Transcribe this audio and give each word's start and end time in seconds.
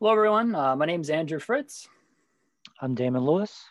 Hello, 0.00 0.12
everyone. 0.12 0.54
Uh, 0.54 0.76
my 0.76 0.86
name 0.86 1.00
is 1.00 1.10
Andrew 1.10 1.40
Fritz. 1.40 1.88
I'm 2.80 2.94
Damon 2.94 3.24
Lewis. 3.24 3.64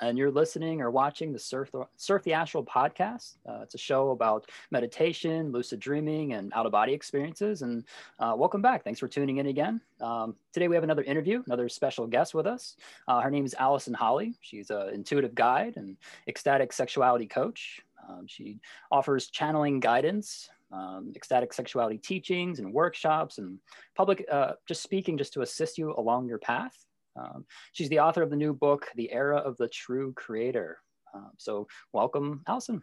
And 0.00 0.16
you're 0.16 0.30
listening 0.30 0.80
or 0.80 0.92
watching 0.92 1.32
the 1.32 1.38
Surf 1.40 1.72
the, 1.72 1.84
Surf 1.96 2.22
the 2.22 2.32
Astral 2.32 2.64
podcast. 2.64 3.38
Uh, 3.44 3.62
it's 3.62 3.74
a 3.74 3.78
show 3.78 4.10
about 4.10 4.48
meditation, 4.70 5.50
lucid 5.50 5.80
dreaming, 5.80 6.34
and 6.34 6.52
out 6.54 6.64
of 6.64 6.70
body 6.70 6.92
experiences. 6.92 7.62
And 7.62 7.82
uh, 8.20 8.34
welcome 8.36 8.62
back. 8.62 8.84
Thanks 8.84 9.00
for 9.00 9.08
tuning 9.08 9.38
in 9.38 9.46
again. 9.46 9.80
Um, 10.00 10.36
today, 10.52 10.68
we 10.68 10.76
have 10.76 10.84
another 10.84 11.02
interview, 11.02 11.42
another 11.44 11.68
special 11.68 12.06
guest 12.06 12.34
with 12.34 12.46
us. 12.46 12.76
Uh, 13.08 13.20
her 13.20 13.30
name 13.30 13.44
is 13.44 13.56
Allison 13.58 13.94
Holley. 13.94 14.36
She's 14.42 14.70
an 14.70 14.90
intuitive 14.90 15.34
guide 15.34 15.72
and 15.74 15.96
ecstatic 16.28 16.72
sexuality 16.72 17.26
coach. 17.26 17.82
Um, 18.08 18.28
she 18.28 18.60
offers 18.92 19.28
channeling 19.28 19.80
guidance, 19.80 20.50
um, 20.74 21.12
ecstatic 21.14 21.52
sexuality 21.52 21.98
teachings 21.98 22.58
and 22.58 22.72
workshops 22.72 23.38
and 23.38 23.58
public 23.94 24.24
uh, 24.30 24.52
just 24.66 24.82
speaking 24.82 25.16
just 25.16 25.32
to 25.34 25.42
assist 25.42 25.78
you 25.78 25.94
along 25.96 26.28
your 26.28 26.38
path. 26.38 26.74
Um, 27.16 27.44
she's 27.72 27.88
the 27.88 28.00
author 28.00 28.22
of 28.22 28.30
the 28.30 28.36
new 28.36 28.52
book, 28.52 28.88
The 28.96 29.12
Era 29.12 29.36
of 29.38 29.56
the 29.56 29.68
True 29.68 30.12
Creator. 30.14 30.78
Um, 31.14 31.30
so 31.38 31.68
welcome, 31.92 32.42
Allison. 32.48 32.82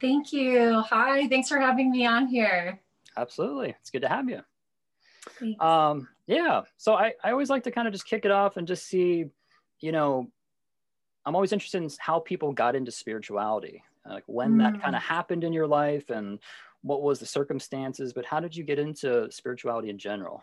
Thank 0.00 0.32
you. 0.32 0.80
Hi, 0.88 1.28
thanks 1.28 1.50
for 1.50 1.60
having 1.60 1.90
me 1.90 2.06
on 2.06 2.26
here. 2.26 2.80
Absolutely. 3.16 3.74
It's 3.80 3.90
good 3.90 4.02
to 4.02 4.08
have 4.08 4.30
you. 4.30 4.40
Um, 5.60 6.08
yeah. 6.26 6.62
So 6.78 6.94
I, 6.94 7.12
I 7.22 7.32
always 7.32 7.50
like 7.50 7.64
to 7.64 7.70
kind 7.70 7.86
of 7.86 7.92
just 7.92 8.06
kick 8.06 8.24
it 8.24 8.30
off 8.30 8.56
and 8.56 8.66
just 8.66 8.86
see, 8.86 9.26
you 9.80 9.92
know, 9.92 10.30
I'm 11.26 11.34
always 11.34 11.52
interested 11.52 11.82
in 11.82 11.90
how 11.98 12.20
people 12.20 12.52
got 12.52 12.74
into 12.74 12.90
spirituality, 12.90 13.82
like 14.08 14.24
when 14.26 14.54
mm. 14.54 14.58
that 14.58 14.82
kind 14.82 14.96
of 14.96 15.02
happened 15.02 15.44
in 15.44 15.52
your 15.52 15.66
life 15.66 16.08
and 16.08 16.38
what 16.82 17.02
was 17.02 17.18
the 17.18 17.26
circumstances, 17.26 18.12
but 18.12 18.24
how 18.24 18.40
did 18.40 18.56
you 18.56 18.64
get 18.64 18.78
into 18.78 19.30
spirituality 19.30 19.90
in 19.90 19.98
general? 19.98 20.42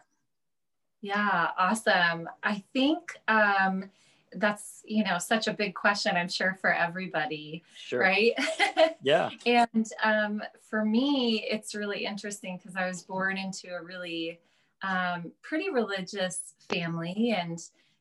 Yeah, 1.01 1.49
awesome. 1.57 2.27
I 2.43 2.63
think 2.73 2.99
um, 3.27 3.89
that's 4.33 4.81
you 4.85 5.03
know 5.03 5.17
such 5.17 5.47
a 5.47 5.53
big 5.53 5.73
question. 5.75 6.15
I'm 6.15 6.29
sure 6.29 6.57
for 6.59 6.73
everybody, 6.73 7.63
sure. 7.75 7.99
right? 7.99 8.33
yeah. 9.01 9.29
and 9.45 9.87
um, 10.03 10.43
for 10.69 10.83
me, 10.83 11.45
it's 11.49 11.75
really 11.75 12.05
interesting 12.05 12.57
because 12.57 12.75
I 12.75 12.87
was 12.87 13.03
born 13.03 13.37
into 13.37 13.69
a 13.73 13.83
really 13.83 14.39
um, 14.83 15.31
pretty 15.41 15.69
religious 15.69 16.53
family 16.69 17.35
and 17.37 17.59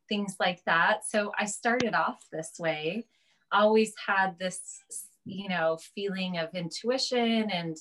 things 0.09 0.37
like 0.39 0.65
that. 0.65 1.05
So 1.09 1.33
I 1.39 1.47
started 1.47 1.95
off 1.95 2.27
this 2.31 2.55
way. 2.59 3.07
Always 3.53 3.93
had 4.07 4.39
this, 4.39 4.81
you 5.25 5.49
know, 5.49 5.79
feeling 5.95 6.39
of 6.39 6.55
intuition 6.55 7.51
and 7.51 7.77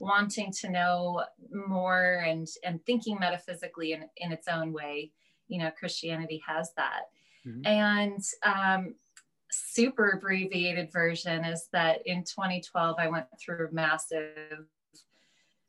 wanting 0.00 0.52
to 0.60 0.70
know 0.70 1.24
more 1.52 2.24
and 2.26 2.46
and 2.64 2.84
thinking 2.84 3.18
metaphysically 3.20 3.92
in, 3.92 4.04
in 4.16 4.32
its 4.32 4.48
own 4.48 4.72
way. 4.72 5.12
You 5.48 5.58
know 5.58 5.70
christianity 5.78 6.42
has 6.46 6.72
that. 6.76 7.02
Mm-hmm. 7.46 7.64
and 7.64 8.22
um, 8.44 8.94
super 9.50 10.10
abbreviated 10.10 10.92
version 10.92 11.42
is 11.42 11.68
that 11.72 12.00
in 12.04 12.22
2012 12.22 12.96
i 12.98 13.08
went 13.08 13.24
through 13.42 13.68
a 13.68 13.72
massive 13.72 14.66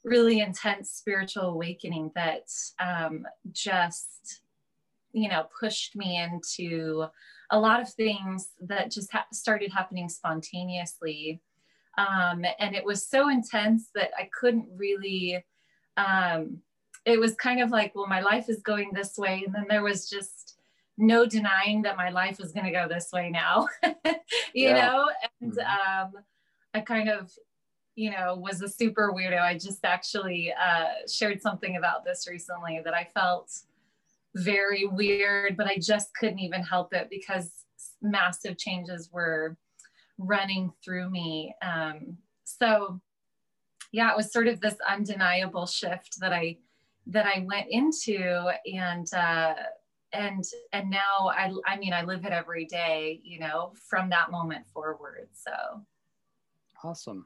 really 0.04 0.40
intense 0.40 0.92
spiritual 0.92 1.44
awakening 1.44 2.12
that 2.16 2.50
um, 2.80 3.26
just 3.52 4.42
you 5.14 5.30
know 5.30 5.46
pushed 5.60 5.96
me 5.96 6.20
into 6.20 7.06
a 7.52 7.60
lot 7.60 7.82
of 7.82 7.94
things 7.94 8.50
that 8.62 8.92
just 8.92 9.12
ha- 9.12 9.28
started 9.32 9.72
happening 9.72 10.10
spontaneously 10.10 11.42
um, 11.98 12.46
and 12.60 12.76
it 12.76 12.86
was 12.86 13.06
so 13.06 13.30
intense 13.30 13.90
that 13.96 14.12
I 14.18 14.30
couldn't 14.38 14.68
really, 14.76 15.44
um, 15.98 16.60
it 17.06 17.20
was 17.20 17.36
kind 17.36 17.62
of 17.62 17.70
like, 17.70 17.94
well, 17.96 18.08
my 18.08 18.22
life 18.22 18.50
is 18.50 18.62
going 18.62 18.92
this 18.94 19.18
way. 19.18 19.44
And 19.46 19.54
then 19.54 19.66
there 19.68 19.84
was 19.84 20.10
just 20.10 20.60
no 20.98 21.26
denying 21.26 21.82
that 21.82 21.98
my 21.98 22.10
life 22.10 22.38
was 22.40 22.52
going 22.52 22.66
to 22.66 22.72
go 22.72 22.88
this 22.88 23.10
way 23.12 23.30
now, 23.30 23.68
you 24.54 24.70
yeah. 24.70 24.74
know? 24.74 25.10
And 25.42 25.54
mm-hmm. 25.54 26.16
um, 26.16 26.24
I 26.74 26.82
kind 26.82 27.10
of, 27.10 27.32
you 27.96 28.12
know, 28.12 28.36
was 28.36 28.62
a 28.62 28.70
super 28.70 29.12
weirdo. 29.12 29.42
I 29.42 29.58
just 29.58 29.84
actually 29.84 30.54
uh, 30.54 31.08
shared 31.12 31.42
something 31.42 31.76
about 31.76 32.06
this 32.06 32.28
recently 32.30 32.82
that 32.86 32.94
I 32.94 33.08
felt 33.14 33.52
very 34.36 34.86
weird, 34.86 35.58
but 35.58 35.68
I 35.68 35.78
just 35.78 36.16
couldn't 36.16 36.40
even 36.40 36.64
help 36.64 36.94
it 36.94 37.10
because 37.10 37.52
massive 38.02 38.58
changes 38.58 39.10
were 39.12 39.58
running 40.26 40.72
through 40.84 41.10
me. 41.10 41.56
Um, 41.62 42.18
so 42.44 43.02
yeah, 43.92 44.12
it 44.12 44.18
was 44.18 44.32
sort 44.32 44.48
of 44.48 44.62
this 44.62 44.76
undeniable 44.88 45.66
shift 45.66 46.20
that 46.20 46.32
I 46.32 46.58
that 47.08 47.26
I 47.26 47.46
went 47.48 47.68
into 47.70 48.52
and 48.72 49.12
uh, 49.14 49.56
and 50.14 50.44
and 50.72 50.90
now 50.90 51.30
I 51.30 51.52
I 51.66 51.78
mean 51.78 51.94
I 51.94 52.04
live 52.04 52.26
it 52.26 52.32
every 52.32 52.66
day, 52.66 53.22
you 53.24 53.40
know, 53.40 53.74
from 53.90 54.10
that 54.10 54.32
moment 54.32 54.66
forward. 54.74 55.30
So 55.34 55.52
awesome. 56.84 57.26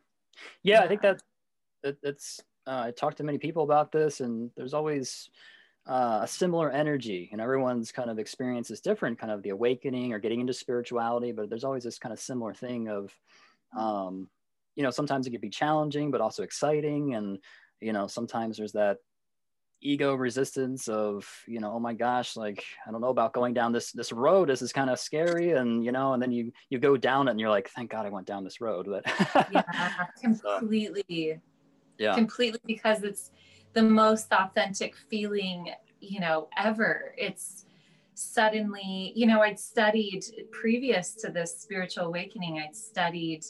Yeah, 0.63 0.79
yeah. 0.79 0.83
I 0.83 0.87
think 0.87 1.01
that, 1.01 1.21
that 1.83 2.01
that's 2.01 2.41
uh, 2.67 2.83
I 2.85 2.91
talked 2.91 3.17
to 3.17 3.23
many 3.23 3.37
people 3.37 3.63
about 3.63 3.91
this 3.91 4.21
and 4.21 4.49
there's 4.55 4.73
always 4.73 5.29
uh, 5.87 6.21
a 6.23 6.27
similar 6.27 6.71
energy 6.71 7.29
and 7.31 7.39
everyone's 7.39 7.91
kind 7.91 8.09
of 8.09 8.17
experience 8.17 8.71
is 8.71 8.81
different 8.81 9.19
kind 9.19 9.31
of 9.31 9.43
the 9.43 9.49
awakening 9.49 10.13
or 10.13 10.19
getting 10.19 10.39
into 10.39 10.53
spirituality 10.53 11.31
but 11.31 11.49
there's 11.49 11.63
always 11.63 11.83
this 11.83 11.99
kind 11.99 12.13
of 12.13 12.19
similar 12.19 12.53
thing 12.53 12.89
of 12.89 13.13
um, 13.77 14.27
you 14.75 14.83
know 14.83 14.89
sometimes 14.89 15.27
it 15.27 15.31
can 15.31 15.41
be 15.41 15.49
challenging 15.49 16.11
but 16.11 16.21
also 16.21 16.43
exciting 16.43 17.13
and 17.13 17.37
you 17.81 17.93
know 17.93 18.07
sometimes 18.07 18.57
there's 18.57 18.71
that 18.71 18.97
ego 19.81 20.15
resistance 20.15 20.87
of 20.87 21.29
you 21.47 21.59
know 21.59 21.73
oh 21.73 21.79
my 21.79 21.93
gosh 21.93 22.35
like 22.35 22.63
i 22.87 22.91
don't 22.91 23.01
know 23.01 23.09
about 23.09 23.33
going 23.33 23.53
down 23.53 23.71
this 23.71 23.91
this 23.91 24.11
road 24.11 24.49
this 24.49 24.63
is 24.63 24.73
kind 24.73 24.89
of 24.89 24.99
scary 24.99 25.51
and 25.51 25.85
you 25.85 25.91
know 25.91 26.13
and 26.13 26.23
then 26.23 26.31
you 26.31 26.51
you 26.69 26.79
go 26.79 26.97
down 26.97 27.27
it 27.27 27.31
and 27.31 27.39
you're 27.39 27.49
like 27.49 27.69
thank 27.69 27.91
god 27.91 28.05
i 28.05 28.09
went 28.09 28.25
down 28.25 28.43
this 28.43 28.61
road 28.61 28.87
but 28.89 29.05
yeah 29.51 30.05
completely. 30.21 31.33
So, 31.35 31.41
yeah. 31.97 32.15
Completely 32.15 32.59
because 32.65 33.03
it's 33.03 33.31
the 33.75 33.83
most 33.83 34.31
authentic 34.31 34.95
feeling, 34.95 35.69
you 35.99 36.19
know, 36.21 36.47
ever. 36.57 37.13
It's 37.17 37.65
suddenly, 38.15 39.11
you 39.15 39.27
know, 39.27 39.41
I'd 39.41 39.59
studied 39.59 40.23
previous 40.51 41.13
to 41.15 41.29
this 41.29 41.59
spiritual 41.59 42.05
awakening, 42.05 42.59
I'd 42.59 42.75
studied, 42.75 43.43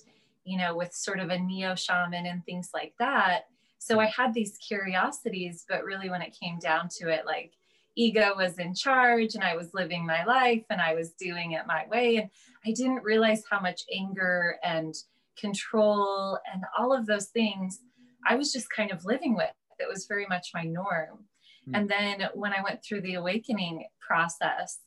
you 0.43 0.57
know, 0.57 0.75
with 0.75 0.93
sort 0.93 1.19
of 1.19 1.29
a 1.29 1.37
neo 1.37 1.75
shaman 1.75 2.25
and 2.25 2.43
things 2.43 2.71
like 2.73 2.93
that. 2.99 3.43
So 3.77 3.99
I 3.99 4.07
had 4.07 4.33
these 4.33 4.57
curiosities, 4.57 5.63
but 5.69 5.85
really 5.85 6.09
when 6.09 6.23
it 6.23 6.35
came 6.37 6.57
down 6.57 6.89
to 6.97 7.09
it, 7.09 7.27
like 7.27 7.53
ego 7.95 8.33
was 8.35 8.57
in 8.57 8.73
charge 8.73 9.35
and 9.35 9.43
I 9.43 9.55
was 9.55 9.75
living 9.75 10.07
my 10.07 10.25
life 10.25 10.65
and 10.71 10.81
I 10.81 10.95
was 10.95 11.11
doing 11.11 11.51
it 11.51 11.67
my 11.67 11.85
way. 11.87 12.17
And 12.17 12.29
I 12.65 12.71
didn't 12.71 13.03
realize 13.03 13.43
how 13.49 13.59
much 13.59 13.83
anger 13.95 14.57
and 14.63 14.95
control 15.37 16.39
and 16.51 16.63
all 16.77 16.91
of 16.91 17.05
those 17.05 17.27
things 17.27 17.81
I 18.27 18.35
was 18.35 18.51
just 18.51 18.69
kind 18.71 18.91
of 18.91 19.05
living 19.05 19.35
with 19.35 19.51
that 19.79 19.89
was 19.89 20.05
very 20.05 20.25
much 20.27 20.51
my 20.53 20.63
norm. 20.63 21.25
Mm. 21.67 21.77
And 21.77 21.89
then 21.89 22.29
when 22.33 22.53
I 22.53 22.63
went 22.63 22.83
through 22.83 23.01
the 23.01 23.15
awakening 23.15 23.85
process, 23.99 24.79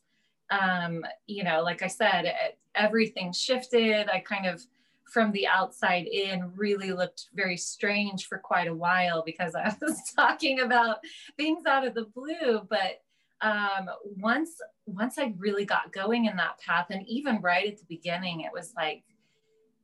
um, 0.50 1.04
you 1.26 1.44
know, 1.44 1.62
like 1.62 1.82
I 1.82 1.88
said, 1.88 2.24
it, 2.24 2.58
everything 2.74 3.32
shifted. 3.32 4.08
I 4.08 4.20
kind 4.20 4.46
of, 4.46 4.62
from 5.12 5.32
the 5.32 5.46
outside 5.46 6.06
in, 6.06 6.52
really 6.54 6.92
looked 6.92 7.28
very 7.34 7.56
strange 7.56 8.26
for 8.26 8.38
quite 8.38 8.68
a 8.68 8.74
while 8.74 9.22
because 9.24 9.54
I 9.54 9.74
was 9.80 10.00
talking 10.14 10.60
about 10.60 10.98
things 11.36 11.66
out 11.66 11.86
of 11.86 11.94
the 11.94 12.06
blue. 12.14 12.62
But 12.68 13.02
um, 13.40 13.88
once 14.16 14.50
once 14.86 15.18
I 15.18 15.32
really 15.38 15.64
got 15.64 15.92
going 15.92 16.24
in 16.24 16.36
that 16.36 16.58
path, 16.60 16.86
and 16.90 17.06
even 17.06 17.40
right 17.40 17.68
at 17.68 17.78
the 17.78 17.84
beginning, 17.88 18.40
it 18.40 18.52
was 18.52 18.72
like 18.76 19.04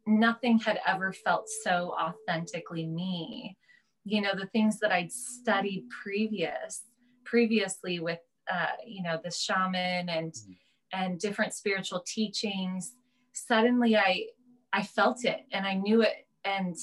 nothing 0.07 0.59
had 0.59 0.81
ever 0.87 1.13
felt 1.13 1.49
so 1.49 1.95
authentically 1.99 2.87
me 2.87 3.57
you 4.05 4.21
know 4.21 4.33
the 4.35 4.47
things 4.47 4.79
that 4.79 4.93
i'd 4.93 5.11
studied 5.11 5.89
previous 5.91 6.83
previously 7.25 7.99
with 8.01 8.21
uh, 8.53 8.67
you 8.87 9.03
know 9.03 9.19
the 9.25 9.31
shaman 9.31 10.09
and 10.09 10.33
mm-hmm. 10.33 10.53
and 10.93 11.19
different 11.19 11.55
spiritual 11.55 12.03
teachings 12.07 12.93
suddenly 13.33 13.97
i 13.97 14.25
i 14.73 14.83
felt 14.83 15.25
it 15.25 15.47
and 15.53 15.67
i 15.67 15.75
knew 15.75 16.03
it 16.03 16.27
and 16.45 16.77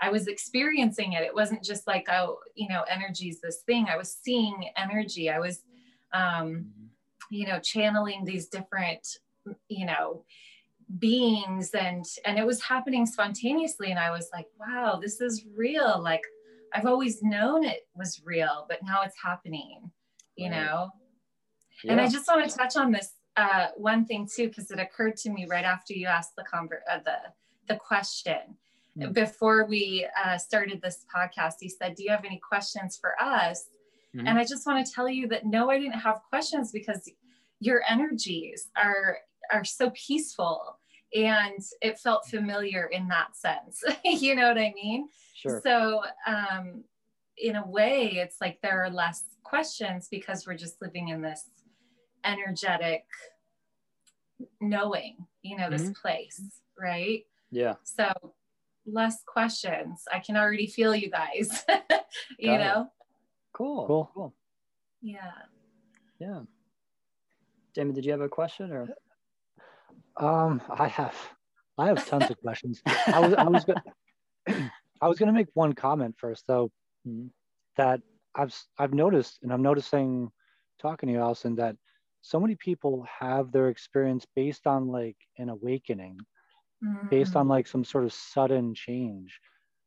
i 0.00 0.08
was 0.08 0.28
experiencing 0.28 1.14
it 1.14 1.22
it 1.22 1.34
wasn't 1.34 1.62
just 1.62 1.86
like 1.86 2.06
oh 2.08 2.38
you 2.54 2.68
know 2.68 2.84
energy 2.88 3.28
is 3.28 3.40
this 3.40 3.62
thing 3.66 3.88
i 3.88 3.96
was 3.96 4.16
seeing 4.22 4.70
energy 4.76 5.28
i 5.28 5.38
was 5.38 5.64
um 6.12 6.22
mm-hmm. 6.22 6.64
you 7.30 7.46
know 7.46 7.58
channeling 7.58 8.24
these 8.24 8.46
different 8.46 9.18
you 9.68 9.84
know 9.84 10.24
beings 10.98 11.70
and 11.70 12.04
and 12.24 12.38
it 12.38 12.46
was 12.46 12.62
happening 12.62 13.06
spontaneously 13.06 13.90
and 13.90 13.98
i 13.98 14.10
was 14.10 14.28
like 14.32 14.46
wow 14.58 14.98
this 15.00 15.20
is 15.20 15.44
real 15.56 16.00
like 16.02 16.22
I've 16.72 16.86
always 16.86 17.22
known 17.22 17.64
it 17.64 17.88
was 17.94 18.20
real, 18.24 18.66
but 18.68 18.78
now 18.82 19.02
it's 19.02 19.16
happening, 19.22 19.90
you 20.36 20.50
right. 20.50 20.56
know? 20.56 20.90
Yeah. 21.82 21.92
And 21.92 22.00
I 22.00 22.08
just 22.08 22.26
want 22.28 22.48
to 22.48 22.56
touch 22.56 22.76
on 22.76 22.92
this 22.92 23.12
uh, 23.36 23.68
one 23.76 24.04
thing 24.04 24.28
too, 24.32 24.48
because 24.48 24.70
it 24.70 24.78
occurred 24.78 25.16
to 25.18 25.30
me 25.30 25.46
right 25.48 25.64
after 25.64 25.94
you 25.94 26.06
asked 26.06 26.36
the 26.36 26.44
convert, 26.44 26.82
uh, 26.90 26.98
the, 27.04 27.16
the 27.68 27.76
question. 27.76 28.56
Mm. 28.98 29.12
Before 29.12 29.66
we 29.66 30.06
uh, 30.24 30.36
started 30.36 30.82
this 30.82 31.04
podcast, 31.14 31.54
he 31.60 31.68
said, 31.68 31.94
Do 31.94 32.02
you 32.02 32.10
have 32.10 32.24
any 32.24 32.40
questions 32.46 32.98
for 33.00 33.20
us? 33.22 33.66
Mm-hmm. 34.14 34.26
And 34.26 34.38
I 34.38 34.44
just 34.44 34.66
want 34.66 34.84
to 34.84 34.92
tell 34.92 35.08
you 35.08 35.28
that 35.28 35.46
no, 35.46 35.70
I 35.70 35.78
didn't 35.78 36.00
have 36.00 36.20
questions 36.28 36.72
because 36.72 37.08
your 37.60 37.82
energies 37.88 38.68
are 38.76 39.18
are 39.52 39.64
so 39.64 39.90
peaceful 39.90 40.78
and 41.14 41.60
it 41.82 41.98
felt 41.98 42.26
familiar 42.26 42.86
in 42.86 43.08
that 43.08 43.36
sense. 43.36 43.82
you 44.04 44.34
know 44.34 44.48
what 44.48 44.58
I 44.58 44.72
mean? 44.74 45.08
Sure. 45.40 45.62
So 45.64 46.02
um 46.26 46.84
in 47.36 47.56
a 47.56 47.66
way 47.66 48.10
it's 48.16 48.36
like 48.40 48.58
there 48.62 48.82
are 48.84 48.90
less 48.90 49.24
questions 49.42 50.08
because 50.10 50.46
we're 50.46 50.56
just 50.56 50.80
living 50.82 51.08
in 51.08 51.22
this 51.22 51.48
energetic 52.24 53.04
knowing, 54.60 55.16
you 55.42 55.56
know, 55.56 55.70
this 55.70 55.82
mm-hmm. 55.82 55.92
place, 55.92 56.40
right? 56.78 57.24
Yeah. 57.50 57.74
So 57.84 58.12
less 58.86 59.22
questions. 59.26 60.02
I 60.12 60.18
can 60.20 60.36
already 60.36 60.66
feel 60.66 60.94
you 60.94 61.10
guys, 61.10 61.64
you 62.38 62.50
Got 62.50 62.60
know? 62.60 62.80
It. 62.82 62.88
Cool. 63.52 63.86
Cool. 63.86 64.10
Cool. 64.14 64.34
Yeah. 65.02 65.32
Yeah. 66.18 66.40
Damon, 67.74 67.94
did 67.94 68.04
you 68.04 68.12
have 68.12 68.20
a 68.20 68.28
question 68.28 68.72
or? 68.72 68.88
Um, 70.16 70.60
I 70.68 70.88
have, 70.88 71.16
I 71.78 71.86
have 71.86 72.06
tons 72.06 72.30
of 72.30 72.40
questions. 72.42 72.82
I 72.86 73.20
was, 73.20 73.34
I 73.34 73.44
was, 73.44 73.64
gonna, 73.64 74.70
I 75.00 75.08
was 75.08 75.18
going 75.18 75.28
to 75.28 75.32
make 75.32 75.48
one 75.54 75.72
comment 75.72 76.16
first, 76.18 76.44
though, 76.46 76.70
mm-hmm. 77.06 77.28
that 77.76 78.00
I've, 78.34 78.54
I've 78.78 78.94
noticed, 78.94 79.38
and 79.42 79.52
I'm 79.52 79.62
noticing, 79.62 80.30
talking 80.80 81.08
to 81.08 81.12
you, 81.14 81.20
Allison, 81.20 81.56
that 81.56 81.76
so 82.22 82.38
many 82.38 82.54
people 82.54 83.06
have 83.18 83.50
their 83.50 83.68
experience 83.68 84.26
based 84.36 84.66
on 84.66 84.88
like 84.88 85.16
an 85.38 85.48
awakening, 85.48 86.18
mm-hmm. 86.84 87.08
based 87.08 87.36
on 87.36 87.48
like 87.48 87.66
some 87.66 87.84
sort 87.84 88.04
of 88.04 88.12
sudden 88.12 88.74
change, 88.74 89.40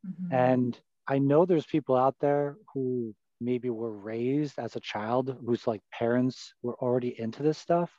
mm-hmm. 0.06 0.34
and 0.34 0.80
I 1.08 1.20
know 1.20 1.46
there's 1.46 1.66
people 1.66 1.96
out 1.96 2.16
there 2.20 2.56
who 2.74 3.14
maybe 3.42 3.70
were 3.70 3.92
raised 3.92 4.58
as 4.58 4.76
a 4.76 4.80
child 4.80 5.38
whose 5.46 5.68
like 5.68 5.82
parents 5.92 6.54
were 6.62 6.76
already 6.76 7.20
into 7.20 7.44
this 7.44 7.58
stuff 7.58 7.92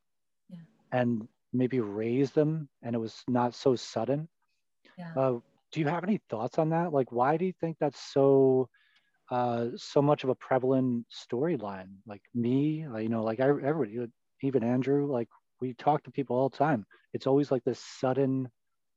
yeah. 0.49 0.57
and 0.93 1.29
maybe 1.53 1.81
raised 1.81 2.35
them 2.35 2.69
and 2.83 2.95
it 2.95 2.99
was 2.99 3.23
not 3.29 3.55
so 3.55 3.77
sudden 3.77 4.27
yeah. 4.99 5.13
uh, 5.17 5.39
do 5.75 5.81
you 5.81 5.89
have 5.89 6.05
any 6.05 6.21
thoughts 6.31 6.59
on 6.59 6.71
that? 6.71 6.93
Like 6.93 7.11
why 7.11 7.37
do 7.37 7.45
you 7.45 7.53
think 7.61 7.77
that's 7.81 8.01
so 8.01 8.69
uh, 9.31 9.69
so 9.77 10.01
much 10.01 10.23
of 10.23 10.31
a 10.31 10.35
prevalent 10.37 11.07
storyline? 11.13 11.89
Like 12.07 12.23
me 12.33 12.87
uh, 12.87 12.99
you 12.99 13.09
know 13.09 13.25
like 13.25 13.41
I, 13.41 13.49
everybody 13.49 13.99
even 14.43 14.63
andrew 14.63 15.11
like 15.11 15.29
we 15.61 15.75
talk 15.75 16.05
to 16.05 16.11
people 16.11 16.37
all 16.37 16.49
the 16.49 16.57
time. 16.57 16.87
It's 17.13 17.27
always 17.27 17.51
like 17.51 17.65
this 17.65 17.81
sudden 17.81 18.49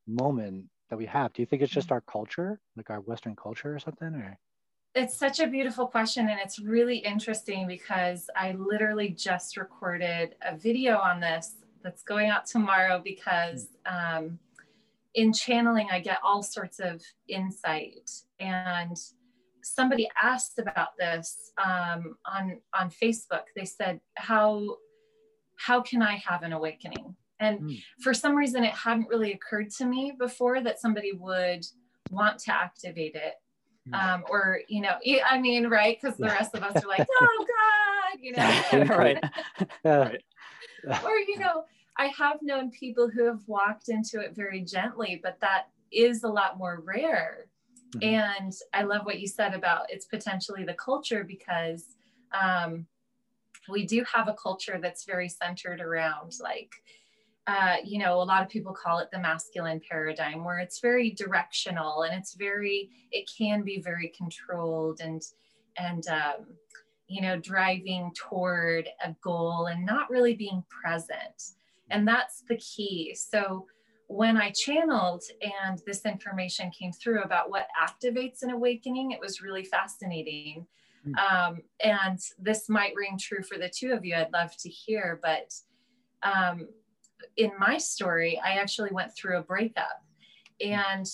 moment 0.06 0.66
that 0.90 0.98
we 0.98 1.06
have. 1.08 1.34
Do 1.34 1.42
you 1.42 1.46
think 1.48 1.62
it's 1.62 1.72
just 1.72 1.88
mm-hmm. 1.88 1.96
our 1.96 2.02
culture 2.02 2.60
like 2.76 2.90
our 2.92 3.02
western 3.02 3.36
culture 3.36 3.76
or 3.76 3.80
something 3.80 4.14
or? 4.14 4.38
It's 4.94 5.18
such 5.18 5.40
a 5.40 5.48
beautiful 5.48 5.88
question 5.88 6.30
and 6.30 6.40
it's 6.40 6.60
really 6.60 6.98
interesting 6.98 7.68
because 7.68 8.30
I 8.36 8.52
literally 8.54 9.10
just 9.10 9.58
recorded 9.58 10.36
a 10.42 10.56
video 10.56 10.98
on 10.98 11.20
this 11.20 11.56
that's 11.84 12.04
going 12.04 12.30
out 12.30 12.46
tomorrow 12.46 13.02
because 13.04 13.68
um, 13.86 14.40
in 15.18 15.34
channeling 15.34 15.88
I 15.92 16.00
get 16.00 16.20
all 16.24 16.44
sorts 16.44 16.80
of 16.80 17.02
insight. 17.28 18.10
And 18.40 18.96
somebody 19.64 20.08
asked 20.22 20.60
about 20.60 20.90
this 20.98 21.52
um, 21.58 22.16
on 22.26 22.62
on 22.80 22.90
Facebook. 22.90 23.44
They 23.56 23.66
said 23.66 24.00
how 24.16 24.78
how 25.58 25.82
can 25.82 26.02
I 26.02 26.22
have 26.26 26.44
an 26.44 26.54
awakening? 26.54 27.16
And 27.40 27.60
mm. 27.62 27.84
for 28.02 28.14
some 28.14 28.36
reason 28.36 28.64
it 28.64 28.74
hadn't 28.74 29.10
really 29.10 29.34
occurred 29.34 29.72
to 29.72 29.86
me 29.86 30.14
before 30.18 30.62
that 30.62 30.80
somebody 30.80 31.12
would 31.14 31.66
want 32.12 32.40
to 32.40 32.54
activate 32.54 33.16
it 33.16 33.34
um, 33.94 34.24
or 34.30 34.62
you 34.68 34.82
know 34.82 34.96
i 35.30 35.40
mean 35.40 35.68
right? 35.68 35.98
Because 36.02 36.18
the 36.18 36.26
rest 36.26 36.56
of 36.56 36.64
us 36.64 36.84
are 36.84 36.88
like 36.88 37.08
oh 37.22 37.46
god 37.48 38.20
you 38.22 38.34
know? 38.34 38.62
Right? 38.96 39.24
Right. 39.84 41.04
Or 41.04 41.18
you 41.18 41.40
know 41.40 41.66
i 41.98 42.08
have 42.08 42.38
known 42.42 42.70
people 42.72 43.10
who 43.10 43.26
have 43.26 43.42
walked 43.48 43.90
into 43.90 44.20
it 44.20 44.36
very 44.36 44.62
gently 44.62 45.20
but 45.22 45.40
that 45.42 45.66
is 45.92 46.24
a 46.24 46.28
lot 46.30 46.58
more 46.58 46.82
rare 46.86 47.48
mm-hmm. 47.96 48.04
and 48.04 48.54
i 48.74 48.84
love 48.84 49.06
what 49.06 49.20
you 49.20 49.28
said 49.28 49.54
about 49.54 49.86
it's 49.90 50.06
potentially 50.06 50.64
the 50.64 50.74
culture 50.74 51.24
because 51.24 51.96
um, 52.40 52.86
we 53.70 53.86
do 53.86 54.04
have 54.14 54.28
a 54.28 54.34
culture 54.34 54.80
that's 54.82 55.06
very 55.06 55.30
centered 55.30 55.82
around 55.82 56.34
like 56.42 56.72
uh, 57.48 57.78
you 57.86 57.98
know, 57.98 58.22
a 58.22 58.24
lot 58.24 58.44
of 58.44 58.50
people 58.50 58.74
call 58.74 59.00
it 59.00 59.10
the 59.10 59.20
masculine 59.20 59.80
paradigm, 59.90 60.44
where 60.44 60.60
it's 60.60 60.82
very 60.82 61.12
directional 61.12 62.02
and 62.02 62.14
it's 62.14 62.36
very, 62.36 62.90
it 63.12 63.30
can 63.38 63.64
be 63.64 63.80
very 63.80 64.12
controlled 64.18 65.00
and, 65.00 65.22
and, 65.78 66.06
um, 66.10 66.46
you 67.08 67.22
know, 67.22 67.40
driving 67.40 68.12
toward 68.18 68.90
a 69.02 69.16
goal 69.24 69.68
and 69.68 69.86
not 69.86 70.10
really 70.10 70.36
being 70.36 70.62
present. 70.70 71.54
And 71.90 72.08
that's 72.08 72.44
the 72.48 72.58
key. 72.58 73.16
So 73.16 73.68
when 74.08 74.38
I 74.38 74.52
channeled 74.52 75.24
and 75.42 75.82
this 75.86 76.06
information 76.06 76.72
came 76.72 76.92
through 76.92 77.24
about 77.24 77.50
what 77.50 77.68
activates 77.82 78.42
an 78.42 78.52
awakening, 78.52 79.12
it 79.12 79.20
was 79.20 79.42
really 79.42 79.66
fascinating. 79.66 80.66
Hmm. 81.04 81.14
Um, 81.16 81.62
and 81.84 82.20
this 82.40 82.70
might 82.70 82.96
ring 82.96 83.18
true 83.20 83.44
for 83.44 83.58
the 83.58 83.70
two 83.70 83.92
of 83.92 84.06
you. 84.06 84.16
I'd 84.16 84.32
love 84.32 84.56
to 84.58 84.70
hear, 84.70 85.20
but 85.22 85.54
um, 86.24 86.68
in 87.36 87.52
my 87.60 87.78
story, 87.78 88.42
I 88.44 88.54
actually 88.54 88.92
went 88.92 89.16
through 89.16 89.38
a 89.38 89.44
breakup. 89.44 90.04
And 90.62 91.06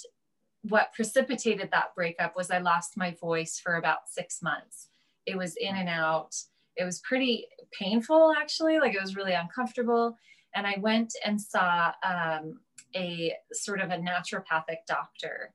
what 0.70 0.94
precipitated 0.94 1.70
that 1.72 1.96
breakup 1.96 2.36
was 2.36 2.50
I 2.50 2.60
lost 2.60 2.96
my 2.96 3.12
voice 3.20 3.60
for 3.60 3.76
about 3.76 4.08
six 4.08 4.42
months. 4.42 4.90
It 5.26 5.38
was 5.38 5.56
in 5.58 5.76
and 5.76 5.90
out. 5.90 6.36
It 6.78 6.86
was 6.86 7.00
pretty 7.00 7.48
painful, 7.78 8.34
actually. 8.40 8.80
Like 8.80 8.94
it 8.94 9.02
was 9.02 9.16
really 9.16 9.34
uncomfortable. 9.34 10.18
And 10.56 10.68
I 10.68 10.78
went 10.80 11.14
and 11.26 11.40
saw 11.40 11.92
um, 12.04 12.60
a 12.96 13.34
sort 13.52 13.82
of 13.82 13.90
a 13.90 13.98
naturopathic 13.98 14.86
doctor 14.88 15.54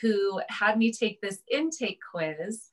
who 0.00 0.40
had 0.48 0.78
me 0.78 0.92
take 0.92 1.20
this 1.20 1.38
intake 1.50 2.00
quiz. 2.12 2.68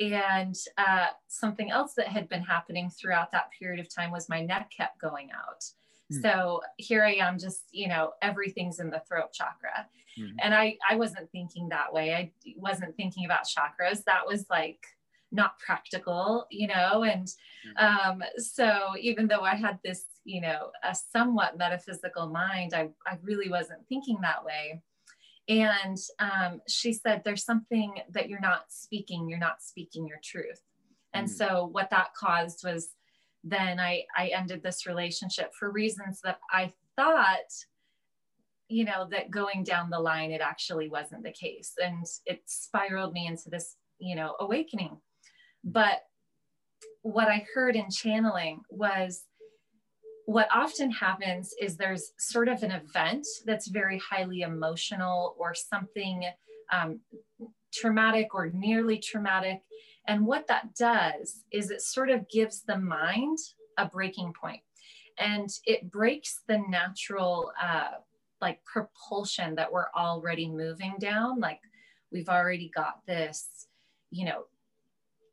And 0.00 0.56
uh, 0.78 1.08
something 1.28 1.70
else 1.70 1.94
that 1.96 2.08
had 2.08 2.28
been 2.28 2.42
happening 2.42 2.90
throughout 2.90 3.30
that 3.32 3.50
period 3.56 3.78
of 3.78 3.94
time 3.94 4.10
was 4.10 4.28
my 4.28 4.42
neck 4.42 4.70
kept 4.76 5.00
going 5.00 5.30
out. 5.30 5.62
Hmm. 6.10 6.20
So 6.20 6.60
here 6.78 7.04
I 7.04 7.14
am, 7.14 7.38
just, 7.38 7.64
you 7.70 7.88
know, 7.88 8.12
everything's 8.20 8.80
in 8.80 8.90
the 8.90 9.02
throat 9.08 9.32
chakra. 9.32 9.86
Mm. 10.18 10.34
And 10.42 10.54
I, 10.54 10.76
I 10.88 10.96
wasn't 10.96 11.30
thinking 11.30 11.68
that 11.68 11.92
way. 11.92 12.14
I 12.14 12.32
wasn't 12.56 12.96
thinking 12.96 13.24
about 13.24 13.46
chakras. 13.46 14.04
That 14.04 14.26
was 14.26 14.46
like 14.50 14.84
not 15.30 15.58
practical, 15.58 16.46
you 16.50 16.68
know? 16.68 17.04
And 17.04 17.28
hmm. 17.78 17.86
um, 17.86 18.22
so 18.38 18.92
even 19.00 19.28
though 19.28 19.42
I 19.42 19.54
had 19.54 19.78
this, 19.84 20.04
you 20.24 20.40
know, 20.40 20.70
a 20.82 20.94
somewhat 20.94 21.58
metaphysical 21.58 22.28
mind, 22.28 22.74
I, 22.74 22.88
I 23.06 23.18
really 23.22 23.48
wasn't 23.48 23.86
thinking 23.88 24.18
that 24.22 24.44
way. 24.44 24.82
And 25.48 25.98
um, 26.18 26.60
she 26.68 26.92
said, 26.92 27.22
There's 27.24 27.44
something 27.44 27.94
that 28.10 28.28
you're 28.28 28.40
not 28.40 28.64
speaking, 28.68 29.28
you're 29.28 29.38
not 29.38 29.62
speaking 29.62 30.06
your 30.06 30.20
truth. 30.22 30.60
And 31.14 31.26
mm. 31.26 31.30
so 31.30 31.68
what 31.72 31.90
that 31.90 32.14
caused 32.14 32.64
was 32.64 32.90
then 33.44 33.80
I, 33.80 34.04
I 34.16 34.28
ended 34.28 34.62
this 34.62 34.86
relationship 34.86 35.52
for 35.58 35.70
reasons 35.70 36.20
that 36.22 36.38
I 36.50 36.72
thought, 36.96 37.50
you 38.68 38.84
know, 38.84 39.08
that 39.10 39.30
going 39.30 39.64
down 39.64 39.90
the 39.90 39.98
line, 39.98 40.30
it 40.30 40.40
actually 40.40 40.88
wasn't 40.88 41.24
the 41.24 41.32
case. 41.32 41.72
And 41.82 42.06
it 42.24 42.42
spiraled 42.46 43.12
me 43.12 43.26
into 43.26 43.50
this, 43.50 43.76
you 43.98 44.14
know, 44.14 44.36
awakening. 44.38 44.98
But 45.64 46.02
what 47.02 47.28
I 47.28 47.46
heard 47.52 47.74
in 47.76 47.90
channeling 47.90 48.60
was 48.70 49.24
what 50.26 50.48
often 50.54 50.90
happens 50.90 51.54
is 51.60 51.76
there's 51.76 52.12
sort 52.18 52.48
of 52.48 52.62
an 52.62 52.70
event 52.70 53.26
that's 53.44 53.68
very 53.68 53.98
highly 53.98 54.42
emotional 54.42 55.34
or 55.38 55.54
something 55.54 56.24
um, 56.72 57.00
traumatic 57.72 58.34
or 58.34 58.50
nearly 58.50 58.98
traumatic 58.98 59.62
and 60.06 60.26
what 60.26 60.46
that 60.46 60.74
does 60.74 61.44
is 61.50 61.70
it 61.70 61.80
sort 61.80 62.10
of 62.10 62.28
gives 62.28 62.62
the 62.62 62.78
mind 62.78 63.38
a 63.78 63.86
breaking 63.86 64.32
point 64.32 64.62
and 65.18 65.48
it 65.66 65.90
breaks 65.90 66.40
the 66.48 66.58
natural 66.68 67.52
uh, 67.60 67.92
like 68.40 68.62
propulsion 68.64 69.54
that 69.54 69.72
we're 69.72 69.90
already 69.96 70.48
moving 70.48 70.94
down. 70.98 71.38
Like 71.38 71.60
we've 72.10 72.28
already 72.28 72.70
got 72.74 73.06
this, 73.06 73.68
you 74.10 74.26
know, 74.26 74.44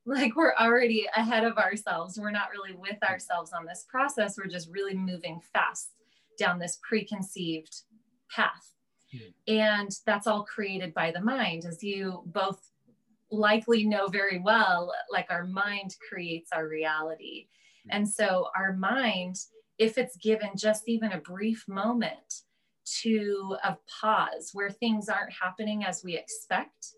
like 0.05 0.35
we're 0.35 0.55
already 0.55 1.07
ahead 1.15 1.43
of 1.43 1.57
ourselves. 1.57 2.17
We're 2.19 2.31
not 2.31 2.49
really 2.51 2.75
with 2.75 3.01
ourselves 3.03 3.51
on 3.53 3.65
this 3.65 3.85
process. 3.87 4.37
We're 4.37 4.49
just 4.49 4.69
really 4.71 4.95
moving 4.95 5.41
fast 5.53 5.89
down 6.37 6.59
this 6.59 6.79
preconceived 6.87 7.75
path. 8.33 8.73
Hmm. 9.11 9.51
And 9.53 9.91
that's 10.05 10.27
all 10.27 10.43
created 10.43 10.93
by 10.93 11.11
the 11.11 11.21
mind, 11.21 11.65
as 11.65 11.83
you 11.83 12.23
both 12.25 12.69
likely 13.31 13.85
know 13.85 14.07
very 14.07 14.39
well 14.39 14.91
like 15.11 15.27
our 15.29 15.45
mind 15.45 15.95
creates 16.07 16.51
our 16.51 16.67
reality 16.67 17.47
hmm. 17.83 17.97
and 17.97 18.09
so 18.09 18.47
our 18.55 18.73
mind 18.73 19.35
if 19.77 19.97
it's 19.97 20.17
given 20.17 20.49
just 20.55 20.87
even 20.87 21.11
a 21.11 21.19
brief 21.19 21.63
moment 21.67 22.41
to 22.85 23.55
of 23.63 23.77
pause 23.87 24.49
where 24.53 24.71
things 24.71 25.09
aren't 25.09 25.31
happening 25.31 25.85
as 25.85 26.03
we 26.03 26.17
expect 26.17 26.93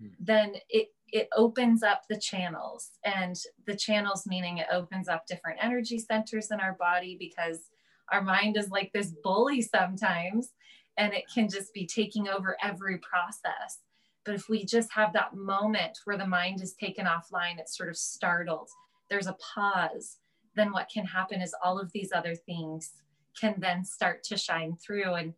hmm. 0.00 0.08
then 0.20 0.54
it 0.68 0.88
it 1.12 1.28
opens 1.36 1.82
up 1.82 2.02
the 2.08 2.18
channels 2.18 2.92
and 3.04 3.36
the 3.66 3.76
channels 3.76 4.24
meaning 4.26 4.58
it 4.58 4.66
opens 4.72 5.08
up 5.08 5.26
different 5.26 5.58
energy 5.62 5.98
centers 5.98 6.50
in 6.50 6.58
our 6.58 6.74
body 6.80 7.16
because 7.18 7.68
our 8.10 8.22
mind 8.22 8.56
is 8.56 8.70
like 8.70 8.90
this 8.92 9.14
bully 9.22 9.60
sometimes 9.60 10.52
and 10.96 11.12
it 11.12 11.24
can 11.32 11.48
just 11.48 11.72
be 11.72 11.86
taking 11.86 12.28
over 12.28 12.56
every 12.62 12.98
process. 12.98 13.80
But 14.24 14.34
if 14.34 14.48
we 14.48 14.64
just 14.64 14.92
have 14.92 15.12
that 15.12 15.34
moment 15.34 15.98
where 16.04 16.18
the 16.18 16.26
mind 16.26 16.62
is 16.62 16.74
taken 16.74 17.06
offline 17.06 17.58
it's 17.58 17.76
sort 17.76 17.90
of 17.90 17.96
startled. 17.96 18.70
There's 19.10 19.26
a 19.26 19.36
pause. 19.54 20.18
Then 20.56 20.72
what 20.72 20.90
can 20.92 21.04
happen 21.04 21.42
is 21.42 21.54
all 21.62 21.78
of 21.78 21.92
these 21.92 22.10
other 22.14 22.34
things 22.34 22.90
can 23.38 23.54
then 23.58 23.84
start 23.84 24.22
to 24.24 24.36
shine 24.36 24.76
through 24.76 25.14
and 25.14 25.34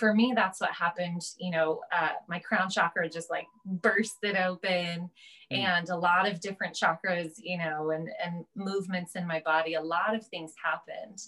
for 0.00 0.14
me 0.14 0.32
that's 0.34 0.62
what 0.62 0.70
happened 0.72 1.20
you 1.38 1.50
know 1.50 1.80
uh, 1.92 2.12
my 2.26 2.38
crown 2.38 2.70
chakra 2.70 3.08
just 3.08 3.30
like 3.30 3.46
bursted 3.66 4.34
open 4.34 5.10
mm. 5.52 5.58
and 5.58 5.90
a 5.90 5.96
lot 5.96 6.26
of 6.26 6.40
different 6.40 6.74
chakras 6.74 7.34
you 7.36 7.58
know 7.58 7.90
and 7.90 8.08
and 8.24 8.46
movements 8.56 9.14
in 9.14 9.26
my 9.26 9.40
body 9.44 9.74
a 9.74 9.80
lot 9.80 10.14
of 10.14 10.26
things 10.26 10.54
happened 10.64 11.20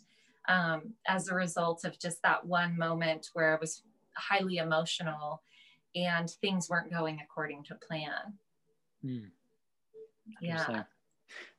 um, 0.49 0.95
as 1.07 1.29
a 1.29 1.35
result 1.35 1.85
of 1.85 1.99
just 1.99 2.21
that 2.23 2.45
one 2.45 2.76
moment 2.76 3.29
where 3.35 3.55
i 3.55 3.61
was 3.61 3.83
highly 4.17 4.57
emotional 4.57 5.43
and 5.95 6.31
things 6.41 6.71
weren't 6.71 6.91
going 6.91 7.21
according 7.23 7.62
to 7.62 7.75
plan 7.75 8.33
mm. 9.05 9.26
yeah 10.41 10.83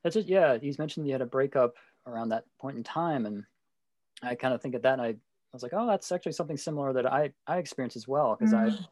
that's 0.04 0.16
just 0.16 0.28
yeah 0.28 0.58
he's 0.58 0.80
mentioned 0.80 1.06
you 1.06 1.14
had 1.14 1.22
a 1.22 1.28
breakup 1.28 1.76
around 2.08 2.30
that 2.30 2.46
point 2.60 2.76
in 2.76 2.84
time 2.84 3.28
and 3.28 3.44
i 4.24 4.34
kind 4.34 4.54
of 4.54 4.62
think 4.62 4.74
of 4.74 4.82
that 4.82 4.94
and 4.94 5.02
i 5.02 5.16
I 5.54 5.56
was 5.56 5.62
like, 5.62 5.74
oh, 5.76 5.86
that's 5.86 6.12
actually 6.12 6.32
something 6.32 6.58
similar 6.58 6.94
that 6.94 7.06
I, 7.06 7.32
I 7.46 7.58
experienced 7.58 7.96
as 7.96 8.08
well. 8.08 8.36
Cause 8.36 8.54
mm-hmm. 8.54 8.84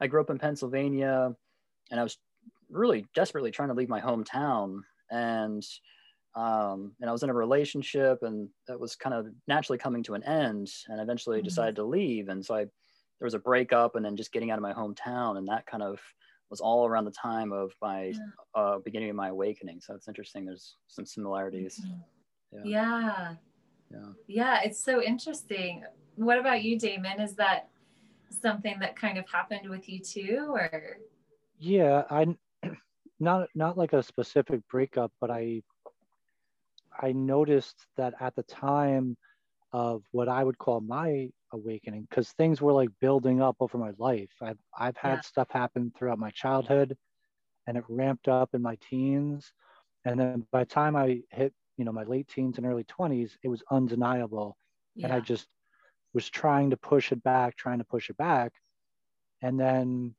I, 0.00 0.04
I 0.04 0.06
grew 0.06 0.20
up 0.20 0.28
in 0.28 0.38
Pennsylvania 0.38 1.34
and 1.90 1.98
I 1.98 2.02
was 2.02 2.18
really 2.68 3.06
desperately 3.14 3.50
trying 3.50 3.70
to 3.70 3.74
leave 3.74 3.88
my 3.88 4.02
hometown. 4.02 4.80
And, 5.10 5.64
um, 6.36 6.92
and 7.00 7.08
I 7.08 7.12
was 7.12 7.22
in 7.22 7.30
a 7.30 7.34
relationship 7.34 8.18
and 8.22 8.50
that 8.68 8.78
was 8.78 8.96
kind 8.96 9.14
of 9.14 9.28
naturally 9.48 9.78
coming 9.78 10.02
to 10.04 10.14
an 10.14 10.22
end 10.24 10.70
and 10.88 11.00
eventually 11.00 11.38
mm-hmm. 11.38 11.44
decided 11.44 11.76
to 11.76 11.84
leave. 11.84 12.28
And 12.28 12.44
so 12.44 12.54
I, 12.54 12.64
there 12.64 13.26
was 13.26 13.34
a 13.34 13.38
breakup 13.38 13.96
and 13.96 14.04
then 14.04 14.14
just 14.14 14.30
getting 14.30 14.50
out 14.50 14.58
of 14.58 14.62
my 14.62 14.74
hometown. 14.74 15.38
And 15.38 15.48
that 15.48 15.64
kind 15.64 15.82
of 15.82 16.00
was 16.50 16.60
all 16.60 16.86
around 16.86 17.06
the 17.06 17.12
time 17.12 17.50
of 17.50 17.72
my 17.80 18.08
yeah. 18.08 18.18
uh, 18.54 18.78
beginning 18.84 19.08
of 19.08 19.16
my 19.16 19.28
awakening. 19.28 19.80
So 19.80 19.94
it's 19.94 20.08
interesting. 20.08 20.44
There's 20.44 20.76
some 20.88 21.06
similarities. 21.06 21.80
Mm-hmm. 21.82 22.68
Yeah. 22.68 22.90
yeah. 23.00 23.34
Yeah. 23.90 24.12
Yeah. 24.26 24.60
It's 24.64 24.82
so 24.82 25.02
interesting 25.02 25.84
what 26.20 26.38
about 26.38 26.62
you, 26.62 26.78
Damon? 26.78 27.18
Is 27.18 27.34
that 27.36 27.68
something 28.28 28.78
that 28.80 28.94
kind 28.94 29.16
of 29.16 29.28
happened 29.28 29.68
with 29.68 29.88
you 29.88 30.00
too, 30.00 30.48
or? 30.50 30.98
Yeah, 31.58 32.04
I 32.10 32.26
not 33.20 33.48
not 33.54 33.78
like 33.78 33.94
a 33.94 34.02
specific 34.02 34.60
breakup, 34.68 35.12
but 35.20 35.30
I 35.30 35.62
I 37.00 37.12
noticed 37.12 37.86
that 37.96 38.14
at 38.20 38.36
the 38.36 38.42
time 38.42 39.16
of 39.72 40.02
what 40.10 40.28
I 40.28 40.44
would 40.44 40.58
call 40.58 40.80
my 40.80 41.30
awakening, 41.52 42.06
because 42.10 42.32
things 42.32 42.60
were 42.60 42.72
like 42.72 42.90
building 43.00 43.40
up 43.40 43.56
over 43.60 43.78
my 43.78 43.92
life. 43.98 44.30
I've 44.42 44.58
I've 44.78 44.96
had 44.98 45.14
yeah. 45.14 45.20
stuff 45.22 45.48
happen 45.50 45.90
throughout 45.96 46.18
my 46.18 46.30
childhood, 46.30 46.98
and 47.66 47.78
it 47.78 47.84
ramped 47.88 48.28
up 48.28 48.50
in 48.52 48.60
my 48.60 48.76
teens, 48.90 49.52
and 50.04 50.20
then 50.20 50.46
by 50.52 50.64
the 50.64 50.70
time 50.70 50.96
I 50.96 51.22
hit 51.30 51.54
you 51.78 51.86
know 51.86 51.92
my 51.92 52.04
late 52.04 52.28
teens 52.28 52.58
and 52.58 52.66
early 52.66 52.84
20s, 52.84 53.32
it 53.42 53.48
was 53.48 53.62
undeniable, 53.70 54.58
yeah. 54.94 55.06
and 55.06 55.14
I 55.14 55.20
just 55.20 55.46
was 56.12 56.28
trying 56.28 56.70
to 56.70 56.76
push 56.76 57.12
it 57.12 57.22
back, 57.22 57.56
trying 57.56 57.78
to 57.78 57.84
push 57.84 58.10
it 58.10 58.16
back. 58.16 58.52
And 59.42 59.58
then 59.58 60.14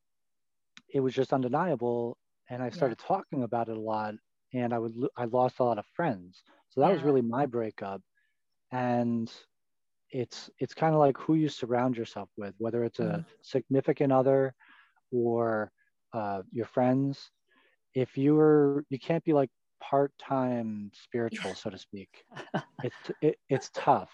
it 0.89 0.99
was 0.99 1.13
just 1.13 1.33
undeniable. 1.33 2.17
And 2.49 2.61
I 2.61 2.69
started 2.69 2.99
yeah. 3.01 3.07
talking 3.07 3.43
about 3.43 3.69
it 3.69 3.77
a 3.77 3.81
lot 3.81 4.15
and 4.53 4.73
I 4.73 4.79
would, 4.79 4.93
I 5.17 5.25
lost 5.25 5.59
a 5.59 5.63
lot 5.63 5.77
of 5.77 5.85
friends. 5.93 6.43
So 6.69 6.81
that 6.81 6.87
yeah. 6.87 6.93
was 6.93 7.03
really 7.03 7.21
my 7.21 7.45
breakup. 7.45 8.01
And 8.71 9.31
it's, 10.09 10.49
it's 10.59 10.73
kind 10.73 10.93
of 10.93 10.99
like 10.99 11.17
who 11.17 11.35
you 11.35 11.49
surround 11.49 11.97
yourself 11.97 12.29
with, 12.37 12.53
whether 12.57 12.83
it's 12.83 12.99
a 12.99 13.03
mm. 13.03 13.25
significant 13.41 14.11
other 14.11 14.53
or 15.11 15.71
uh, 16.13 16.41
your 16.51 16.65
friends. 16.65 17.31
If 17.93 18.17
you're, 18.17 18.85
you 18.89 18.99
can't 18.99 19.23
be 19.23 19.33
like 19.33 19.49
part-time 19.81 20.91
spiritual, 20.93 21.55
so 21.55 21.69
to 21.69 21.77
speak. 21.77 22.09
it's, 22.83 22.95
it, 23.21 23.35
it's 23.49 23.69
tough 23.73 24.11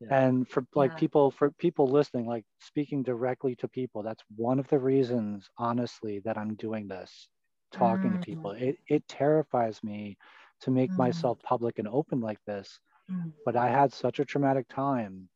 yeah. 0.00 0.24
and 0.24 0.48
for 0.48 0.64
like 0.74 0.92
yeah. 0.92 0.98
people 0.98 1.30
for 1.30 1.50
people 1.52 1.86
listening 1.86 2.26
like 2.26 2.44
speaking 2.60 3.02
directly 3.02 3.54
to 3.56 3.68
people 3.68 4.02
that's 4.02 4.22
one 4.36 4.58
of 4.58 4.68
the 4.68 4.78
reasons 4.78 5.48
honestly 5.58 6.20
that 6.24 6.38
i'm 6.38 6.54
doing 6.54 6.86
this 6.86 7.28
talking 7.72 8.10
mm. 8.10 8.20
to 8.20 8.26
people 8.26 8.52
mm. 8.52 8.60
it, 8.60 8.76
it 8.88 9.06
terrifies 9.08 9.82
me 9.82 10.16
to 10.60 10.70
make 10.70 10.90
mm. 10.90 10.96
myself 10.96 11.38
public 11.42 11.78
and 11.78 11.88
open 11.88 12.20
like 12.20 12.38
this 12.46 12.78
mm. 13.10 13.32
but 13.44 13.56
i 13.56 13.68
had 13.68 13.92
such 13.92 14.18
a 14.20 14.24
traumatic 14.24 14.68
time 14.68 15.28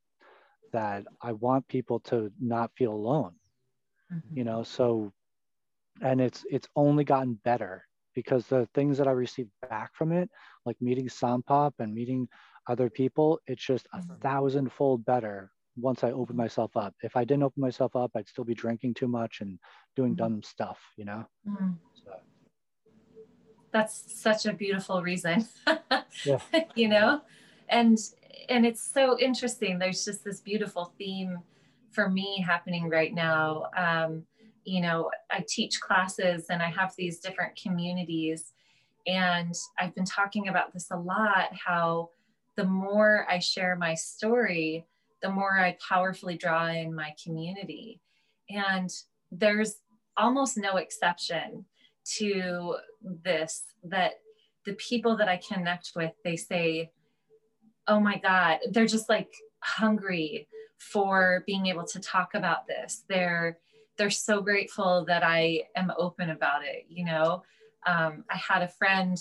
that 0.73 1.05
i 1.21 1.33
want 1.33 1.67
people 1.69 2.01
to 2.01 2.31
not 2.41 2.71
feel 2.77 2.93
alone 2.93 3.33
mm-hmm. 4.13 4.39
you 4.39 4.45
know 4.45 4.63
so 4.63 5.13
and 6.01 6.21
it's 6.21 6.47
it's 6.51 6.69
only 6.77 7.05
gotten 7.05 7.35
better 7.45 7.85
because 8.15 8.47
the 8.47 8.67
things 8.75 8.97
that 8.97 9.09
i 9.09 9.13
received 9.13 9.51
back 9.69 9.91
from 9.95 10.13
it 10.13 10.31
like 10.65 10.77
meeting 10.81 11.09
sampop 11.09 11.73
and 11.81 11.93
meeting 11.93 12.29
other 12.69 12.91
people, 12.91 13.41
it's 13.47 13.65
just 13.65 13.87
a 13.93 13.99
mm-hmm. 13.99 14.15
thousandfold 14.21 15.05
better 15.05 15.51
once 15.77 16.05
I 16.05 16.13
open 16.13 16.37
myself 16.37 16.77
up. 16.77 16.95
If 17.03 17.17
I 17.17 17.25
didn't 17.25 17.45
open 17.45 17.61
myself 17.61 17.97
up, 17.97 18.11
I'd 18.15 18.29
still 18.29 18.45
be 18.45 18.55
drinking 18.55 18.95
too 18.95 19.09
much 19.09 19.41
and 19.41 19.59
doing 19.97 20.13
mm-hmm. 20.13 20.25
dumb 20.25 20.43
stuff, 20.43 20.79
you 20.97 21.05
know? 21.05 21.25
Mm-hmm. 21.49 21.71
So. 22.05 22.13
That's 23.73 24.21
such 24.21 24.45
a 24.47 24.53
beautiful 24.53 25.03
reason, 25.03 25.49
yeah. 26.25 26.39
you 26.75 26.89
know? 26.89 27.23
And, 27.69 27.99
and 28.51 28.67
it's 28.67 28.83
so 28.83 29.19
interesting. 29.19 29.79
There's 29.79 30.05
just 30.05 30.25
this 30.25 30.41
beautiful 30.41 30.93
theme 30.99 31.39
for 31.91 32.11
me 32.11 32.45
happening 32.47 32.89
right 32.91 33.15
now. 33.15 33.65
Um, 33.77 34.25
you 34.65 34.81
know, 34.81 35.11
I 35.31 35.45
teach 35.49 35.81
classes 35.81 36.47
and 36.51 36.63
I 36.63 36.71
have 36.71 36.95
these 36.97 37.19
different 37.19 37.59
communities. 37.61 38.53
And 39.07 39.55
I've 39.79 39.95
been 39.95 40.05
talking 40.05 40.49
about 40.49 40.73
this 40.73 40.91
a 40.91 40.97
lot 40.97 41.49
how 41.53 42.11
the 42.57 42.65
more 42.65 43.27
I 43.29 43.39
share 43.39 43.77
my 43.77 43.95
story, 43.95 44.87
the 45.23 45.31
more 45.31 45.59
I 45.59 45.77
powerfully 45.87 46.37
draw 46.37 46.67
in 46.69 46.95
my 46.95 47.15
community. 47.23 48.01
And 48.51 48.91
there's 49.31 49.77
almost 50.17 50.57
no 50.57 50.77
exception 50.77 51.65
to 52.17 52.77
this 53.03 53.65
that 53.85 54.15
the 54.65 54.75
people 54.75 55.17
that 55.17 55.29
I 55.29 55.39
connect 55.39 55.93
with, 55.97 56.13
they 56.25 56.37
say, 56.37 56.91
oh 57.89 58.01
my 58.01 58.19
God, 58.19 58.59
they're 58.71 58.87
just 58.87 59.09
like 59.09 59.33
hungry 59.61 60.49
for 60.79 61.45
being 61.47 61.67
able 61.67 61.87
to 61.87 62.01
talk 62.01 62.35
about 62.35 62.67
this. 62.67 63.05
They're 63.09 63.59
they're 63.99 64.11
so 64.11 64.41
grateful 64.41 65.05
that 65.07 65.23
I 65.23 65.65
am 65.77 65.93
open 65.99 66.31
about 66.31 66.65
it. 66.65 66.87
You 66.89 67.05
know, 67.05 67.43
um, 67.87 68.25
I 68.31 68.37
had 68.37 68.63
a 68.63 68.69
friend 68.69 69.19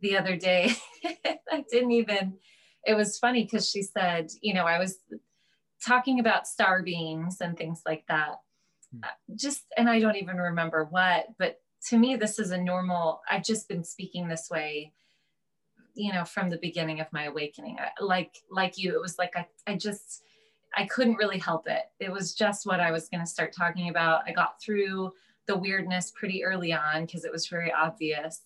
the 0.00 0.16
other 0.18 0.36
day. 0.36 0.72
I 1.50 1.64
didn't 1.70 1.92
even 1.92 2.34
it 2.84 2.94
was 2.94 3.18
funny 3.18 3.44
because 3.44 3.68
she 3.68 3.82
said, 3.82 4.30
you 4.40 4.54
know, 4.54 4.64
I 4.64 4.78
was 4.78 4.98
talking 5.84 6.20
about 6.20 6.46
star 6.46 6.82
beings 6.82 7.40
and 7.40 7.56
things 7.56 7.82
like 7.86 8.04
that. 8.08 8.40
Uh, 9.02 9.06
just, 9.36 9.64
and 9.76 9.88
I 9.88 10.00
don't 10.00 10.16
even 10.16 10.36
remember 10.36 10.84
what, 10.84 11.26
but 11.38 11.60
to 11.88 11.98
me, 11.98 12.16
this 12.16 12.38
is 12.38 12.50
a 12.50 12.58
normal, 12.58 13.22
I've 13.30 13.44
just 13.44 13.68
been 13.68 13.84
speaking 13.84 14.28
this 14.28 14.48
way, 14.50 14.92
you 15.94 16.12
know, 16.12 16.24
from 16.24 16.50
the 16.50 16.58
beginning 16.58 17.00
of 17.00 17.06
my 17.12 17.24
awakening. 17.24 17.78
I, 17.78 18.02
like, 18.02 18.34
like 18.50 18.76
you, 18.76 18.94
it 18.94 19.00
was 19.00 19.16
like, 19.18 19.36
I, 19.36 19.46
I 19.66 19.76
just, 19.76 20.22
I 20.76 20.86
couldn't 20.86 21.16
really 21.16 21.38
help 21.38 21.68
it. 21.68 21.82
It 21.98 22.12
was 22.12 22.34
just 22.34 22.66
what 22.66 22.80
I 22.80 22.90
was 22.90 23.08
going 23.08 23.20
to 23.20 23.26
start 23.26 23.54
talking 23.56 23.88
about. 23.88 24.22
I 24.26 24.32
got 24.32 24.60
through 24.60 25.12
the 25.46 25.56
weirdness 25.56 26.12
pretty 26.14 26.44
early 26.44 26.72
on 26.72 27.06
because 27.06 27.24
it 27.24 27.32
was 27.32 27.46
very 27.46 27.72
obvious. 27.72 28.42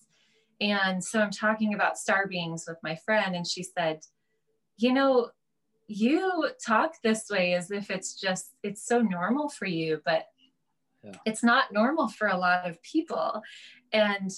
And 0.60 1.02
so 1.02 1.20
I'm 1.20 1.30
talking 1.30 1.74
about 1.74 1.98
star 1.98 2.26
beings 2.26 2.64
with 2.68 2.78
my 2.82 2.96
friend, 2.96 3.34
and 3.34 3.46
she 3.46 3.62
said, 3.62 4.00
you 4.76 4.93
know, 4.93 5.31
you 5.87 6.49
talk 6.64 6.95
this 7.02 7.28
way 7.31 7.54
as 7.54 7.71
if 7.71 7.90
it's 7.90 8.19
just, 8.19 8.54
it's 8.62 8.87
so 8.87 9.00
normal 9.00 9.49
for 9.49 9.66
you, 9.66 10.00
but 10.04 10.26
yeah. 11.02 11.12
it's 11.26 11.43
not 11.43 11.73
normal 11.73 12.09
for 12.09 12.28
a 12.28 12.37
lot 12.37 12.69
of 12.69 12.83
people. 12.83 13.43
And, 13.93 14.31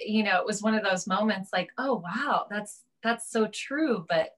you 0.00 0.22
know, 0.22 0.38
it 0.38 0.46
was 0.46 0.62
one 0.62 0.74
of 0.74 0.82
those 0.82 1.06
moments 1.06 1.50
like, 1.52 1.70
oh, 1.78 2.02
wow, 2.04 2.46
that's, 2.50 2.82
that's 3.02 3.30
so 3.30 3.46
true. 3.52 4.06
But 4.08 4.30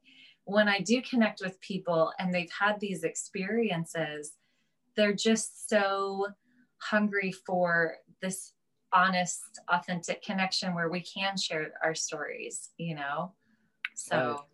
when 0.44 0.68
I 0.68 0.80
do 0.80 1.00
connect 1.02 1.40
with 1.40 1.60
people 1.60 2.12
and 2.18 2.34
they've 2.34 2.50
had 2.58 2.80
these 2.80 3.04
experiences, 3.04 4.32
they're 4.96 5.14
just 5.14 5.68
so 5.68 6.26
hungry 6.78 7.32
for 7.32 7.96
this 8.20 8.52
honest, 8.92 9.60
authentic 9.68 10.22
connection 10.22 10.74
where 10.74 10.88
we 10.88 11.00
can 11.00 11.36
share 11.36 11.72
our 11.82 11.94
stories, 11.94 12.70
you 12.76 12.94
know? 12.94 13.32
So 13.94 14.44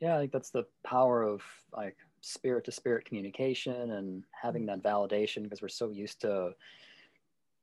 yeah 0.00 0.16
i 0.16 0.18
think 0.20 0.32
that's 0.32 0.50
the 0.50 0.64
power 0.84 1.22
of 1.22 1.42
like 1.72 1.96
spirit 2.20 2.64
to 2.64 2.72
spirit 2.72 3.04
communication 3.04 3.92
and 3.92 4.24
having 4.30 4.66
that 4.66 4.82
validation 4.82 5.42
because 5.42 5.62
we're 5.62 5.68
so 5.68 5.90
used 5.90 6.20
to 6.20 6.50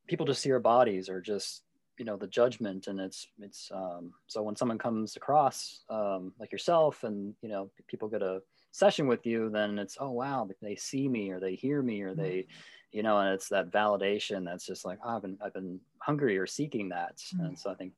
people 0.08 0.26
just 0.26 0.42
see 0.42 0.52
our 0.52 0.60
bodies 0.60 1.10
or 1.10 1.22
just 1.22 1.64
you 1.98 2.06
know 2.06 2.18
the 2.18 2.28
judgment 2.28 2.88
and 2.88 3.00
it's 3.00 3.28
it's 3.40 3.72
um, 3.74 4.12
so 4.28 4.42
when 4.42 4.56
someone 4.56 4.78
comes 4.78 5.16
across 5.16 5.84
um, 5.90 6.34
like 6.40 6.52
yourself 6.52 7.04
and 7.04 7.36
you 7.42 7.50
know 7.50 7.70
people 7.88 8.08
get 8.08 8.22
a 8.22 8.42
session 8.72 9.08
with 9.08 9.26
you 9.26 9.50
then 9.50 9.78
it's 9.78 9.98
oh 10.00 10.10
wow 10.10 10.48
they 10.62 10.76
see 10.76 11.08
me 11.08 11.30
or 11.30 11.40
they 11.40 11.56
hear 11.56 11.82
me 11.82 12.02
or 12.02 12.12
mm-hmm. 12.12 12.22
they 12.22 12.48
you 12.92 13.04
know 13.04 13.20
and 13.20 13.34
it's 13.34 13.50
that 13.50 13.72
validation 13.72 14.44
that's 14.44 14.66
just 14.66 14.86
like 14.86 14.98
oh, 15.06 15.16
i've 15.16 15.22
been 15.22 15.38
i've 15.46 15.54
been 15.54 15.80
hungry 16.00 16.38
or 16.38 16.48
seeking 16.48 16.90
that 16.90 17.18
mm-hmm. 17.18 17.46
and 17.46 17.60
so 17.60 17.70
i 17.70 17.76
think 17.76 17.94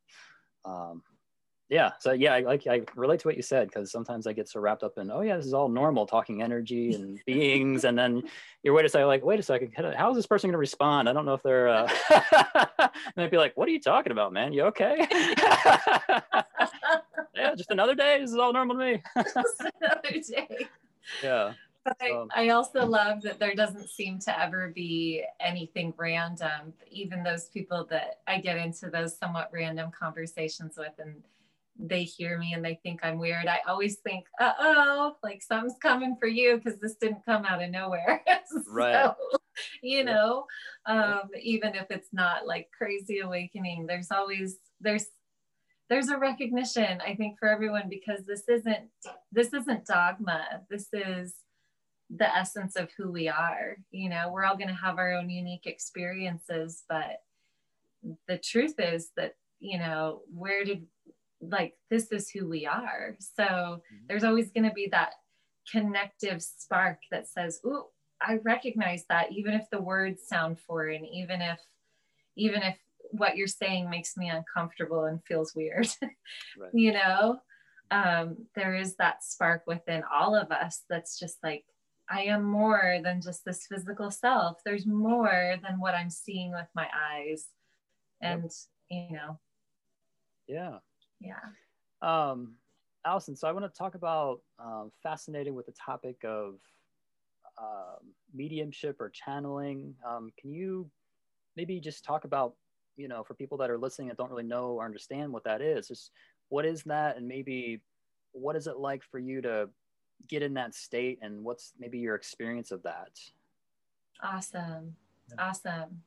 um, 0.66 1.02
yeah 1.70 1.92
so 2.00 2.12
yeah 2.12 2.34
I, 2.34 2.42
like 2.42 2.68
i 2.68 2.82
relate 2.96 3.22
to 3.22 3.28
what 3.28 3.36
you 3.36 3.42
said 3.42 3.68
because 3.68 3.92
sometimes 3.92 4.28
i 4.28 4.34
get 4.34 4.48
so 4.48 4.60
wrapped 4.60 4.84
up 4.84 4.98
in 4.98 5.10
oh 5.10 5.22
yeah 5.22 5.36
this 5.36 5.48
is 5.48 5.54
all 5.54 5.68
normal 5.68 6.06
talking 6.06 6.44
energy 6.44 6.94
and 6.94 7.20
beings 7.26 7.86
and 7.86 7.98
then 7.98 8.22
you're 8.62 8.74
wait 8.74 8.86
a 8.86 8.90
second 8.90 9.08
like 9.08 9.26
wait 9.26 9.40
a 9.40 9.44
second 9.44 9.74
how 9.98 10.10
is 10.12 10.16
this 10.16 10.28
person 10.28 10.48
going 10.50 10.54
to 10.54 10.60
respond? 10.60 11.08
I 11.10 11.14
don't 11.14 11.26
know 11.26 11.34
if 11.34 11.44
they're 11.44 11.68
uh 11.68 11.90
and 12.80 12.90
they'd 13.16 13.32
be 13.32 13.38
like 13.38 13.56
what 13.56 13.68
are 13.68 13.72
you 13.72 13.80
talking 13.80 14.12
about 14.12 14.34
man? 14.34 14.54
You 14.54 14.64
okay? 14.66 15.08
Yeah 17.36 17.54
just 17.54 17.70
another 17.70 17.96
day 17.96 18.20
this 18.22 18.32
is 18.32 18.38
all 18.38 18.54
normal 18.54 18.78
to 18.78 18.80
me. 18.80 19.04
Another 19.16 20.22
day 20.26 20.68
yeah 21.22 21.54
but 21.84 21.98
I, 22.02 22.12
um, 22.12 22.30
I 22.34 22.50
also 22.50 22.86
love 22.86 23.22
that 23.24 23.40
there 23.40 23.54
doesn't 23.54 23.90
seem 23.90 24.20
to 24.20 24.42
ever 24.42 24.72
be 24.74 25.24
anything 25.40 25.94
random 25.98 26.74
even 26.90 27.24
those 27.24 27.50
people 27.50 27.86
that 27.92 28.22
i 28.26 28.40
get 28.40 28.58
into 28.58 28.90
those 28.90 29.16
somewhat 29.16 29.50
random 29.54 29.92
conversations 29.92 30.78
with 30.78 30.94
and 30.98 31.22
they 31.78 32.04
hear 32.04 32.38
me 32.38 32.54
and 32.54 32.64
they 32.64 32.80
think 32.84 33.02
I'm 33.04 33.20
weird, 33.20 33.48
I 33.48 33.60
always 33.68 33.98
think, 33.98 34.26
uh 34.40 34.54
oh, 34.60 35.16
like 35.24 35.44
something's 35.44 35.78
coming 35.82 36.16
for 36.20 36.28
you 36.28 36.58
because 36.58 36.80
this 36.80 36.96
didn't 36.96 37.26
come 37.26 37.46
out 37.46 37.62
of 37.62 37.70
nowhere. 37.70 38.24
right. 38.68 38.94
So, 38.94 39.16
you 39.82 40.04
know, 40.04 40.46
um, 40.86 41.30
even 41.42 41.76
if 41.76 41.88
it's 41.90 42.10
not 42.14 42.48
like 42.48 42.70
crazy 42.78 43.20
awakening, 43.20 43.88
there's 43.88 44.12
always, 44.12 44.58
there's, 44.80 45.08
there's 45.88 46.10
a 46.10 46.18
recognition 46.18 47.00
i 47.06 47.14
think 47.14 47.38
for 47.38 47.48
everyone 47.48 47.88
because 47.90 48.26
this 48.26 48.50
isn't 48.50 48.90
this 49.32 49.54
isn't 49.54 49.86
dogma 49.86 50.44
this 50.68 50.88
is 50.94 51.36
the 52.10 52.36
essence 52.36 52.76
of 52.76 52.90
who 52.98 53.12
we 53.12 53.28
are 53.28 53.78
you 53.92 54.10
know 54.10 54.32
we're 54.32 54.46
all 54.46 54.58
going 54.58 54.68
to 54.68 54.74
have 54.74 54.98
our 54.98 55.14
own 55.14 55.30
unique 55.30 55.66
experiences 55.66 56.84
but 56.90 57.22
the 58.28 58.38
truth 58.38 58.76
is 58.80 59.12
that 59.16 59.36
you 59.60 59.78
know 59.78 60.22
where 60.34 60.64
did 60.64 60.86
like 61.50 61.74
this 61.90 62.12
is 62.12 62.30
who 62.30 62.48
we 62.48 62.66
are. 62.66 63.16
So 63.20 63.44
mm-hmm. 63.44 63.96
there's 64.08 64.24
always 64.24 64.52
going 64.52 64.68
to 64.68 64.74
be 64.74 64.90
that 64.92 65.14
connective 65.72 66.44
spark 66.44 67.00
that 67.10 67.28
says 67.28 67.60
oh 67.66 67.88
i 68.22 68.38
recognize 68.44 69.04
that 69.10 69.32
even 69.32 69.52
if 69.52 69.68
the 69.72 69.82
words 69.82 70.22
sound 70.28 70.60
foreign 70.60 71.04
even 71.04 71.42
if 71.42 71.60
even 72.36 72.62
if 72.62 72.78
what 73.12 73.36
you're 73.36 73.48
saying 73.48 73.90
makes 73.90 74.18
me 74.18 74.30
uncomfortable 74.30 75.06
and 75.06 75.24
feels 75.24 75.54
weird. 75.56 75.88
Right. 76.58 76.72
you 76.74 76.94
know? 76.94 77.40
Um, 77.92 78.38
there 78.56 78.76
is 78.76 78.96
that 78.96 79.24
spark 79.24 79.64
within 79.68 80.04
all 80.12 80.36
of 80.36 80.52
us 80.52 80.84
that's 80.90 81.20
just 81.20 81.38
like 81.44 81.66
i 82.10 82.24
am 82.24 82.44
more 82.44 83.00
than 83.04 83.22
just 83.22 83.46
this 83.46 83.68
physical 83.68 84.10
self. 84.10 84.58
There's 84.66 84.86
more 84.86 85.56
than 85.62 85.80
what 85.80 85.96
i'm 85.96 86.10
seeing 86.10 86.52
with 86.52 86.68
my 86.76 86.88
eyes. 87.14 87.48
And 88.22 88.44
yep. 88.90 89.10
you 89.10 89.16
know? 89.16 89.40
Yeah 90.48 90.78
yeah. 91.20 91.36
Um, 92.02 92.56
Allison, 93.06 93.36
so 93.36 93.48
I 93.48 93.52
want 93.52 93.72
to 93.72 93.78
talk 93.78 93.96
about 93.96 94.42
um, 94.60 94.92
fascinated 95.04 95.54
with 95.54 95.66
the 95.66 95.74
topic 95.74 96.18
of 96.24 96.56
um, 97.60 98.14
mediumship 98.34 99.00
or 99.00 99.10
channeling. 99.10 99.96
Um, 100.08 100.32
can 100.40 100.52
you 100.52 100.90
maybe 101.56 101.80
just 101.80 102.04
talk 102.04 102.26
about, 102.26 102.56
you 102.98 103.08
know, 103.08 103.24
for 103.24 103.34
people 103.34 103.58
that 103.60 103.70
are 103.70 103.78
listening 103.78 104.08
that 104.08 104.18
don't 104.18 104.32
really 104.32 104.44
know 104.44 104.72
or 104.72 104.86
understand 104.86 105.32
what 105.32 105.44
that 105.44 105.62
is, 105.62 105.88
just 105.88 106.12
what 106.50 106.66
is 106.66 106.84
that, 106.84 107.18
and 107.18 107.28
maybe 107.28 107.82
what 108.32 108.56
is 108.56 108.68
it 108.68 108.78
like 108.78 109.04
for 109.04 109.20
you 109.20 109.42
to 109.42 109.70
get 110.28 110.42
in 110.42 110.54
that 110.56 110.74
state, 110.74 111.20
and 111.22 111.44
what's 111.44 111.74
maybe 111.80 112.00
your 112.00 112.16
experience 112.16 112.72
of 112.72 112.84
that? 112.84 113.12
Awesome, 114.24 114.96
yeah. 115.30 115.48
awesome 115.50 116.02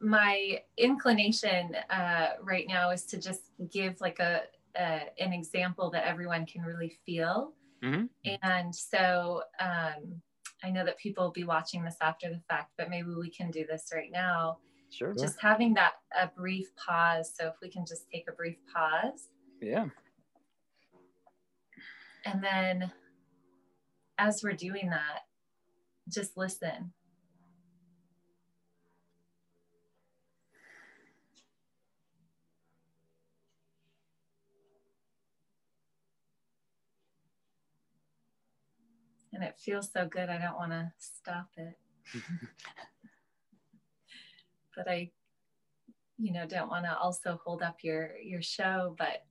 my 0.00 0.60
inclination 0.76 1.76
uh, 1.90 2.30
right 2.42 2.66
now 2.68 2.90
is 2.90 3.04
to 3.04 3.20
just 3.20 3.50
give 3.72 4.00
like 4.00 4.18
a, 4.18 4.42
a, 4.76 5.02
an 5.18 5.32
example 5.32 5.90
that 5.90 6.06
everyone 6.06 6.46
can 6.46 6.62
really 6.62 6.98
feel. 7.06 7.52
Mm-hmm. 7.82 8.34
And 8.42 8.74
so 8.74 9.42
um, 9.60 10.20
I 10.64 10.70
know 10.70 10.84
that 10.84 10.98
people 10.98 11.24
will 11.24 11.32
be 11.32 11.44
watching 11.44 11.84
this 11.84 11.96
after 12.00 12.28
the 12.28 12.40
fact, 12.48 12.72
but 12.76 12.90
maybe 12.90 13.08
we 13.18 13.30
can 13.30 13.50
do 13.50 13.64
this 13.68 13.90
right 13.94 14.10
now. 14.12 14.58
Sure. 14.90 15.14
Just 15.14 15.40
having 15.40 15.74
that 15.74 15.94
a 16.20 16.28
brief 16.28 16.74
pause. 16.76 17.32
So 17.38 17.48
if 17.48 17.54
we 17.62 17.70
can 17.70 17.84
just 17.86 18.10
take 18.10 18.26
a 18.28 18.32
brief 18.32 18.56
pause. 18.72 19.28
Yeah. 19.60 19.86
And 22.24 22.42
then 22.42 22.90
as 24.18 24.42
we're 24.42 24.54
doing 24.54 24.90
that, 24.90 25.20
just 26.08 26.36
listen. 26.36 26.92
And 39.38 39.46
it 39.46 39.56
feels 39.56 39.88
so 39.92 40.04
good. 40.04 40.28
I 40.28 40.38
don't 40.38 40.56
want 40.56 40.72
to 40.72 40.90
stop 40.98 41.48
it. 41.56 41.78
but 44.76 44.88
I, 44.88 45.12
you 46.18 46.32
know, 46.32 46.44
don't 46.44 46.68
want 46.68 46.86
to 46.86 46.98
also 46.98 47.40
hold 47.44 47.62
up 47.62 47.78
your 47.82 48.16
your 48.18 48.42
show. 48.42 48.96
But 48.98 49.24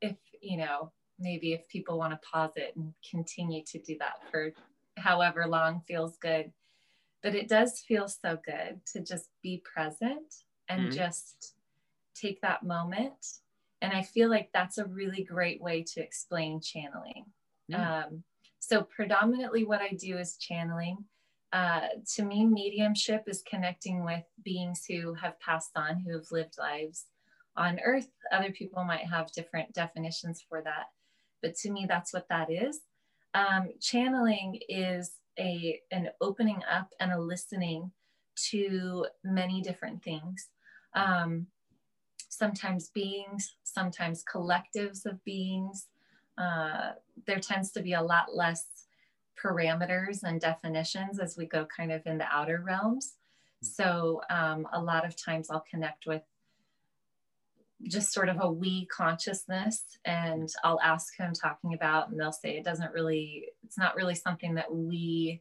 if 0.00 0.16
you 0.40 0.56
know, 0.56 0.92
maybe 1.18 1.52
if 1.52 1.68
people 1.68 1.98
want 1.98 2.14
to 2.14 2.26
pause 2.26 2.52
it 2.56 2.72
and 2.74 2.94
continue 3.08 3.62
to 3.66 3.78
do 3.78 3.98
that 3.98 4.22
for 4.30 4.54
however 4.96 5.46
long 5.46 5.82
feels 5.86 6.16
good. 6.16 6.52
But 7.22 7.34
it 7.34 7.46
does 7.46 7.80
feel 7.80 8.08
so 8.08 8.38
good 8.42 8.80
to 8.94 9.00
just 9.00 9.28
be 9.42 9.62
present 9.62 10.36
and 10.70 10.84
mm-hmm. 10.84 10.96
just 10.96 11.52
take 12.14 12.40
that 12.40 12.62
moment. 12.62 13.26
And 13.82 13.92
I 13.92 14.04
feel 14.04 14.30
like 14.30 14.48
that's 14.54 14.78
a 14.78 14.86
really 14.86 15.22
great 15.22 15.60
way 15.60 15.82
to 15.82 16.00
explain 16.00 16.62
channeling. 16.62 17.26
Mm. 17.70 18.06
Um, 18.06 18.24
so, 18.60 18.82
predominantly, 18.82 19.64
what 19.64 19.80
I 19.80 19.88
do 19.98 20.18
is 20.18 20.36
channeling. 20.36 21.04
Uh, 21.52 21.88
to 22.14 22.22
me, 22.22 22.46
mediumship 22.46 23.24
is 23.26 23.42
connecting 23.48 24.04
with 24.04 24.22
beings 24.44 24.84
who 24.86 25.14
have 25.14 25.40
passed 25.40 25.72
on, 25.74 25.98
who 25.98 26.12
have 26.12 26.30
lived 26.30 26.56
lives 26.58 27.06
on 27.56 27.80
earth. 27.80 28.08
Other 28.30 28.52
people 28.52 28.84
might 28.84 29.06
have 29.06 29.32
different 29.32 29.72
definitions 29.72 30.44
for 30.46 30.60
that. 30.62 30.90
But 31.42 31.56
to 31.56 31.70
me, 31.70 31.86
that's 31.88 32.12
what 32.12 32.28
that 32.28 32.50
is. 32.50 32.80
Um, 33.34 33.70
channeling 33.80 34.60
is 34.68 35.12
a, 35.38 35.80
an 35.90 36.10
opening 36.20 36.62
up 36.70 36.90
and 37.00 37.12
a 37.12 37.18
listening 37.18 37.90
to 38.50 39.06
many 39.24 39.62
different 39.62 40.02
things. 40.02 40.48
Um, 40.94 41.46
sometimes 42.28 42.90
beings, 42.90 43.54
sometimes 43.64 44.22
collectives 44.22 45.06
of 45.06 45.24
beings, 45.24 45.88
uh, 46.40 46.92
there 47.26 47.38
tends 47.38 47.70
to 47.72 47.82
be 47.82 47.92
a 47.92 48.02
lot 48.02 48.34
less 48.34 48.66
parameters 49.42 50.22
and 50.22 50.40
definitions 50.40 51.18
as 51.18 51.36
we 51.36 51.46
go 51.46 51.66
kind 51.66 51.92
of 51.92 52.02
in 52.06 52.18
the 52.18 52.26
outer 52.30 52.62
realms. 52.64 53.14
Hmm. 53.62 53.66
So 53.66 54.22
um, 54.30 54.66
a 54.72 54.80
lot 54.80 55.04
of 55.04 55.16
times 55.16 55.50
I'll 55.50 55.64
connect 55.70 56.06
with 56.06 56.22
just 57.82 58.12
sort 58.12 58.28
of 58.28 58.38
a 58.40 58.50
we 58.50 58.86
consciousness 58.86 59.82
and 60.04 60.48
I'll 60.64 60.80
ask 60.80 61.14
who 61.16 61.24
I'm 61.24 61.32
talking 61.32 61.72
about 61.72 62.10
and 62.10 62.20
they'll 62.20 62.32
say 62.32 62.56
it 62.56 62.64
doesn't 62.64 62.92
really, 62.92 63.46
it's 63.64 63.78
not 63.78 63.96
really 63.96 64.14
something 64.14 64.54
that 64.56 64.72
we 64.72 65.40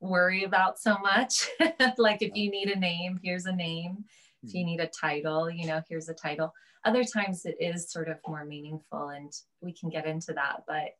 worry 0.00 0.44
about 0.44 0.80
so 0.80 0.96
much. 0.98 1.48
like 1.98 2.22
if 2.22 2.34
you 2.34 2.50
need 2.50 2.70
a 2.70 2.78
name, 2.78 3.20
here's 3.22 3.46
a 3.46 3.52
name. 3.52 4.04
If 4.42 4.54
you 4.54 4.62
hmm. 4.62 4.70
need 4.70 4.80
a 4.80 4.88
title, 4.88 5.50
you 5.50 5.66
know, 5.66 5.82
here's 5.88 6.08
a 6.08 6.14
title. 6.14 6.52
Other 6.84 7.04
times 7.04 7.44
it 7.44 7.56
is 7.60 7.90
sort 7.90 8.08
of 8.08 8.18
more 8.26 8.44
meaningful 8.44 9.08
and 9.08 9.32
we 9.60 9.72
can 9.72 9.90
get 9.90 10.06
into 10.06 10.32
that. 10.34 10.64
But, 10.66 10.94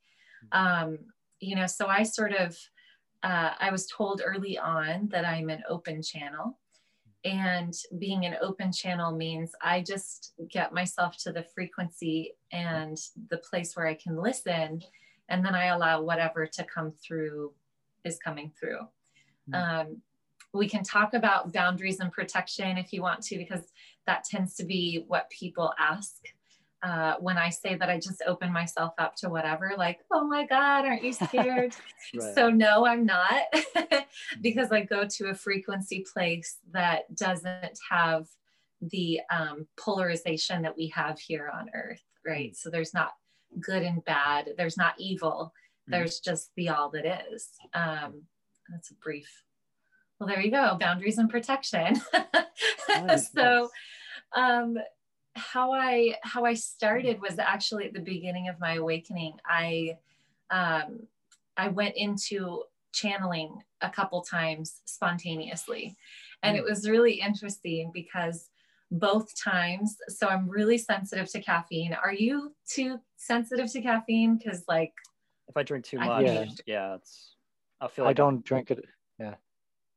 hmm. 0.52 0.58
um, 0.58 0.98
you 1.40 1.56
know, 1.56 1.66
so 1.66 1.86
I 1.86 2.02
sort 2.02 2.32
of, 2.32 2.56
uh, 3.22 3.52
I 3.58 3.70
was 3.70 3.86
told 3.86 4.22
early 4.24 4.58
on 4.58 5.08
that 5.10 5.24
I'm 5.24 5.50
an 5.50 5.62
open 5.68 6.02
channel. 6.02 6.58
And 7.22 7.74
being 7.98 8.24
an 8.24 8.36
open 8.40 8.72
channel 8.72 9.14
means 9.14 9.52
I 9.62 9.82
just 9.82 10.32
get 10.48 10.72
myself 10.72 11.18
to 11.24 11.32
the 11.32 11.44
frequency 11.54 12.32
and 12.50 12.96
the 13.28 13.36
place 13.38 13.76
where 13.76 13.86
I 13.86 13.94
can 13.94 14.16
listen. 14.16 14.82
And 15.28 15.44
then 15.44 15.54
I 15.54 15.66
allow 15.66 16.02
whatever 16.02 16.46
to 16.46 16.64
come 16.64 16.92
through 16.92 17.52
is 18.04 18.18
coming 18.18 18.52
through. 18.58 18.80
Mm-hmm. 19.50 19.54
Um, 19.54 20.02
we 20.52 20.68
can 20.68 20.82
talk 20.82 21.14
about 21.14 21.52
boundaries 21.52 22.00
and 22.00 22.12
protection 22.12 22.76
if 22.76 22.92
you 22.92 23.02
want 23.02 23.22
to, 23.24 23.36
because 23.38 23.62
that 24.06 24.24
tends 24.24 24.54
to 24.56 24.64
be 24.64 25.04
what 25.06 25.30
people 25.30 25.72
ask. 25.78 26.16
uh, 26.82 27.14
when 27.20 27.36
I 27.36 27.50
say 27.50 27.74
that 27.74 27.90
I 27.90 27.98
just 27.98 28.22
open 28.26 28.52
myself 28.52 28.94
up 28.98 29.14
to 29.16 29.28
whatever, 29.28 29.74
like, 29.76 30.00
oh 30.10 30.26
my 30.26 30.46
God, 30.46 30.86
aren't 30.86 31.04
you 31.04 31.12
scared? 31.28 31.74
right. 32.14 32.34
So, 32.34 32.48
no, 32.50 32.86
I'm 32.86 33.04
not, 33.04 33.42
because 34.40 34.72
I 34.72 34.82
go 34.82 35.06
to 35.06 35.28
a 35.28 35.34
frequency 35.34 36.04
place 36.12 36.56
that 36.72 37.14
doesn't 37.14 37.78
have 37.90 38.26
the 38.80 39.20
um, 39.30 39.66
polarization 39.78 40.62
that 40.62 40.76
we 40.76 40.88
have 40.88 41.18
here 41.18 41.50
on 41.52 41.68
earth, 41.74 42.02
right? 42.26 42.56
So, 42.56 42.70
there's 42.70 42.94
not 42.94 43.12
good 43.60 43.82
and 43.82 44.02
bad, 44.04 44.50
there's 44.56 44.78
not 44.78 44.94
evil, 44.98 45.52
mm. 45.86 45.92
there's 45.92 46.20
just 46.20 46.50
the 46.56 46.70
all 46.70 46.88
that 46.90 47.04
is. 47.30 47.48
Um, 47.74 48.22
that's 48.70 48.90
a 48.90 48.94
brief. 48.94 49.44
Well, 50.20 50.28
there 50.28 50.40
you 50.40 50.50
go 50.50 50.76
boundaries 50.78 51.16
and 51.16 51.30
protection. 51.30 51.98
nice, 52.88 53.32
so, 53.32 53.70
um, 54.36 54.76
how 55.34 55.72
I 55.72 56.16
how 56.22 56.44
I 56.44 56.54
started 56.54 57.20
was 57.22 57.38
actually 57.38 57.86
at 57.86 57.94
the 57.94 58.00
beginning 58.00 58.48
of 58.48 58.60
my 58.60 58.74
awakening. 58.74 59.38
I 59.46 59.96
um, 60.50 61.06
I 61.56 61.68
went 61.68 61.96
into 61.96 62.64
channeling 62.92 63.62
a 63.80 63.88
couple 63.88 64.20
times 64.20 64.82
spontaneously, 64.84 65.96
and 66.42 66.54
it 66.56 66.60
hmm. 66.60 66.68
was 66.68 66.88
really 66.88 67.14
interesting 67.14 67.90
because 67.94 68.50
both 68.90 69.32
times. 69.42 69.96
So 70.08 70.26
I'm 70.26 70.48
really 70.48 70.76
sensitive 70.76 71.30
to 71.30 71.40
caffeine. 71.40 71.94
Are 71.94 72.12
you 72.12 72.54
too 72.68 73.00
sensitive 73.16 73.72
to 73.72 73.80
caffeine? 73.80 74.36
Because 74.36 74.64
like, 74.68 74.92
if 75.48 75.56
I 75.56 75.62
drink 75.62 75.86
too 75.86 75.98
much, 75.98 76.26
yeah, 76.26 76.44
yeah 76.66 76.94
it's. 76.96 77.36
I 77.80 77.88
feel. 77.88 78.04
Like 78.04 78.10
I 78.10 78.14
don't 78.14 78.34
I'm, 78.34 78.40
drink 78.40 78.70
it. 78.70 78.84
Yeah. 79.18 79.36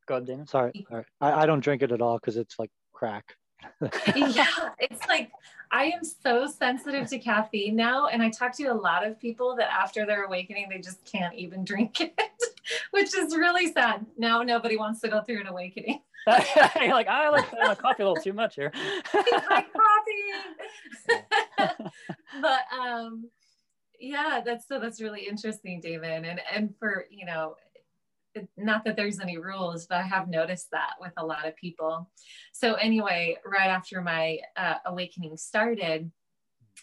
Go 0.08 0.16
ahead, 0.16 0.28
Dana. 0.28 0.48
Sorry, 0.48 0.86
sorry. 0.89 1.06
I, 1.22 1.44
I 1.44 1.46
don't 1.46 1.62
drink 1.62 1.82
it 1.82 1.92
at 1.92 2.02
all 2.02 2.18
because 2.18 2.38
it's 2.38 2.58
like 2.60 2.72
crack 2.94 3.36
yeah, 4.16 4.46
it's 4.80 5.06
like 5.08 5.32
I 5.72 5.86
am 5.86 6.04
so 6.04 6.48
sensitive 6.48 7.08
to 7.10 7.20
caffeine 7.20 7.76
now. 7.76 8.08
And 8.08 8.22
I 8.22 8.30
talk 8.30 8.56
to 8.58 8.66
a 8.66 8.74
lot 8.74 9.06
of 9.06 9.20
people 9.20 9.56
that 9.58 9.72
after 9.72 10.06
their 10.06 10.26
awakening, 10.26 10.68
they 10.70 10.80
just 10.80 11.04
can't 11.06 11.34
even 11.36 11.66
drink 11.66 12.00
it, 12.02 12.20
which 12.92 13.16
is 13.16 13.36
really 13.36 13.72
sad. 13.72 14.06
Now 14.18 14.42
nobody 14.42 14.78
wants 14.78 15.02
to 15.02 15.10
go 15.10 15.22
through 15.22 15.42
an 15.42 15.48
awakening. 15.48 16.02
You're 16.28 16.94
like, 16.94 17.08
I 17.08 17.30
like 17.30 17.52
my 17.52 17.76
coffee 17.76 18.04
a 18.04 18.08
little 18.08 18.24
too 18.24 18.34
much 18.34 18.56
here. 18.56 18.72
my 19.13 19.66
coffee. 21.10 21.92
but 22.42 22.62
um 22.78 23.30
yeah, 24.00 24.42
that's 24.46 24.68
so 24.68 24.80
that's 24.80 25.02
really 25.02 25.28
interesting, 25.28 25.80
David. 25.82 26.26
And 26.26 26.42
and 26.54 26.74
for 26.80 27.06
you 27.10 27.26
know, 27.26 27.56
not 28.58 28.84
that 28.86 28.96
there's 28.96 29.19
any 29.19 29.38
rules, 29.38 29.86
but 29.88 30.00
I 30.00 30.04
have 30.04 30.28
noticed 30.28 30.69
that 30.72 30.93
with 31.00 31.13
a 31.17 31.26
lot 31.26 31.48
of 31.48 31.56
people. 31.56 32.10
So, 32.52 32.74
anyway, 32.76 33.38
right 33.46 33.69
after 33.69 34.02
my 34.02 34.39
uh, 34.58 34.76
awakening 34.86 35.38
started, 35.38 36.12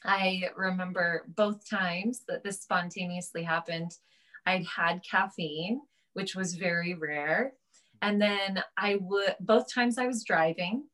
I 0.04 0.50
remember 0.56 1.24
both 1.28 1.68
times 1.68 2.22
that 2.28 2.42
this 2.44 2.62
spontaneously 2.62 3.42
happened. 3.42 3.92
I'd 4.46 4.64
had 4.64 5.02
caffeine, 5.08 5.80
which 6.14 6.34
was 6.34 6.54
very 6.54 6.94
rare. 6.94 7.52
And 8.02 8.20
then 8.20 8.62
I 8.78 8.98
would, 9.00 9.36
both 9.40 9.72
times 9.72 9.98
I 9.98 10.06
was 10.06 10.24
driving 10.24 10.84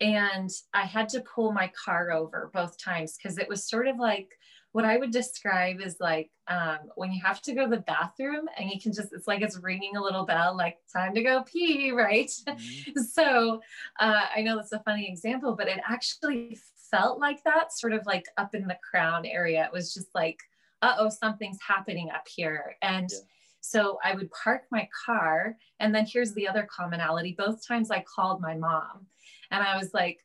and 0.00 0.50
I 0.74 0.82
had 0.82 1.08
to 1.10 1.22
pull 1.34 1.52
my 1.52 1.70
car 1.84 2.10
over 2.10 2.50
both 2.52 2.76
times 2.82 3.16
because 3.16 3.38
it 3.38 3.48
was 3.48 3.68
sort 3.68 3.88
of 3.88 3.98
like 3.98 4.28
what 4.72 4.84
I 4.84 4.96
would 4.96 5.10
describe 5.10 5.80
is 5.80 5.96
like 5.98 6.30
um, 6.46 6.78
when 6.94 7.12
you 7.12 7.20
have 7.24 7.42
to 7.42 7.54
go 7.54 7.64
to 7.64 7.70
the 7.70 7.82
bathroom 7.82 8.48
and 8.56 8.70
you 8.70 8.80
can 8.80 8.92
just, 8.92 9.12
it's 9.12 9.26
like 9.26 9.42
it's 9.42 9.58
ringing 9.58 9.96
a 9.96 10.02
little 10.02 10.24
bell, 10.24 10.56
like 10.56 10.78
time 10.92 11.14
to 11.14 11.22
go 11.22 11.42
pee, 11.42 11.90
right? 11.94 12.30
Mm-hmm. 12.46 13.00
so 13.00 13.60
uh, 13.98 14.26
I 14.34 14.42
know 14.42 14.56
that's 14.56 14.72
a 14.72 14.80
funny 14.80 15.08
example, 15.08 15.56
but 15.56 15.68
it 15.68 15.80
actually 15.88 16.58
felt 16.90 17.20
like 17.20 17.42
that, 17.44 17.72
sort 17.72 17.92
of 17.92 18.06
like 18.06 18.26
up 18.36 18.54
in 18.54 18.66
the 18.66 18.78
crown 18.88 19.26
area. 19.26 19.64
It 19.64 19.72
was 19.72 19.92
just 19.92 20.08
like, 20.14 20.38
uh 20.82 20.94
oh, 20.98 21.08
something's 21.08 21.58
happening 21.66 22.10
up 22.10 22.26
here. 22.26 22.76
And 22.80 23.08
yeah. 23.10 23.18
so 23.60 23.98
I 24.04 24.14
would 24.14 24.30
park 24.30 24.62
my 24.70 24.88
car. 25.04 25.56
And 25.78 25.94
then 25.94 26.06
here's 26.06 26.32
the 26.32 26.48
other 26.48 26.66
commonality 26.74 27.34
both 27.36 27.66
times 27.66 27.90
I 27.90 28.04
called 28.14 28.40
my 28.40 28.56
mom 28.56 29.06
and 29.50 29.62
I 29.62 29.76
was 29.76 29.92
like, 29.92 30.18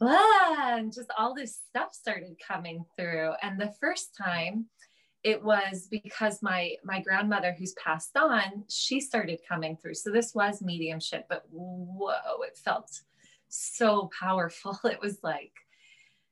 and 0.00 0.92
just 0.92 1.10
all 1.18 1.34
this 1.34 1.60
stuff 1.68 1.92
started 1.92 2.36
coming 2.46 2.84
through. 2.96 3.32
And 3.42 3.60
the 3.60 3.74
first 3.80 4.16
time 4.16 4.66
it 5.24 5.42
was 5.42 5.88
because 5.90 6.42
my 6.42 6.76
my 6.84 7.00
grandmother 7.00 7.54
who's 7.58 7.74
passed 7.74 8.16
on, 8.16 8.64
she 8.68 9.00
started 9.00 9.40
coming 9.48 9.76
through. 9.76 9.94
So 9.94 10.10
this 10.10 10.34
was 10.34 10.62
mediumship, 10.62 11.26
but 11.28 11.44
whoa, 11.50 12.42
it 12.42 12.56
felt 12.56 12.90
so 13.48 14.10
powerful. 14.18 14.78
It 14.84 15.00
was 15.00 15.18
like 15.22 15.52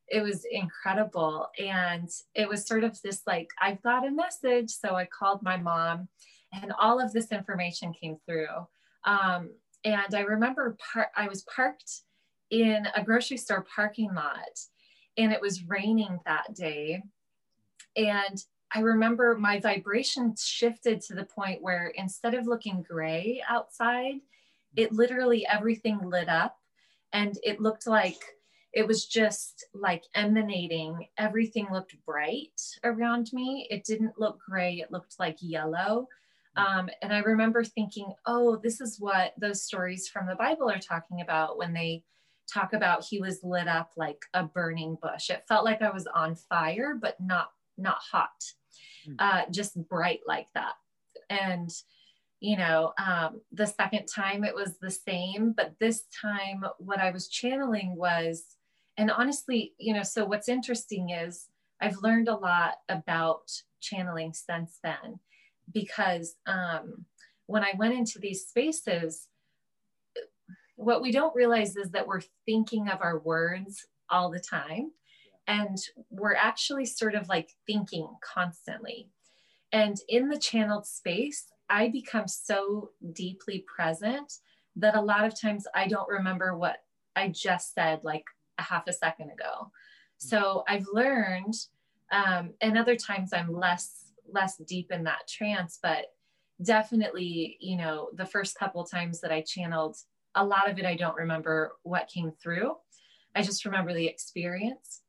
it 0.08 0.22
was 0.22 0.46
incredible. 0.50 1.48
And 1.58 2.08
it 2.34 2.48
was 2.48 2.66
sort 2.66 2.84
of 2.84 3.00
this 3.02 3.22
like, 3.26 3.48
I've 3.60 3.82
got 3.82 4.06
a 4.06 4.10
message. 4.10 4.70
So 4.70 4.94
I 4.94 5.06
called 5.06 5.42
my 5.42 5.56
mom 5.56 6.08
and 6.52 6.72
all 6.78 7.00
of 7.00 7.12
this 7.12 7.32
information 7.32 7.92
came 7.92 8.16
through. 8.24 8.46
Um, 9.04 9.50
and 9.84 10.14
I 10.14 10.20
remember 10.20 10.76
par- 10.92 11.10
I 11.16 11.28
was 11.28 11.44
parked 11.54 12.02
in 12.50 12.86
a 12.94 13.02
grocery 13.02 13.36
store 13.36 13.66
parking 13.74 14.14
lot 14.14 14.60
and 15.18 15.32
it 15.32 15.40
was 15.40 15.64
raining 15.64 16.20
that 16.26 16.54
day. 16.54 17.02
And 17.96 18.42
I 18.74 18.80
remember 18.80 19.36
my 19.36 19.58
vibration 19.60 20.34
shifted 20.38 21.00
to 21.02 21.14
the 21.14 21.24
point 21.24 21.62
where 21.62 21.92
instead 21.94 22.34
of 22.34 22.46
looking 22.46 22.84
gray 22.88 23.42
outside, 23.48 24.16
it 24.76 24.92
literally 24.92 25.46
everything 25.46 25.98
lit 26.02 26.28
up 26.28 26.58
and 27.12 27.38
it 27.42 27.60
looked 27.60 27.86
like 27.86 28.18
it 28.72 28.86
was 28.86 29.06
just 29.06 29.64
like 29.72 30.04
emanating. 30.14 31.08
Everything 31.16 31.68
looked 31.72 31.96
bright 32.04 32.60
around 32.84 33.30
me. 33.32 33.66
It 33.70 33.84
didn't 33.84 34.18
look 34.18 34.38
gray, 34.46 34.80
it 34.80 34.92
looked 34.92 35.18
like 35.18 35.38
yellow. 35.40 36.08
Um, 36.56 36.88
and 37.02 37.12
I 37.12 37.18
remember 37.18 37.64
thinking, 37.64 38.12
oh, 38.26 38.56
this 38.56 38.80
is 38.80 38.98
what 38.98 39.34
those 39.38 39.62
stories 39.62 40.08
from 40.08 40.26
the 40.26 40.36
Bible 40.36 40.70
are 40.70 40.78
talking 40.78 41.20
about 41.20 41.58
when 41.58 41.72
they 41.72 42.02
talk 42.52 42.72
about 42.72 43.04
he 43.04 43.20
was 43.20 43.40
lit 43.42 43.68
up 43.68 43.92
like 43.96 44.22
a 44.34 44.44
burning 44.44 44.96
bush. 45.00 45.30
It 45.30 45.44
felt 45.48 45.64
like 45.64 45.82
I 45.82 45.90
was 45.90 46.06
on 46.06 46.34
fire, 46.34 46.96
but 47.00 47.16
not 47.20 47.50
not 47.78 47.98
hot, 47.98 48.42
mm. 49.08 49.16
uh, 49.18 49.42
just 49.50 49.76
bright 49.88 50.20
like 50.26 50.46
that. 50.54 50.74
And 51.28 51.70
you 52.40 52.56
know, 52.56 52.92
um, 53.04 53.40
the 53.50 53.66
second 53.66 54.06
time 54.06 54.44
it 54.44 54.54
was 54.54 54.76
the 54.78 54.90
same, 54.90 55.52
but 55.56 55.74
this 55.80 56.04
time 56.20 56.64
what 56.78 57.00
I 57.00 57.10
was 57.10 57.28
channeling 57.28 57.96
was, 57.96 58.44
and 58.98 59.10
honestly, 59.10 59.72
you 59.78 59.94
know, 59.94 60.02
so 60.02 60.24
what's 60.24 60.48
interesting 60.48 61.10
is 61.10 61.46
I've 61.80 61.96
learned 62.02 62.28
a 62.28 62.36
lot 62.36 62.74
about 62.88 63.50
channeling 63.80 64.32
since 64.34 64.78
then, 64.82 65.20
because 65.72 66.36
um, 66.46 67.06
when 67.46 67.62
I 67.62 67.72
went 67.76 67.94
into 67.94 68.18
these 68.18 68.46
spaces, 68.46 69.28
what 70.76 71.02
we 71.02 71.10
don't 71.10 71.34
realize 71.34 71.76
is 71.76 71.90
that 71.90 72.06
we're 72.06 72.22
thinking 72.46 72.88
of 72.88 73.00
our 73.02 73.18
words 73.18 73.86
all 74.08 74.30
the 74.30 74.40
time. 74.40 74.92
And 75.48 75.78
we're 76.10 76.34
actually 76.34 76.86
sort 76.86 77.14
of 77.14 77.28
like 77.28 77.50
thinking 77.66 78.08
constantly. 78.22 79.10
And 79.72 79.96
in 80.08 80.28
the 80.28 80.38
channeled 80.38 80.86
space 80.86 81.46
i 81.68 81.88
become 81.88 82.28
so 82.28 82.90
deeply 83.12 83.64
present 83.74 84.34
that 84.76 84.94
a 84.94 85.00
lot 85.00 85.24
of 85.24 85.38
times 85.38 85.66
i 85.74 85.86
don't 85.86 86.08
remember 86.08 86.56
what 86.56 86.78
i 87.14 87.28
just 87.28 87.74
said 87.74 88.00
like 88.02 88.24
a 88.58 88.62
half 88.62 88.86
a 88.86 88.92
second 88.92 89.30
ago. 89.30 89.70
So 90.18 90.64
i've 90.68 90.86
learned 90.92 91.54
um, 92.12 92.54
and 92.60 92.78
other 92.78 92.96
times 92.96 93.32
i'm 93.32 93.52
less 93.52 94.12
less 94.32 94.56
deep 94.66 94.90
in 94.90 95.04
that 95.04 95.28
trance 95.28 95.78
but 95.82 96.06
definitely 96.62 97.56
you 97.60 97.76
know 97.76 98.08
the 98.14 98.26
first 98.26 98.58
couple 98.58 98.82
times 98.84 99.20
that 99.20 99.30
i 99.30 99.40
channeled 99.42 99.96
a 100.36 100.44
lot 100.44 100.70
of 100.70 100.78
it, 100.78 100.84
I 100.84 100.94
don't 100.94 101.16
remember 101.16 101.72
what 101.82 102.08
came 102.08 102.30
through. 102.30 102.76
I 103.34 103.42
just 103.42 103.64
remember 103.64 103.92
the 103.92 104.06
experience. 104.06 105.02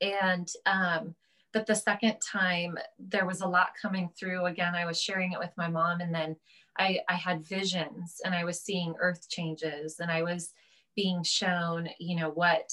And, 0.00 0.48
um, 0.66 1.14
but 1.52 1.66
the 1.66 1.74
second 1.74 2.16
time 2.20 2.78
there 2.98 3.26
was 3.26 3.40
a 3.40 3.48
lot 3.48 3.70
coming 3.80 4.10
through. 4.18 4.46
Again, 4.46 4.74
I 4.74 4.86
was 4.86 5.00
sharing 5.00 5.32
it 5.32 5.38
with 5.38 5.52
my 5.56 5.68
mom, 5.68 6.00
and 6.00 6.14
then 6.14 6.36
I, 6.78 7.00
I 7.08 7.14
had 7.14 7.46
visions 7.46 8.20
and 8.24 8.34
I 8.34 8.44
was 8.44 8.60
seeing 8.60 8.94
earth 8.98 9.28
changes 9.28 10.00
and 10.00 10.10
I 10.10 10.22
was 10.22 10.52
being 10.96 11.22
shown, 11.22 11.88
you 11.98 12.16
know, 12.16 12.30
what 12.30 12.72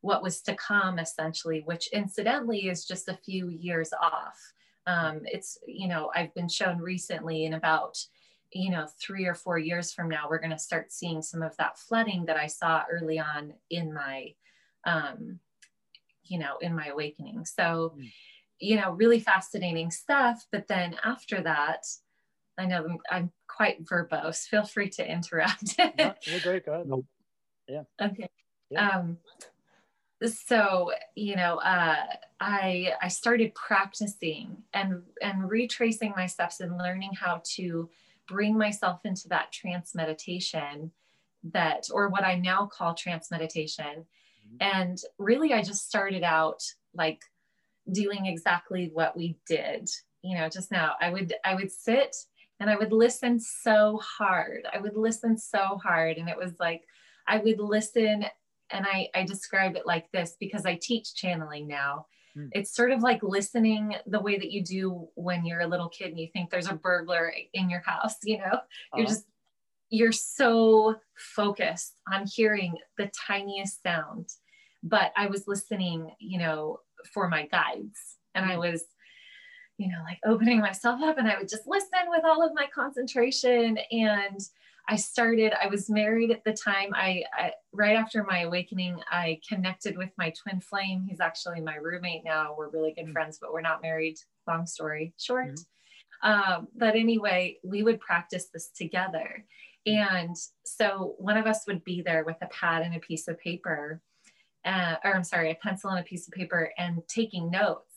what 0.00 0.22
was 0.22 0.40
to 0.42 0.54
come 0.54 0.98
essentially, 0.98 1.62
which 1.64 1.88
incidentally 1.92 2.68
is 2.68 2.84
just 2.84 3.08
a 3.08 3.18
few 3.24 3.48
years 3.48 3.92
off. 4.00 4.38
Um, 4.86 5.22
it's, 5.24 5.58
you 5.66 5.88
know, 5.88 6.10
I've 6.14 6.32
been 6.34 6.48
shown 6.48 6.78
recently 6.78 7.44
in 7.44 7.54
about 7.54 7.98
you 8.52 8.70
know, 8.70 8.86
three 9.00 9.26
or 9.26 9.34
four 9.34 9.58
years 9.58 9.92
from 9.92 10.08
now, 10.08 10.26
we're 10.28 10.38
going 10.38 10.50
to 10.50 10.58
start 10.58 10.92
seeing 10.92 11.22
some 11.22 11.42
of 11.42 11.56
that 11.58 11.78
flooding 11.78 12.24
that 12.26 12.36
I 12.36 12.46
saw 12.46 12.84
early 12.90 13.18
on 13.18 13.54
in 13.70 13.92
my, 13.92 14.34
um, 14.86 15.38
you 16.24 16.38
know, 16.38 16.56
in 16.60 16.74
my 16.74 16.86
awakening. 16.86 17.44
So, 17.44 17.94
mm. 17.98 18.10
you 18.58 18.76
know, 18.76 18.92
really 18.92 19.20
fascinating 19.20 19.90
stuff. 19.90 20.46
But 20.50 20.68
then 20.68 20.96
after 21.04 21.42
that, 21.42 21.84
I 22.56 22.66
know 22.66 22.84
I'm, 22.84 22.98
I'm 23.10 23.32
quite 23.48 23.84
verbose. 23.84 24.46
Feel 24.46 24.64
free 24.64 24.88
to 24.90 25.10
interrupt. 25.10 25.78
no, 25.98 26.14
you're 26.22 26.40
great. 26.40 26.64
Go 26.64 26.72
ahead. 26.72 26.90
Yeah. 27.68 27.82
Okay. 28.00 28.28
Yeah. 28.70 28.88
Um, 28.88 29.18
so 30.26 30.90
you 31.14 31.36
know 31.36 31.58
uh, 31.58 32.04
i 32.40 32.92
i 33.00 33.08
started 33.08 33.54
practicing 33.54 34.56
and 34.74 35.02
and 35.22 35.48
retracing 35.48 36.12
my 36.16 36.26
steps 36.26 36.60
and 36.60 36.76
learning 36.76 37.12
how 37.14 37.40
to 37.44 37.88
bring 38.28 38.56
myself 38.56 39.00
into 39.04 39.28
that 39.28 39.52
trance 39.52 39.94
meditation 39.94 40.90
that 41.42 41.88
or 41.92 42.08
what 42.08 42.24
i 42.24 42.36
now 42.36 42.66
call 42.66 42.94
trance 42.94 43.30
meditation 43.30 43.84
mm-hmm. 43.84 44.56
and 44.60 44.98
really 45.18 45.52
i 45.52 45.62
just 45.62 45.88
started 45.88 46.22
out 46.22 46.62
like 46.94 47.22
doing 47.92 48.26
exactly 48.26 48.90
what 48.92 49.16
we 49.16 49.38
did 49.46 49.88
you 50.22 50.36
know 50.36 50.48
just 50.48 50.70
now 50.70 50.94
i 51.00 51.10
would 51.10 51.32
i 51.44 51.54
would 51.54 51.70
sit 51.70 52.14
and 52.60 52.68
i 52.68 52.76
would 52.76 52.92
listen 52.92 53.38
so 53.38 53.98
hard 54.02 54.66
i 54.74 54.78
would 54.78 54.96
listen 54.96 55.38
so 55.38 55.78
hard 55.82 56.18
and 56.18 56.28
it 56.28 56.36
was 56.36 56.52
like 56.58 56.82
i 57.26 57.38
would 57.38 57.60
listen 57.60 58.24
and 58.70 58.86
I, 58.86 59.08
I 59.14 59.24
describe 59.24 59.76
it 59.76 59.86
like 59.86 60.10
this 60.12 60.36
because 60.38 60.66
I 60.66 60.78
teach 60.80 61.14
channeling 61.14 61.66
now. 61.66 62.06
Mm. 62.38 62.48
It's 62.52 62.74
sort 62.74 62.92
of 62.92 63.02
like 63.02 63.22
listening 63.22 63.96
the 64.06 64.20
way 64.20 64.38
that 64.38 64.50
you 64.50 64.62
do 64.62 65.08
when 65.14 65.44
you're 65.44 65.60
a 65.60 65.66
little 65.66 65.88
kid 65.88 66.08
and 66.08 66.18
you 66.18 66.28
think 66.32 66.50
there's 66.50 66.68
a 66.68 66.74
burglar 66.74 67.32
in 67.52 67.68
your 67.68 67.80
house, 67.80 68.14
you 68.24 68.38
know, 68.38 68.44
uh-huh. 68.44 68.96
you're 68.96 69.06
just, 69.06 69.24
you're 69.90 70.12
so 70.12 70.96
focused 71.16 71.94
on 72.12 72.26
hearing 72.26 72.76
the 72.96 73.10
tiniest 73.26 73.82
sound. 73.82 74.28
But 74.82 75.12
I 75.16 75.26
was 75.26 75.48
listening, 75.48 76.10
you 76.20 76.38
know, 76.38 76.80
for 77.12 77.28
my 77.28 77.46
guides 77.46 77.98
and 78.34 78.44
I 78.44 78.54
hmm. 78.54 78.60
was, 78.60 78.84
you 79.78 79.88
know, 79.88 79.98
like 80.04 80.18
opening 80.24 80.60
myself 80.60 81.02
up 81.02 81.18
and 81.18 81.28
I 81.28 81.38
would 81.38 81.48
just 81.48 81.66
listen 81.66 82.08
with 82.08 82.24
all 82.24 82.44
of 82.44 82.52
my 82.54 82.66
concentration 82.72 83.78
and 83.90 84.40
I 84.90 84.96
started, 84.96 85.52
I 85.62 85.66
was 85.66 85.90
married 85.90 86.30
at 86.30 86.44
the 86.44 86.54
time. 86.54 86.92
I, 86.94 87.22
I, 87.34 87.52
right 87.72 87.96
after 87.96 88.24
my 88.24 88.40
awakening, 88.40 89.00
I 89.10 89.38
connected 89.46 89.98
with 89.98 90.10
my 90.16 90.32
twin 90.42 90.60
flame. 90.60 91.04
He's 91.06 91.20
actually 91.20 91.60
my 91.60 91.74
roommate 91.74 92.24
now. 92.24 92.54
We're 92.56 92.70
really 92.70 92.92
good 92.92 93.04
mm-hmm. 93.04 93.12
friends, 93.12 93.38
but 93.40 93.52
we're 93.52 93.60
not 93.60 93.82
married. 93.82 94.16
Long 94.46 94.66
story 94.66 95.12
short. 95.18 95.50
Mm-hmm. 95.50 96.30
Um, 96.30 96.68
but 96.74 96.96
anyway, 96.96 97.58
we 97.62 97.82
would 97.82 98.00
practice 98.00 98.46
this 98.52 98.70
together. 98.70 99.44
And 99.84 100.34
so 100.64 101.14
one 101.18 101.36
of 101.36 101.46
us 101.46 101.64
would 101.66 101.84
be 101.84 102.02
there 102.02 102.24
with 102.24 102.36
a 102.42 102.46
pad 102.46 102.82
and 102.82 102.94
a 102.94 103.00
piece 103.00 103.28
of 103.28 103.38
paper, 103.38 104.00
uh, 104.64 104.96
or 105.04 105.14
I'm 105.14 105.24
sorry, 105.24 105.50
a 105.50 105.54
pencil 105.54 105.90
and 105.90 106.00
a 106.00 106.02
piece 106.02 106.26
of 106.26 106.34
paper 106.34 106.72
and 106.78 107.02
taking 107.08 107.50
notes 107.50 107.87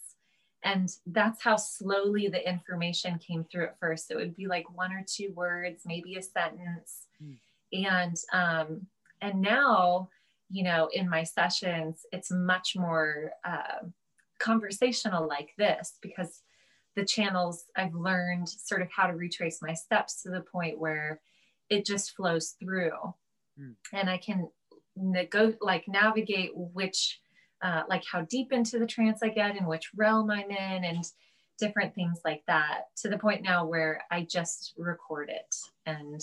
and 0.63 0.89
that's 1.07 1.41
how 1.41 1.55
slowly 1.55 2.27
the 2.27 2.47
information 2.47 3.19
came 3.19 3.43
through 3.43 3.65
at 3.65 3.79
first 3.79 4.11
it 4.11 4.15
would 4.15 4.35
be 4.35 4.47
like 4.47 4.65
one 4.75 4.91
or 4.91 5.03
two 5.07 5.31
words 5.35 5.83
maybe 5.85 6.15
a 6.15 6.21
sentence 6.21 7.07
mm. 7.23 7.37
and 7.73 8.17
um, 8.33 8.85
and 9.21 9.41
now 9.41 10.09
you 10.49 10.63
know 10.63 10.89
in 10.93 11.09
my 11.09 11.23
sessions 11.23 12.05
it's 12.11 12.31
much 12.31 12.75
more 12.75 13.31
uh, 13.45 13.85
conversational 14.39 15.27
like 15.27 15.51
this 15.57 15.97
because 16.01 16.41
the 16.95 17.05
channels 17.05 17.65
i've 17.77 17.93
learned 17.93 18.47
sort 18.47 18.81
of 18.81 18.89
how 18.95 19.07
to 19.07 19.13
retrace 19.13 19.59
my 19.61 19.73
steps 19.73 20.21
to 20.21 20.29
the 20.29 20.41
point 20.41 20.79
where 20.79 21.21
it 21.69 21.85
just 21.85 22.15
flows 22.15 22.55
through 22.59 22.91
mm. 23.59 23.73
and 23.93 24.09
i 24.09 24.17
can 24.17 24.47
go 25.29 25.53
like 25.61 25.87
navigate 25.87 26.51
which 26.53 27.21
uh, 27.61 27.83
like 27.89 28.03
how 28.09 28.21
deep 28.21 28.51
into 28.51 28.79
the 28.79 28.87
trance 28.87 29.21
I 29.23 29.29
get 29.29 29.55
and 29.55 29.67
which 29.67 29.91
realm 29.95 30.31
I'm 30.31 30.49
in 30.49 30.83
and 30.83 31.03
different 31.59 31.93
things 31.93 32.19
like 32.25 32.43
that 32.47 32.85
to 32.97 33.09
the 33.09 33.17
point 33.17 33.43
now 33.43 33.65
where 33.65 34.01
I 34.09 34.25
just 34.29 34.73
record 34.77 35.29
it 35.29 35.55
and 35.85 36.19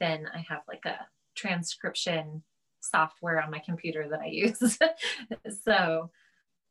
then 0.00 0.26
I 0.34 0.44
have 0.48 0.62
like 0.66 0.84
a 0.86 0.98
transcription 1.34 2.42
software 2.80 3.40
on 3.40 3.50
my 3.50 3.60
computer 3.60 4.08
that 4.08 4.20
I 4.20 4.26
use. 4.26 4.78
so, 5.64 6.10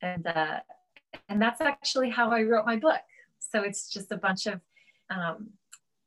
and 0.02 0.28
uh, 0.28 0.60
and 1.30 1.42
that's 1.42 1.62
actually 1.62 2.10
how 2.10 2.32
I 2.32 2.44
wrote 2.44 2.66
my 2.66 2.78
book. 2.78 3.02
So 3.40 3.62
it's 3.62 3.90
just 3.90 4.12
a 4.12 4.18
bunch 4.18 4.46
of, 4.46 4.62
um, 5.10 5.50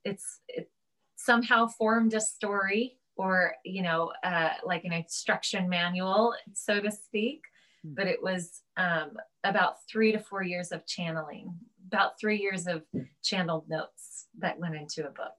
it's 0.05 0.41
it 0.49 0.71
somehow 1.17 1.67
formed 1.67 2.15
a 2.15 2.21
story 2.21 2.99
or 3.17 3.55
you 3.65 3.83
know 3.83 4.13
uh, 4.25 4.51
like 4.65 4.85
an 4.85 4.93
instruction 4.93 5.69
manual, 5.69 6.35
so 6.53 6.81
to 6.81 6.91
speak, 6.91 7.43
But 7.87 8.07
it 8.07 8.23
was 8.23 8.63
um, 8.79 9.11
about 9.45 9.77
three 9.91 10.11
to 10.13 10.19
four 10.19 10.43
years 10.43 10.73
of 10.73 10.87
channeling, 10.87 11.55
about 11.87 12.19
three 12.19 12.39
years 12.39 12.67
of 12.67 12.83
channeled 13.23 13.69
notes 13.69 14.27
that 14.39 14.59
went 14.59 14.75
into 14.75 15.07
a 15.07 15.11
book. 15.11 15.35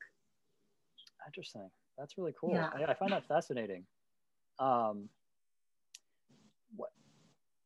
Interesting. 1.26 1.72
That's 1.98 2.20
really 2.20 2.34
cool. 2.40 2.54
Yeah. 2.54 2.70
I, 2.76 2.92
I 2.92 2.94
find 2.94 3.12
that 3.14 3.28
fascinating. 3.28 3.86
Um, 4.60 5.10
what, 6.76 6.92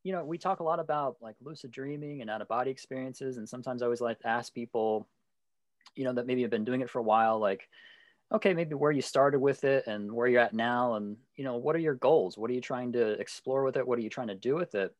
you 0.03 0.13
know, 0.13 0.23
we 0.23 0.37
talk 0.37 0.61
a 0.61 0.63
lot 0.63 0.79
about 0.79 1.17
like 1.19 1.35
lucid 1.41 1.71
dreaming 1.71 2.21
and 2.21 2.29
out 2.29 2.41
of 2.41 2.47
body 2.47 2.71
experiences. 2.71 3.35
And 3.35 3.49
sometimes 3.49 3.81
I 3.81 3.85
always 3.85 3.99
like 3.99 4.19
to 4.19 4.27
ask 4.27 4.53
people, 4.53 5.09
you 5.95 6.05
know, 6.05 6.13
that 6.13 6.25
maybe 6.25 6.41
have 6.43 6.51
been 6.51 6.63
doing 6.63 6.79
it 6.79 6.89
for 6.89 6.99
a 6.99 7.03
while, 7.03 7.37
like, 7.37 7.67
okay, 8.31 8.53
maybe 8.53 8.75
where 8.75 8.91
you 8.91 9.01
started 9.01 9.39
with 9.39 9.63
it 9.63 9.87
and 9.87 10.11
where 10.11 10.27
you're 10.27 10.41
at 10.41 10.53
now, 10.53 10.95
and 10.95 11.17
you 11.35 11.43
know, 11.43 11.57
what 11.57 11.75
are 11.75 11.79
your 11.79 11.95
goals? 11.95 12.37
What 12.37 12.49
are 12.51 12.53
you 12.53 12.61
trying 12.61 12.91
to 12.93 13.11
explore 13.13 13.63
with 13.63 13.77
it? 13.77 13.87
What 13.87 13.97
are 13.97 14.01
you 14.01 14.09
trying 14.09 14.27
to 14.27 14.35
do 14.35 14.55
with 14.55 14.75
it? 14.75 14.93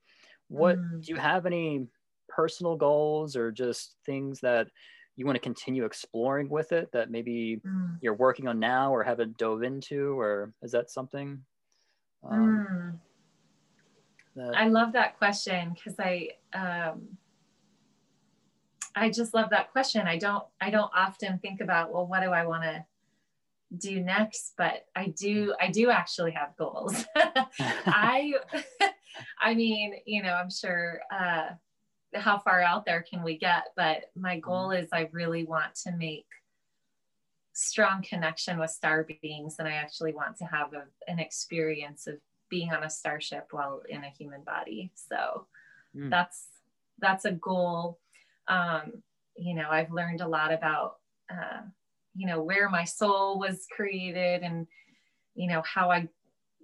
What 0.47 0.77
mm. 0.77 1.05
do 1.05 1.11
you 1.11 1.17
have 1.17 1.45
any 1.45 1.87
personal 2.27 2.75
goals 2.75 3.35
or 3.35 3.51
just 3.51 3.95
things 4.05 4.39
that 4.41 4.67
you 5.15 5.25
want 5.25 5.35
to 5.35 5.41
continue 5.41 5.85
exploring 5.85 6.49
with 6.49 6.71
it 6.71 6.91
that 6.93 7.11
maybe 7.11 7.61
mm. 7.65 7.97
you're 8.01 8.15
working 8.15 8.47
on 8.47 8.59
now 8.59 8.93
or 8.93 9.03
haven't 9.03 9.37
dove 9.37 9.63
into, 9.63 10.19
or 10.19 10.53
is 10.63 10.71
that 10.71 10.89
something? 10.89 11.43
Um, 12.23 12.67
mm. 12.69 12.99
that... 14.37 14.57
I 14.57 14.67
love 14.67 14.93
that 14.93 15.17
question 15.17 15.73
because 15.73 15.95
I. 15.99 16.29
Um, 16.53 17.17
I 18.95 19.09
just 19.09 19.35
love 19.35 19.51
that 19.51 19.71
question. 19.71 20.07
I 20.07 20.17
don't 20.17 20.43
I 20.59 20.71
don't 20.71 20.91
often 20.95 21.37
think 21.39 21.61
about 21.61 21.93
well 21.93 22.07
what 22.07 22.21
do 22.21 22.31
I 22.31 22.45
want 22.45 22.63
to 22.63 22.83
do 23.77 23.99
next 23.99 24.53
but 24.57 24.85
i 24.95 25.07
do 25.19 25.53
i 25.61 25.67
do 25.67 25.89
actually 25.89 26.31
have 26.31 26.55
goals 26.57 27.05
i 27.15 28.33
i 29.41 29.53
mean 29.53 29.93
you 30.05 30.23
know 30.23 30.33
i'm 30.33 30.49
sure 30.49 30.99
uh 31.11 31.49
how 32.15 32.39
far 32.39 32.61
out 32.61 32.85
there 32.85 33.05
can 33.07 33.21
we 33.23 33.37
get 33.37 33.65
but 33.75 34.05
my 34.15 34.35
mm-hmm. 34.35 34.49
goal 34.49 34.71
is 34.71 34.87
i 34.91 35.07
really 35.11 35.45
want 35.45 35.75
to 35.75 35.91
make 35.91 36.25
strong 37.53 38.01
connection 38.01 38.57
with 38.57 38.71
star 38.71 39.05
beings 39.21 39.57
and 39.59 39.67
i 39.67 39.73
actually 39.73 40.13
want 40.13 40.35
to 40.35 40.45
have 40.45 40.73
a, 40.73 40.85
an 41.07 41.19
experience 41.19 42.07
of 42.07 42.15
being 42.49 42.71
on 42.71 42.83
a 42.83 42.89
starship 42.89 43.47
while 43.51 43.83
in 43.87 44.03
a 44.03 44.09
human 44.09 44.41
body 44.41 44.91
so 44.95 45.45
mm. 45.95 46.09
that's 46.09 46.47
that's 46.99 47.25
a 47.25 47.31
goal 47.31 47.99
um 48.47 48.93
you 49.35 49.53
know 49.53 49.69
i've 49.69 49.91
learned 49.91 50.21
a 50.21 50.27
lot 50.27 50.51
about 50.51 50.95
uh, 51.31 51.61
you 52.15 52.27
know 52.27 52.41
where 52.41 52.69
my 52.69 52.83
soul 52.83 53.39
was 53.39 53.65
created 53.71 54.41
and 54.41 54.67
you 55.35 55.47
know 55.47 55.61
how 55.65 55.91
i 55.91 56.07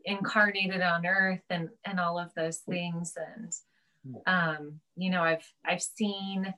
incarnated 0.05 0.81
on 0.81 1.05
earth 1.05 1.43
and 1.49 1.69
and 1.83 1.99
all 1.99 2.19
of 2.19 2.33
those 2.35 2.59
things. 2.59 3.17
And 3.17 3.53
um 4.27 4.79
you 4.95 5.09
know 5.09 5.23
i've 5.23 5.51
i've 5.65 5.81
seen 5.81 6.53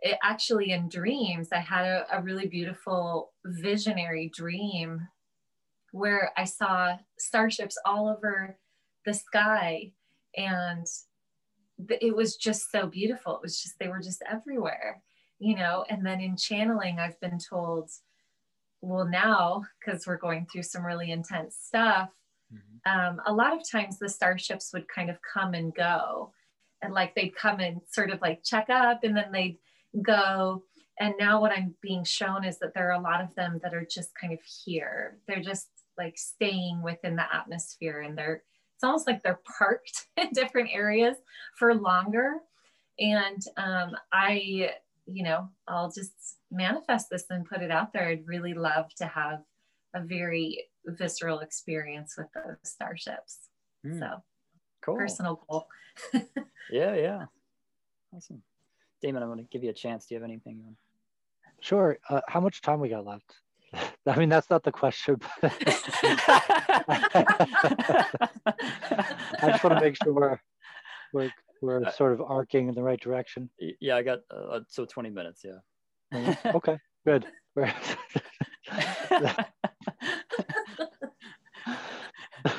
it 0.00 0.18
actually 0.22 0.72
in 0.72 0.88
dreams. 0.88 1.50
I 1.52 1.60
had 1.60 1.86
a, 1.86 2.06
a 2.18 2.22
really 2.22 2.48
beautiful 2.48 3.32
visionary 3.44 4.30
dream 4.34 5.06
where 5.92 6.32
i 6.36 6.44
saw 6.44 6.96
starships 7.18 7.78
all 7.86 8.08
over 8.08 8.58
the 9.06 9.14
sky 9.14 9.92
and 10.36 10.86
it 12.00 12.14
was 12.14 12.36
just 12.36 12.70
so 12.70 12.86
beautiful. 12.86 13.36
It 13.36 13.42
was 13.42 13.60
just 13.62 13.78
they 13.78 13.88
were 13.88 14.00
just 14.00 14.22
everywhere 14.28 15.02
you 15.38 15.56
know? 15.56 15.84
And 15.90 16.06
then 16.06 16.20
in 16.20 16.36
channeling 16.36 16.98
i've 16.98 17.20
been 17.20 17.38
told 17.38 17.90
well 18.82 19.06
now 19.06 19.62
because 19.80 20.06
we're 20.06 20.16
going 20.16 20.46
through 20.46 20.62
some 20.62 20.84
really 20.84 21.10
intense 21.10 21.56
stuff 21.56 22.10
mm-hmm. 22.52 23.00
um, 23.00 23.20
a 23.26 23.32
lot 23.32 23.52
of 23.52 23.68
times 23.68 23.98
the 23.98 24.08
starships 24.08 24.72
would 24.72 24.86
kind 24.88 25.08
of 25.08 25.16
come 25.22 25.54
and 25.54 25.74
go. 25.74 26.32
And 26.82 26.92
like 26.92 27.14
they'd 27.14 27.36
come 27.36 27.60
and 27.60 27.80
sort 27.88 28.10
of 28.10 28.20
like 28.20 28.42
check 28.42 28.68
up 28.68 29.04
and 29.04 29.16
then 29.16 29.30
they'd 29.32 29.58
go. 30.02 30.64
And 30.98 31.14
now 31.18 31.40
what 31.40 31.52
i'm 31.52 31.74
being 31.80 32.04
shown 32.04 32.44
is 32.44 32.58
that 32.58 32.74
there 32.74 32.88
are 32.88 33.00
a 33.00 33.02
lot 33.02 33.22
of 33.22 33.34
them 33.34 33.60
that 33.62 33.72
are 33.72 33.86
just 33.88 34.10
kind 34.20 34.32
of 34.32 34.40
here. 34.64 35.18
They're 35.28 35.40
just 35.40 35.68
like 35.96 36.18
staying 36.18 36.82
within 36.82 37.16
the 37.16 37.34
atmosphere 37.34 38.00
and 38.00 38.18
they're 38.18 38.42
it's 38.74 38.84
almost 38.84 39.06
like 39.06 39.22
they're 39.22 39.40
parked 39.58 40.06
in 40.16 40.30
different 40.32 40.70
areas 40.72 41.16
for 41.56 41.72
longer. 41.74 42.38
And 42.98 43.42
um, 43.56 43.96
i 44.12 44.72
you 45.06 45.24
know 45.24 45.48
i'll 45.66 45.90
just 45.90 46.36
manifest 46.52 47.08
this 47.10 47.24
and 47.30 47.48
put 47.48 47.62
it 47.62 47.70
out 47.70 47.92
there, 47.92 48.08
I'd 48.08 48.26
really 48.26 48.54
love 48.54 48.94
to 48.96 49.06
have 49.06 49.40
a 49.94 50.00
very 50.00 50.66
visceral 50.86 51.40
experience 51.40 52.14
with 52.16 52.28
those 52.34 52.56
starships. 52.64 53.38
Mm. 53.86 53.98
So, 53.98 54.22
cool. 54.82 54.96
Personal 54.96 55.44
goal. 55.48 55.66
yeah, 56.70 56.94
yeah. 56.94 57.24
Awesome. 58.14 58.42
Damon, 59.00 59.22
I'm 59.22 59.28
going 59.28 59.40
to 59.40 59.50
give 59.50 59.64
you 59.64 59.70
a 59.70 59.74
chance. 59.74 60.06
Do 60.06 60.14
you 60.14 60.20
have 60.20 60.28
anything? 60.28 60.76
Sure. 61.60 61.98
Uh, 62.08 62.20
how 62.28 62.40
much 62.40 62.60
time 62.60 62.80
we 62.80 62.88
got 62.88 63.04
left? 63.04 63.34
I 64.06 64.16
mean, 64.16 64.28
that's 64.28 64.50
not 64.50 64.62
the 64.62 64.72
question. 64.72 65.20
I 65.42 65.48
just 69.42 69.64
want 69.64 69.78
to 69.78 69.80
make 69.80 69.96
sure 70.02 70.12
we're 70.12 70.38
we're 71.12 71.30
sort 71.96 72.12
of 72.12 72.20
arcing 72.20 72.68
in 72.68 72.74
the 72.74 72.82
right 72.82 73.00
direction. 73.00 73.48
Yeah, 73.80 73.96
I 73.96 74.02
got 74.02 74.20
uh, 74.30 74.60
so 74.68 74.84
20 74.84 75.10
minutes. 75.10 75.44
Yeah. 75.44 76.34
okay, 76.54 76.78
good. 77.06 77.26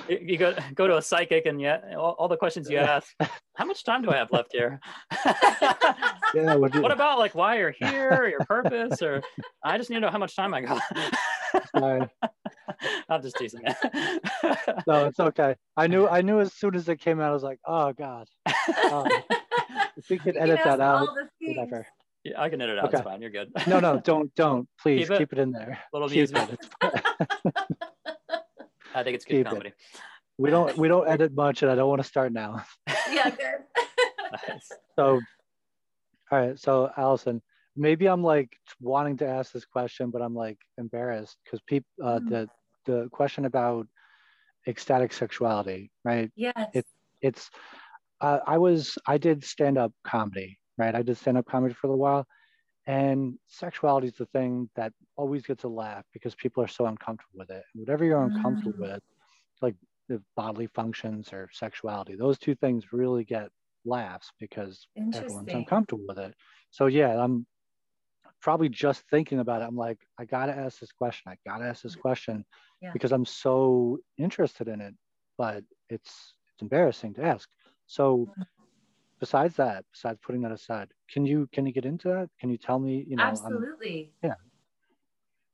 you 0.09 0.37
go 0.37 0.55
go 0.75 0.87
to 0.87 0.97
a 0.97 1.01
psychic 1.01 1.45
and 1.45 1.59
yet 1.59 1.83
all, 1.95 2.15
all, 2.19 2.27
the 2.27 2.37
questions 2.37 2.69
you 2.69 2.77
ask 2.77 3.15
how 3.55 3.65
much 3.65 3.83
time 3.83 4.01
do 4.01 4.09
i 4.11 4.15
have 4.15 4.31
left 4.31 4.49
here 4.51 4.79
yeah, 6.33 6.55
what, 6.55 6.75
what 6.75 6.91
about 6.91 7.19
like 7.19 7.35
why 7.35 7.57
you're 7.57 7.71
here 7.71 8.27
your 8.27 8.45
purpose 8.45 9.01
or 9.01 9.21
i 9.63 9.77
just 9.77 9.89
need 9.89 9.95
to 9.95 10.01
know 10.01 10.09
how 10.09 10.17
much 10.17 10.35
time 10.35 10.53
i 10.53 10.61
got 10.61 10.81
i'm 13.13 13.21
just 13.21 13.35
teasing 13.37 13.61
no 14.87 15.07
it's 15.07 15.19
okay 15.19 15.55
i 15.77 15.87
knew 15.87 16.07
i 16.07 16.21
knew 16.21 16.39
as 16.39 16.53
soon 16.53 16.75
as 16.75 16.87
it 16.89 16.97
came 16.97 17.19
out 17.19 17.29
i 17.29 17.33
was 17.33 17.43
like 17.43 17.59
oh 17.65 17.93
god 17.93 18.27
um, 18.91 19.07
if 19.97 20.09
we 20.09 20.17
could 20.17 20.37
edit 20.37 20.59
that 20.63 20.79
out 20.81 21.07
whatever 21.41 21.85
yeah, 22.25 22.41
I 22.41 22.47
can 22.47 22.61
edit 22.61 22.77
it 22.77 22.79
out. 22.79 22.85
Okay. 22.85 22.99
It's 22.99 23.03
fine. 23.03 23.21
You're 23.21 23.31
good. 23.31 23.51
no, 23.67 23.81
no, 23.81 23.99
don't, 23.99 24.33
don't. 24.33 24.65
Please 24.81 25.09
keep 25.09 25.11
it, 25.11 25.17
keep 25.17 25.33
it 25.33 25.39
in 25.39 25.51
there. 25.51 25.77
Little 25.91 26.07
music. 26.07 26.37
I 28.95 29.03
think 29.03 29.15
it's 29.15 29.25
good 29.25 29.39
Keep 29.39 29.47
comedy. 29.47 29.69
It. 29.69 29.75
We 30.37 30.49
don't 30.49 30.77
we 30.77 30.87
don't 30.87 31.07
edit 31.07 31.35
much, 31.35 31.63
and 31.63 31.71
I 31.71 31.75
don't 31.75 31.89
want 31.89 32.01
to 32.01 32.07
start 32.07 32.31
now. 32.31 32.63
Yeah, 33.11 33.29
good. 33.29 33.85
nice. 34.31 34.71
So, 34.95 35.19
all 36.31 36.39
right. 36.39 36.57
So, 36.57 36.89
Allison, 36.95 37.41
maybe 37.75 38.07
I'm 38.07 38.23
like 38.23 38.55
wanting 38.79 39.17
to 39.17 39.27
ask 39.27 39.51
this 39.51 39.65
question, 39.65 40.09
but 40.09 40.21
I'm 40.21 40.33
like 40.35 40.57
embarrassed 40.77 41.37
because 41.43 41.59
people 41.67 41.89
uh, 42.03 42.19
mm. 42.19 42.29
the 42.29 42.49
the 42.85 43.09
question 43.11 43.45
about 43.45 43.87
ecstatic 44.67 45.13
sexuality, 45.13 45.91
right? 46.03 46.31
Yes. 46.35 46.69
It, 46.73 46.85
it's 47.21 47.49
uh, 48.21 48.39
I 48.45 48.57
was 48.57 48.97
I 49.07 49.17
did 49.17 49.43
stand 49.43 49.77
up 49.77 49.93
comedy, 50.03 50.57
right? 50.77 50.95
I 50.95 51.01
did 51.01 51.17
stand 51.17 51.37
up 51.37 51.45
comedy 51.45 51.73
for 51.73 51.91
a 51.91 51.95
while, 51.95 52.25
and 52.87 53.35
sexuality 53.47 54.07
is 54.07 54.15
the 54.15 54.25
thing 54.27 54.69
that 54.75 54.93
always 55.15 55.43
gets 55.43 55.63
a 55.63 55.67
laugh 55.67 56.03
because 56.13 56.35
people 56.35 56.63
are 56.63 56.67
so 56.67 56.85
uncomfortable 56.85 57.39
with 57.39 57.49
it. 57.49 57.63
Whatever 57.75 58.05
you're 58.05 58.23
uncomfortable 58.23 58.77
mm. 58.77 58.93
with, 58.93 59.03
like 59.61 59.75
the 60.09 60.21
bodily 60.35 60.67
functions 60.67 61.31
or 61.31 61.49
sexuality, 61.51 62.15
those 62.15 62.37
two 62.37 62.55
things 62.55 62.91
really 62.91 63.23
get 63.23 63.49
laughs 63.85 64.31
because 64.39 64.87
everyone's 65.13 65.53
uncomfortable 65.53 66.05
with 66.07 66.19
it. 66.19 66.33
So 66.71 66.87
yeah, 66.87 67.21
I'm 67.21 67.45
probably 68.41 68.69
just 68.69 69.03
thinking 69.09 69.39
about 69.39 69.61
it. 69.61 69.65
I'm 69.65 69.77
like, 69.77 69.99
I 70.19 70.25
gotta 70.25 70.53
ask 70.53 70.79
this 70.79 70.91
question. 70.91 71.31
I 71.31 71.37
gotta 71.49 71.65
ask 71.65 71.83
this 71.83 71.95
question 71.95 72.45
yeah. 72.83 72.91
because 72.93 73.11
I'm 73.11 73.25
so 73.25 73.97
interested 74.17 74.67
in 74.67 74.81
it, 74.81 74.93
but 75.37 75.63
it's 75.89 76.33
it's 76.53 76.61
embarrassing 76.61 77.15
to 77.15 77.23
ask. 77.23 77.49
So 77.87 78.29
mm 78.37 78.43
besides 79.23 79.55
that, 79.55 79.85
besides 79.93 80.19
putting 80.21 80.41
that 80.41 80.51
aside, 80.51 80.89
can 81.09 81.25
you 81.25 81.47
can 81.53 81.65
you 81.65 81.71
get 81.71 81.85
into 81.85 82.09
that? 82.09 82.29
Can 82.41 82.49
you 82.49 82.57
tell 82.57 82.77
me? 82.77 83.05
You 83.07 83.15
know, 83.15 83.23
absolutely. 83.23 84.11
I'm, 84.21 84.27
yeah. 84.29 84.35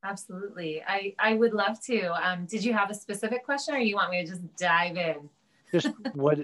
Absolutely. 0.03 0.81
I 0.87 1.13
I 1.19 1.35
would 1.35 1.53
love 1.53 1.79
to. 1.83 1.99
Um, 2.27 2.47
did 2.47 2.63
you 2.65 2.73
have 2.73 2.89
a 2.89 2.95
specific 2.95 3.45
question, 3.45 3.75
or 3.75 3.77
you 3.77 3.95
want 3.95 4.09
me 4.09 4.23
to 4.23 4.27
just 4.27 4.41
dive 4.55 4.97
in? 4.97 5.29
Just 5.71 5.89
what 6.13 6.39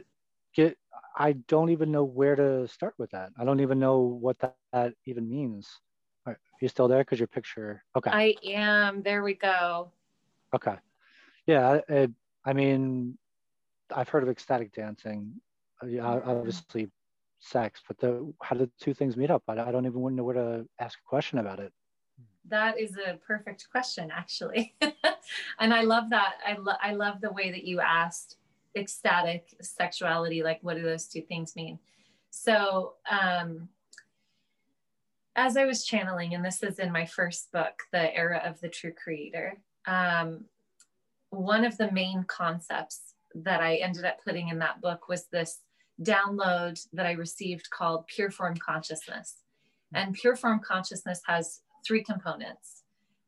get. 0.55 0.77
I 1.17 1.31
don't 1.47 1.71
even 1.71 1.91
know 1.91 2.03
where 2.03 2.35
to 2.35 2.67
start 2.67 2.93
with 2.99 3.09
that. 3.11 3.31
I 3.39 3.43
don't 3.43 3.61
even 3.61 3.79
know 3.79 4.01
what 4.01 4.37
that, 4.39 4.55
that 4.73 4.93
even 5.05 5.27
means. 5.27 5.67
Are 6.27 6.37
you 6.61 6.67
still 6.67 6.87
there? 6.87 6.99
Because 6.99 7.19
your 7.19 7.27
picture. 7.27 7.83
Okay. 7.97 8.11
I 8.11 8.35
am. 8.43 9.01
There 9.01 9.23
we 9.23 9.33
go. 9.33 9.91
Okay. 10.55 10.75
Yeah. 11.45 11.81
It, 11.87 12.11
I 12.45 12.53
mean, 12.53 13.17
I've 13.93 14.09
heard 14.09 14.23
of 14.23 14.29
ecstatic 14.29 14.73
dancing. 14.73 15.33
Yeah, 15.85 16.03
mm-hmm. 16.03 16.29
obviously 16.29 16.89
sex, 17.39 17.81
but 17.87 17.97
the 17.99 18.33
how 18.41 18.55
did 18.55 18.71
two 18.79 18.93
things 18.93 19.17
meet 19.17 19.29
up? 19.29 19.43
I, 19.47 19.53
I 19.53 19.71
don't 19.71 19.85
even 19.85 20.15
know 20.15 20.23
where 20.23 20.35
to 20.35 20.67
ask 20.79 20.97
a 20.99 21.09
question 21.09 21.39
about 21.39 21.59
it. 21.59 21.71
That 22.47 22.79
is 22.79 22.95
a 22.97 23.17
perfect 23.17 23.67
question, 23.71 24.11
actually, 24.15 24.75
and 25.59 25.73
I 25.73 25.81
love 25.81 26.09
that. 26.11 26.35
I 26.45 26.55
lo- 26.57 26.77
I 26.81 26.93
love 26.93 27.19
the 27.21 27.31
way 27.31 27.51
that 27.51 27.63
you 27.63 27.79
asked 27.79 28.37
ecstatic 28.75 29.53
sexuality. 29.61 30.43
Like, 30.43 30.59
what 30.61 30.77
do 30.77 30.83
those 30.83 31.07
two 31.07 31.21
things 31.21 31.55
mean? 31.55 31.79
So, 32.29 32.93
um, 33.09 33.69
as 35.35 35.57
I 35.57 35.65
was 35.65 35.85
channeling, 35.85 36.33
and 36.35 36.45
this 36.45 36.63
is 36.63 36.79
in 36.79 36.91
my 36.91 37.05
first 37.05 37.51
book, 37.51 37.83
The 37.91 38.15
Era 38.15 38.41
of 38.45 38.61
the 38.61 38.69
True 38.69 38.93
Creator, 38.93 39.57
um, 39.87 40.45
one 41.29 41.65
of 41.65 41.77
the 41.77 41.91
main 41.91 42.23
concepts 42.27 43.13
that 43.35 43.61
I 43.61 43.75
ended 43.75 44.05
up 44.05 44.23
putting 44.23 44.49
in 44.49 44.59
that 44.59 44.81
book 44.81 45.07
was 45.09 45.27
this 45.27 45.59
download 46.01 46.79
that 46.93 47.05
I 47.05 47.11
received 47.11 47.69
called 47.69 48.07
Pure 48.07 48.31
Form 48.31 48.55
Consciousness. 48.57 49.35
And 49.93 50.13
Pure 50.13 50.37
Form 50.37 50.59
Consciousness 50.65 51.21
has 51.25 51.61
three 51.85 52.03
components. 52.03 52.83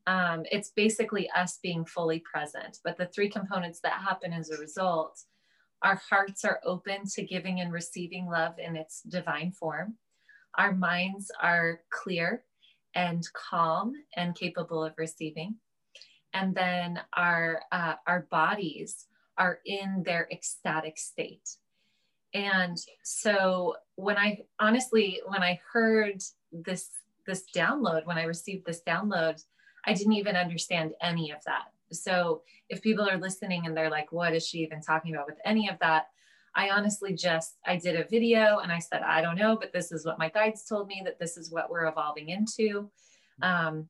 Um, 0.06 0.44
it's 0.52 0.70
basically 0.70 1.30
us 1.32 1.60
being 1.62 1.86
fully 1.86 2.20
present, 2.20 2.80
but 2.84 2.98
the 2.98 3.08
three 3.08 3.30
components 3.30 3.80
that 3.82 4.02
happen 4.02 4.32
as 4.32 4.50
a 4.50 4.58
result 4.58 5.20
our 5.84 6.02
hearts 6.10 6.44
are 6.44 6.60
open 6.66 7.06
to 7.14 7.24
giving 7.24 7.60
and 7.60 7.72
receiving 7.72 8.26
love 8.26 8.56
in 8.58 8.76
its 8.76 9.02
divine 9.04 9.52
form. 9.52 9.96
Our 10.58 10.74
minds 10.74 11.32
are 11.42 11.82
clear 11.92 12.44
and 12.96 13.24
calm 13.34 13.94
and 14.16 14.36
capable 14.36 14.84
of 14.84 14.94
receiving. 14.98 15.56
And 16.34 16.54
then 16.54 17.00
our, 17.14 17.62
uh, 17.72 17.96
our 18.06 18.28
bodies 18.30 19.06
are 19.38 19.60
in 19.66 20.04
their 20.06 20.28
ecstatic 20.32 20.98
state. 20.98 21.50
And 22.34 22.78
so 23.04 23.76
when 23.96 24.18
I 24.18 24.40
honestly, 24.60 25.22
when 25.26 25.42
I 25.42 25.60
heard 25.72 26.22
this 26.52 26.90
this 27.26 27.44
download, 27.56 28.06
when 28.06 28.18
I 28.18 28.24
received 28.24 28.66
this 28.66 28.82
download, 28.88 29.44
I 29.86 29.94
didn't 29.94 30.14
even 30.14 30.36
understand 30.36 30.94
any 31.02 31.32
of 31.32 31.44
that. 31.46 31.66
So 31.92 32.42
if 32.70 32.82
people 32.82 33.10
are 33.10 33.18
listening 33.18 33.66
and 33.66 33.76
they're 33.76 33.90
like, 33.90 34.12
what 34.12 34.34
is 34.34 34.46
she 34.46 34.60
even 34.60 34.82
talking 34.82 35.14
about 35.14 35.28
with 35.28 35.40
any 35.46 35.70
of 35.70 35.80
that? 35.80 36.08
I 36.56 36.70
honestly 36.70 37.14
just 37.14 37.58
I 37.66 37.78
did 37.78 38.00
a 38.00 38.08
video 38.08 38.60
and 38.60 38.72
I 38.72 38.80
said, 38.80 39.02
I 39.02 39.22
don't 39.22 39.38
know, 39.38 39.56
but 39.56 39.74
this 39.74 39.92
is 39.92 40.06
what 40.06 40.20
my 40.20 40.30
guides 40.30 40.66
told 40.66 40.88
me 40.88 41.02
that 41.06 41.20
this 41.20 41.38
is 41.38 41.52
what 41.52 41.70
we're 41.70 41.88
evolving 41.88 42.30
into. 42.30 42.90
Um, 43.42 43.90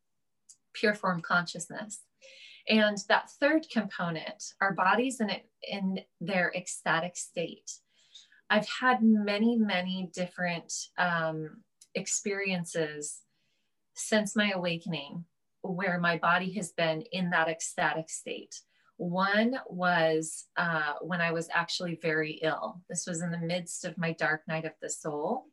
pure 0.74 0.94
form 0.94 1.22
consciousness. 1.22 2.02
And 2.70 2.98
that 3.08 3.30
third 3.40 3.66
component, 3.72 4.54
our 4.62 4.74
bodies 4.74 5.22
in 5.22 5.30
it 5.30 5.50
in 5.64 6.02
their 6.20 6.52
ecstatic 6.54 7.16
state. 7.16 7.72
I've 8.50 8.68
had 8.68 9.02
many, 9.02 9.58
many 9.58 10.10
different 10.14 10.74
um, 10.98 11.62
experiences 11.96 13.22
since 13.96 14.36
my 14.36 14.52
awakening 14.52 15.26
where 15.62 16.00
my 16.00 16.18
body 16.18 16.52
has 16.54 16.72
been 16.72 17.02
in 17.12 17.30
that 17.32 17.50
ecstatic 17.50 18.10
state. 18.10 18.56
One 18.98 19.60
was 19.68 20.46
uh, 20.56 20.94
when 21.02 21.22
I 21.22 21.32
was 21.32 21.50
actually 21.54 22.00
very 22.02 22.40
ill. 22.42 22.82
This 22.90 23.06
was 23.06 23.22
in 23.22 23.32
the 23.32 23.38
midst 23.38 23.86
of 23.86 23.98
my 23.98 24.14
dark 24.14 24.48
night 24.48 24.66
of 24.66 24.74
the 24.82 24.90
soul. 24.90 25.46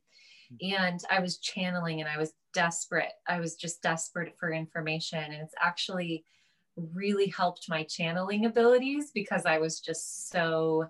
And 0.60 1.00
I 1.10 1.20
was 1.20 1.38
channeling 1.38 2.00
and 2.00 2.08
I 2.08 2.16
was 2.16 2.32
desperate. 2.52 3.12
I 3.26 3.40
was 3.40 3.56
just 3.56 3.82
desperate 3.82 4.34
for 4.38 4.52
information. 4.52 5.18
And 5.18 5.34
it's 5.34 5.54
actually 5.60 6.24
really 6.76 7.28
helped 7.28 7.68
my 7.68 7.84
channeling 7.84 8.46
abilities 8.46 9.10
because 9.12 9.46
I 9.46 9.58
was 9.58 9.80
just 9.80 10.30
so 10.30 10.88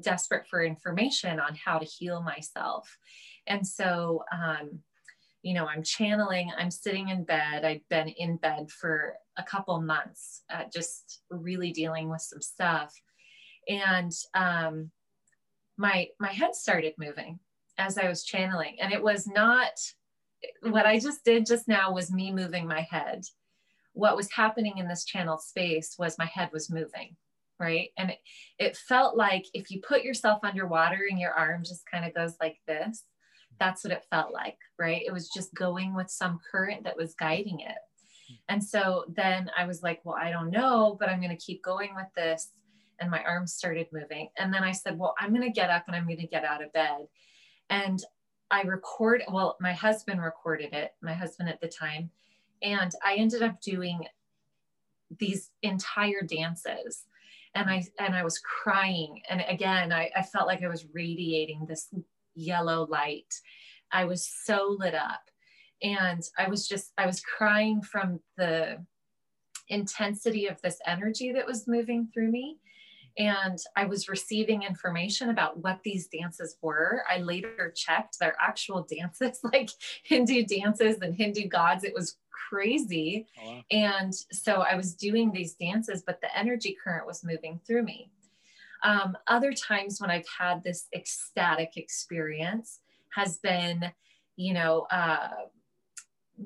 desperate 0.00 0.46
for 0.46 0.62
information 0.62 1.40
on 1.40 1.54
how 1.54 1.78
to 1.78 1.84
heal 1.84 2.22
myself. 2.22 2.98
And 3.46 3.66
so, 3.66 4.24
um, 4.32 4.80
you 5.42 5.54
know, 5.54 5.66
I'm 5.66 5.82
channeling, 5.82 6.50
I'm 6.56 6.70
sitting 6.70 7.10
in 7.10 7.24
bed. 7.24 7.64
I'd 7.64 7.82
been 7.90 8.08
in 8.08 8.36
bed 8.36 8.70
for 8.70 9.14
a 9.36 9.42
couple 9.42 9.80
months, 9.80 10.42
uh, 10.50 10.64
just 10.72 11.20
really 11.30 11.70
dealing 11.70 12.08
with 12.08 12.22
some 12.22 12.40
stuff. 12.40 12.94
And 13.68 14.12
um, 14.34 14.90
my, 15.76 16.08
my 16.18 16.32
head 16.32 16.54
started 16.54 16.94
moving 16.98 17.38
as 17.76 17.98
I 17.98 18.08
was 18.08 18.24
channeling. 18.24 18.76
And 18.80 18.92
it 18.92 19.02
was 19.02 19.26
not 19.26 19.72
what 20.62 20.86
I 20.86 20.98
just 20.98 21.24
did 21.24 21.46
just 21.46 21.68
now 21.68 21.92
was 21.92 22.12
me 22.12 22.32
moving 22.32 22.66
my 22.66 22.86
head. 22.90 23.24
What 23.94 24.16
was 24.16 24.30
happening 24.30 24.78
in 24.78 24.86
this 24.86 25.04
channel 25.04 25.38
space 25.38 25.96
was 25.98 26.18
my 26.18 26.26
head 26.26 26.50
was 26.52 26.70
moving 26.70 27.16
right? 27.60 27.90
And 27.96 28.10
it, 28.10 28.18
it 28.58 28.76
felt 28.76 29.16
like 29.16 29.46
if 29.54 29.70
you 29.70 29.80
put 29.80 30.02
yourself 30.02 30.40
underwater 30.42 31.06
and 31.08 31.20
your 31.20 31.32
arm 31.32 31.62
just 31.64 31.88
kind 31.90 32.04
of 32.04 32.14
goes 32.14 32.34
like 32.40 32.58
this, 32.66 33.04
that's 33.60 33.84
what 33.84 33.92
it 33.92 34.04
felt 34.10 34.32
like, 34.32 34.58
right? 34.78 35.02
It 35.06 35.12
was 35.12 35.28
just 35.28 35.54
going 35.54 35.94
with 35.94 36.10
some 36.10 36.40
current 36.50 36.84
that 36.84 36.96
was 36.96 37.14
guiding 37.14 37.60
it. 37.60 37.76
And 38.48 38.62
so 38.62 39.04
then 39.08 39.50
I 39.56 39.66
was 39.66 39.82
like, 39.82 40.00
well, 40.04 40.16
I 40.20 40.30
don't 40.30 40.50
know, 40.50 40.96
but 40.98 41.08
I'm 41.08 41.20
going 41.20 41.36
to 41.36 41.44
keep 41.44 41.62
going 41.62 41.94
with 41.94 42.06
this. 42.16 42.50
And 43.00 43.10
my 43.10 43.22
arms 43.22 43.54
started 43.54 43.86
moving. 43.92 44.28
And 44.38 44.52
then 44.52 44.62
I 44.62 44.72
said, 44.72 44.98
well, 44.98 45.14
I'm 45.18 45.30
going 45.30 45.42
to 45.42 45.50
get 45.50 45.70
up 45.70 45.84
and 45.86 45.96
I'm 45.96 46.06
going 46.06 46.18
to 46.18 46.26
get 46.26 46.44
out 46.44 46.62
of 46.62 46.72
bed. 46.72 47.06
And 47.70 48.00
I 48.50 48.62
record, 48.62 49.22
well, 49.30 49.56
my 49.60 49.72
husband 49.72 50.22
recorded 50.22 50.72
it, 50.72 50.92
my 51.02 51.12
husband 51.12 51.48
at 51.48 51.60
the 51.60 51.68
time. 51.68 52.10
And 52.62 52.92
I 53.04 53.14
ended 53.16 53.42
up 53.42 53.60
doing 53.60 54.06
these 55.18 55.50
entire 55.62 56.22
dances 56.22 57.04
and 57.54 57.70
I 57.70 57.84
and 58.00 58.14
I 58.14 58.24
was 58.24 58.38
crying. 58.38 59.22
And 59.28 59.44
again, 59.48 59.92
I, 59.92 60.10
I 60.16 60.22
felt 60.22 60.46
like 60.46 60.62
I 60.62 60.68
was 60.68 60.86
radiating 60.92 61.66
this 61.66 61.88
yellow 62.34 62.86
light. 62.90 63.32
I 63.92 64.04
was 64.04 64.28
so 64.44 64.76
lit 64.78 64.94
up. 64.94 65.30
And 65.82 66.22
I 66.38 66.48
was 66.48 66.66
just, 66.66 66.92
I 66.98 67.06
was 67.06 67.20
crying 67.20 67.82
from 67.82 68.20
the 68.36 68.84
intensity 69.68 70.46
of 70.46 70.60
this 70.62 70.78
energy 70.86 71.32
that 71.32 71.46
was 71.46 71.68
moving 71.68 72.08
through 72.12 72.30
me. 72.30 72.58
And 73.16 73.58
I 73.76 73.84
was 73.84 74.08
receiving 74.08 74.62
information 74.62 75.30
about 75.30 75.62
what 75.62 75.80
these 75.84 76.08
dances 76.08 76.56
were. 76.60 77.04
I 77.08 77.18
later 77.18 77.72
checked 77.76 78.18
their 78.18 78.34
actual 78.40 78.86
dances, 78.90 79.40
like 79.52 79.70
Hindu 80.04 80.44
dances 80.46 80.98
and 81.00 81.14
Hindu 81.14 81.46
gods. 81.48 81.84
It 81.84 81.94
was 81.94 82.16
crazy. 82.48 83.26
Oh, 83.42 83.52
wow. 83.52 83.64
And 83.70 84.14
so 84.14 84.64
I 84.68 84.76
was 84.76 84.94
doing 84.94 85.32
these 85.32 85.54
dances, 85.54 86.02
but 86.06 86.20
the 86.20 86.36
energy 86.36 86.76
current 86.82 87.06
was 87.06 87.24
moving 87.24 87.60
through 87.66 87.82
me. 87.82 88.10
Um, 88.82 89.16
other 89.26 89.52
times 89.52 90.00
when 90.00 90.10
I've 90.10 90.28
had 90.38 90.62
this 90.62 90.88
ecstatic 90.94 91.76
experience 91.76 92.80
has 93.14 93.38
been, 93.38 93.90
you 94.36 94.52
know, 94.52 94.86
uh, 94.90 95.28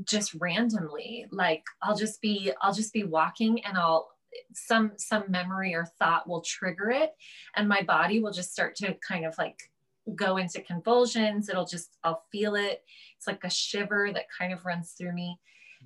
just 0.05 0.35
randomly. 0.35 1.27
Like 1.31 1.65
I'll 1.83 1.97
just 1.97 2.21
be, 2.21 2.53
I'll 2.63 2.75
just 2.75 2.93
be 2.93 3.05
walking 3.05 3.65
and 3.65 3.77
I'll 3.77 4.11
some 4.53 4.93
some 4.97 5.25
memory 5.29 5.75
or 5.75 5.87
thought 5.99 6.29
will 6.29 6.43
trigger 6.43 6.91
it, 6.91 7.15
and 7.57 7.69
my 7.69 7.83
body 7.83 8.21
will 8.21 8.33
just 8.33 8.53
start 8.53 8.77
to 8.77 8.95
kind 9.07 9.25
of 9.25 9.37
like 9.39 9.71
go 10.15 10.37
into 10.37 10.61
convulsions. 10.61 11.49
It'll 11.49 11.67
just 11.67 11.97
I'll 12.05 12.25
feel 12.31 12.55
it. 12.55 12.83
It's 13.17 13.27
like 13.27 13.45
a 13.45 13.51
shiver 13.51 14.11
that 14.13 14.27
kind 14.37 14.53
of 14.53 14.65
runs 14.65 14.93
through 14.93 15.13
me. 15.13 15.39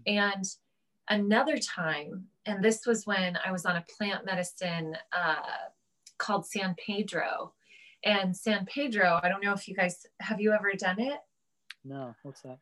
And 0.07 0.45
another 1.09 1.59
time, 1.59 2.27
and 2.47 2.65
this 2.65 2.87
was 2.87 3.07
when 3.07 3.39
I 3.45 3.53
was 3.53 3.65
on 3.65 3.77
a 3.77 3.85
plant 3.97 4.25
medicine 4.25 4.97
uh, 5.13 5.37
called 6.19 6.47
San 6.47 6.75
Pedro. 6.75 7.53
And 8.05 8.37
San 8.37 8.67
Pedro, 8.67 9.21
I 9.23 9.29
don't 9.29 9.43
know 9.45 9.53
if 9.53 9.69
you 9.69 9.75
guys 9.75 10.07
have 10.21 10.41
you 10.41 10.53
ever 10.53 10.73
done 10.77 11.01
it? 11.01 11.21
No, 11.85 12.15
what's 12.23 12.43
that? 12.43 12.59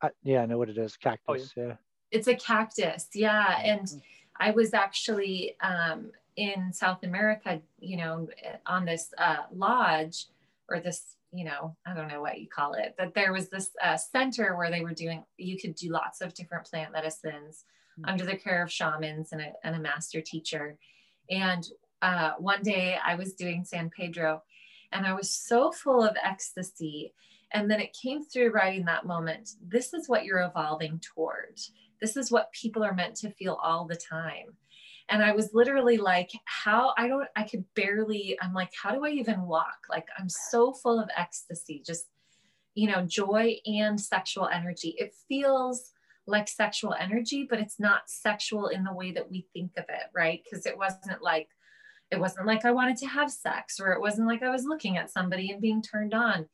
Uh, 0.00 0.10
yeah, 0.22 0.42
I 0.42 0.46
know 0.46 0.58
what 0.58 0.68
it 0.68 0.78
is. 0.78 0.96
Cactus. 0.96 1.52
Oh, 1.56 1.60
yeah. 1.60 1.66
yeah. 1.68 1.74
It's 2.10 2.28
a 2.28 2.34
cactus. 2.34 3.08
Yeah. 3.14 3.60
And 3.62 3.82
mm-hmm. 3.82 3.98
I 4.38 4.52
was 4.52 4.72
actually 4.74 5.56
um, 5.60 6.12
in 6.36 6.72
South 6.72 7.02
America, 7.02 7.60
you 7.80 7.96
know, 7.96 8.28
on 8.66 8.84
this 8.84 9.12
uh, 9.18 9.42
lodge 9.52 10.26
or 10.68 10.80
this, 10.80 11.16
you 11.32 11.44
know, 11.44 11.76
I 11.86 11.94
don't 11.94 12.08
know 12.08 12.20
what 12.22 12.40
you 12.40 12.48
call 12.48 12.74
it, 12.74 12.94
but 12.96 13.14
there 13.14 13.32
was 13.32 13.48
this 13.48 13.70
uh, 13.82 13.96
center 13.96 14.56
where 14.56 14.70
they 14.70 14.82
were 14.82 14.94
doing, 14.94 15.24
you 15.36 15.58
could 15.58 15.74
do 15.74 15.90
lots 15.90 16.20
of 16.20 16.34
different 16.34 16.66
plant 16.66 16.92
medicines 16.92 17.64
mm-hmm. 17.98 18.08
under 18.08 18.24
the 18.24 18.36
care 18.36 18.62
of 18.62 18.72
shamans 18.72 19.32
and 19.32 19.42
a, 19.42 19.52
and 19.64 19.76
a 19.76 19.80
master 19.80 20.20
teacher. 20.20 20.78
And 21.30 21.66
uh, 22.00 22.32
one 22.38 22.62
day 22.62 22.98
I 23.04 23.14
was 23.14 23.34
doing 23.34 23.64
San 23.64 23.90
Pedro 23.90 24.42
and 24.92 25.06
I 25.06 25.12
was 25.12 25.30
so 25.30 25.70
full 25.70 26.02
of 26.02 26.16
ecstasy. 26.22 27.12
And 27.52 27.70
then 27.70 27.80
it 27.80 27.96
came 28.00 28.24
through 28.24 28.52
right 28.52 28.78
in 28.78 28.84
that 28.86 29.06
moment. 29.06 29.50
This 29.66 29.92
is 29.94 30.08
what 30.08 30.24
you're 30.24 30.42
evolving 30.42 31.00
toward. 31.00 31.58
This 32.00 32.16
is 32.16 32.30
what 32.30 32.52
people 32.52 32.84
are 32.84 32.94
meant 32.94 33.16
to 33.16 33.30
feel 33.30 33.58
all 33.62 33.86
the 33.86 33.96
time. 33.96 34.56
And 35.10 35.22
I 35.22 35.32
was 35.32 35.54
literally 35.54 35.96
like, 35.96 36.30
how 36.44 36.92
I 36.98 37.08
don't, 37.08 37.28
I 37.34 37.44
could 37.44 37.64
barely, 37.74 38.36
I'm 38.42 38.52
like, 38.52 38.70
how 38.80 38.92
do 38.94 39.04
I 39.06 39.10
even 39.10 39.42
walk? 39.42 39.78
Like, 39.88 40.06
I'm 40.18 40.28
so 40.28 40.72
full 40.72 41.00
of 41.00 41.08
ecstasy, 41.16 41.82
just, 41.84 42.06
you 42.74 42.88
know, 42.90 43.02
joy 43.06 43.56
and 43.66 43.98
sexual 44.00 44.48
energy. 44.48 44.94
It 44.98 45.14
feels 45.28 45.92
like 46.26 46.46
sexual 46.46 46.94
energy, 46.98 47.46
but 47.48 47.58
it's 47.58 47.80
not 47.80 48.02
sexual 48.10 48.68
in 48.68 48.84
the 48.84 48.92
way 48.92 49.12
that 49.12 49.30
we 49.30 49.46
think 49.54 49.72
of 49.78 49.84
it, 49.88 50.10
right? 50.14 50.42
Because 50.44 50.66
it 50.66 50.76
wasn't 50.76 51.22
like, 51.22 51.48
it 52.10 52.20
wasn't 52.20 52.46
like 52.46 52.64
I 52.64 52.70
wanted 52.70 52.98
to 52.98 53.06
have 53.06 53.30
sex, 53.30 53.80
or 53.80 53.92
it 53.92 54.00
wasn't 54.00 54.28
like 54.28 54.42
I 54.42 54.50
was 54.50 54.64
looking 54.64 54.98
at 54.98 55.10
somebody 55.10 55.50
and 55.50 55.60
being 55.60 55.82
turned 55.82 56.12
on. 56.12 56.46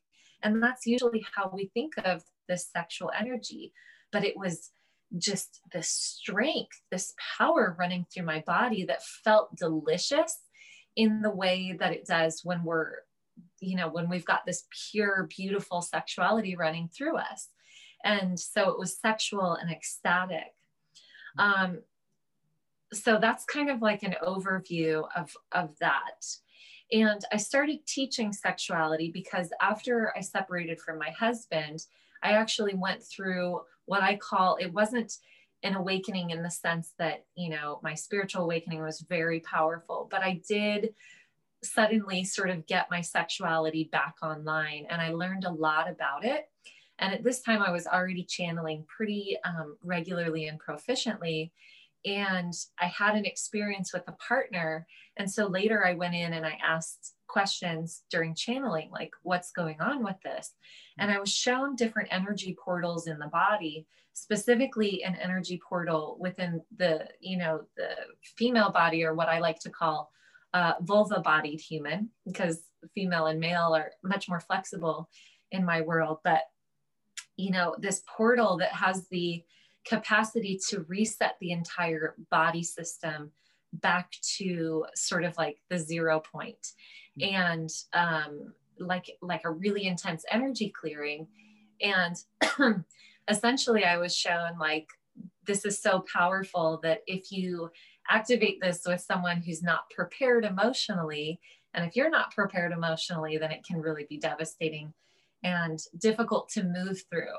And 0.42 0.62
that's 0.62 0.86
usually 0.86 1.26
how 1.34 1.50
we 1.52 1.70
think 1.74 1.94
of 2.05 2.22
this 2.48 2.68
sexual 2.72 3.11
energy. 3.18 3.72
But 4.12 4.24
it 4.24 4.36
was 4.36 4.70
just 5.19 5.61
this 5.73 5.89
strength, 5.89 6.81
this 6.91 7.15
power 7.39 7.77
running 7.79 8.07
through 8.12 8.25
my 8.25 8.41
body 8.47 8.85
that 8.85 9.03
felt 9.03 9.57
delicious 9.57 10.41
in 10.97 11.23
the 11.23 11.31
way 11.31 11.77
that 11.79 11.93
it 11.93 12.07
does 12.07 12.41
when 12.45 12.65
we're, 12.65 12.97
you 13.61 13.77
know, 13.77 13.89
when 13.89 14.09
we've 14.09 14.25
got 14.25 14.47
this 14.47 14.65
pure, 14.91 15.29
beautiful 15.37 15.83
sexuality 15.83 16.57
running 16.57 16.89
through 16.89 17.17
us. 17.17 17.49
And 18.05 18.39
so 18.39 18.71
it 18.71 18.79
was 18.79 18.99
sexual 18.99 19.55
and 19.55 19.71
ecstatic. 19.71 20.53
Um, 21.39 21.81
so 22.93 23.19
that's 23.21 23.45
kind 23.45 23.71
of 23.71 23.83
like 23.83 24.03
an 24.03 24.15
overview 24.23 25.05
of, 25.17 25.35
of 25.53 25.77
that. 25.81 26.25
And 26.93 27.21
I 27.33 27.39
started 27.39 27.87
teaching 27.87 28.33
sexuality 28.33 29.11
because 29.11 29.51
after 29.61 30.12
I 30.17 30.21
separated 30.21 30.81
from 30.81 30.99
my 30.99 31.11
husband, 31.11 31.81
I 32.23 32.33
actually 32.33 32.75
went 32.75 33.03
through 33.03 33.62
what 33.87 34.03
I 34.03 34.16
call 34.16 34.57
it 34.57 34.72
wasn't 34.72 35.12
an 35.62 35.74
awakening 35.74 36.30
in 36.30 36.43
the 36.43 36.51
sense 36.51 36.93
that, 36.99 37.24
you 37.35 37.49
know, 37.49 37.80
my 37.82 37.95
spiritual 37.95 38.43
awakening 38.43 38.82
was 38.82 39.01
very 39.09 39.41
powerful, 39.41 40.09
but 40.11 40.22
I 40.22 40.43
did 40.47 40.95
suddenly 41.62 42.24
sort 42.24 42.51
of 42.51 42.66
get 42.66 42.91
my 42.91 43.01
sexuality 43.01 43.89
back 43.91 44.16
online 44.22 44.87
and 44.91 45.01
I 45.01 45.11
learned 45.11 45.45
a 45.45 45.51
lot 45.51 45.89
about 45.89 46.24
it. 46.24 46.51
And 46.99 47.14
at 47.14 47.24
this 47.24 47.41
time, 47.41 47.62
I 47.62 47.72
was 47.72 47.87
already 47.87 48.24
channeling 48.24 48.85
pretty 48.87 49.39
um, 49.45 49.76
regularly 49.82 50.47
and 50.47 50.61
proficiently 50.61 51.51
and 52.05 52.53
I 52.78 52.87
had 52.87 53.14
an 53.14 53.24
experience 53.24 53.93
with 53.93 54.03
a 54.09 54.12
partner. 54.12 54.87
And 55.16 55.30
so 55.30 55.47
later 55.47 55.87
I 55.87 55.95
went 55.95 56.14
in 56.14 56.35
and 56.35 56.45
I 56.45 56.59
asked 56.62 57.14
questions 57.35 58.05
during 58.14 58.35
channeling, 58.35 58.89
like, 58.99 59.12
what's 59.22 59.51
going 59.61 59.80
on 59.80 60.05
with 60.05 60.20
this? 60.22 60.47
And 60.99 61.11
I 61.11 61.18
was 61.18 61.32
shown 61.45 61.74
different 61.74 62.11
energy 62.12 62.57
portals 62.64 63.09
in 63.09 63.18
the 63.18 63.26
body, 63.43 63.87
specifically 64.12 65.03
an 65.03 65.16
energy 65.16 65.59
portal 65.68 66.16
within 66.26 66.62
the, 66.80 67.09
you 67.20 67.37
know, 67.37 67.55
the 67.76 67.91
female 68.39 68.70
body, 68.70 69.01
or 69.05 69.12
what 69.14 69.28
I 69.28 69.41
like 69.41 69.59
to 69.62 69.70
call 69.80 70.12
uh, 70.59 70.74
vulva 70.80 71.20
bodied 71.20 71.61
human, 71.61 72.11
because 72.24 72.59
female 72.95 73.26
and 73.26 73.41
male 73.41 73.74
are 73.74 73.91
much 74.12 74.28
more 74.28 74.41
flexible 74.41 74.99
in 75.51 75.64
my 75.64 75.80
world. 75.80 76.18
But, 76.22 76.43
you 77.37 77.51
know, 77.51 77.74
this 77.87 78.03
portal 78.16 78.59
that 78.59 78.74
has 78.85 79.09
the 79.09 79.43
capacity 79.93 80.61
to 80.68 80.87
reset 80.89 81.35
the 81.41 81.51
entire 81.51 82.14
body 82.30 82.62
system 82.62 83.32
back 83.72 84.07
to 84.39 84.87
sort 84.95 85.24
of 85.24 85.37
like 85.37 85.59
the 85.70 85.78
zero 85.78 86.20
point. 86.20 86.64
And 87.21 87.71
um, 87.93 88.53
like 88.79 89.11
like 89.23 89.43
a 89.45 89.51
really 89.51 89.87
intense 89.87 90.25
energy 90.31 90.73
clearing. 90.79 91.27
And 91.81 92.17
essentially 93.29 93.85
i 93.85 93.97
was 93.97 94.15
shown 94.15 94.51
like 94.59 94.87
this 95.47 95.65
is 95.65 95.81
so 95.81 96.05
powerful 96.12 96.79
that 96.83 97.01
if 97.07 97.33
you 97.33 97.71
activate 98.11 98.61
this 98.61 98.83
with 98.87 99.01
someone 99.01 99.41
who's 99.41 99.62
not 99.62 99.89
prepared 99.89 100.45
emotionally 100.45 101.41
and 101.73 101.87
if 101.87 101.97
you're 101.97 102.11
not 102.11 102.35
prepared 102.35 102.71
emotionally 102.71 103.39
then 103.39 103.51
it 103.51 103.65
can 103.65 103.81
really 103.81 104.05
be 104.11 104.19
devastating 104.19 104.93
and 105.45 105.79
difficult 105.99 106.49
to 106.49 106.65
move 106.65 107.03
through. 107.11 107.37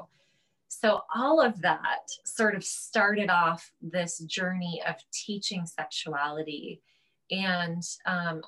So 0.68 1.02
all 1.14 1.42
of 1.42 1.62
that 1.62 2.08
sort 2.24 2.56
of 2.56 2.64
started 2.64 3.30
off 3.30 3.72
this 3.82 4.20
journey 4.20 4.82
of 4.88 4.96
teaching 5.12 5.66
sexuality. 5.66 6.82
And 7.32 7.82
um, 8.06 8.42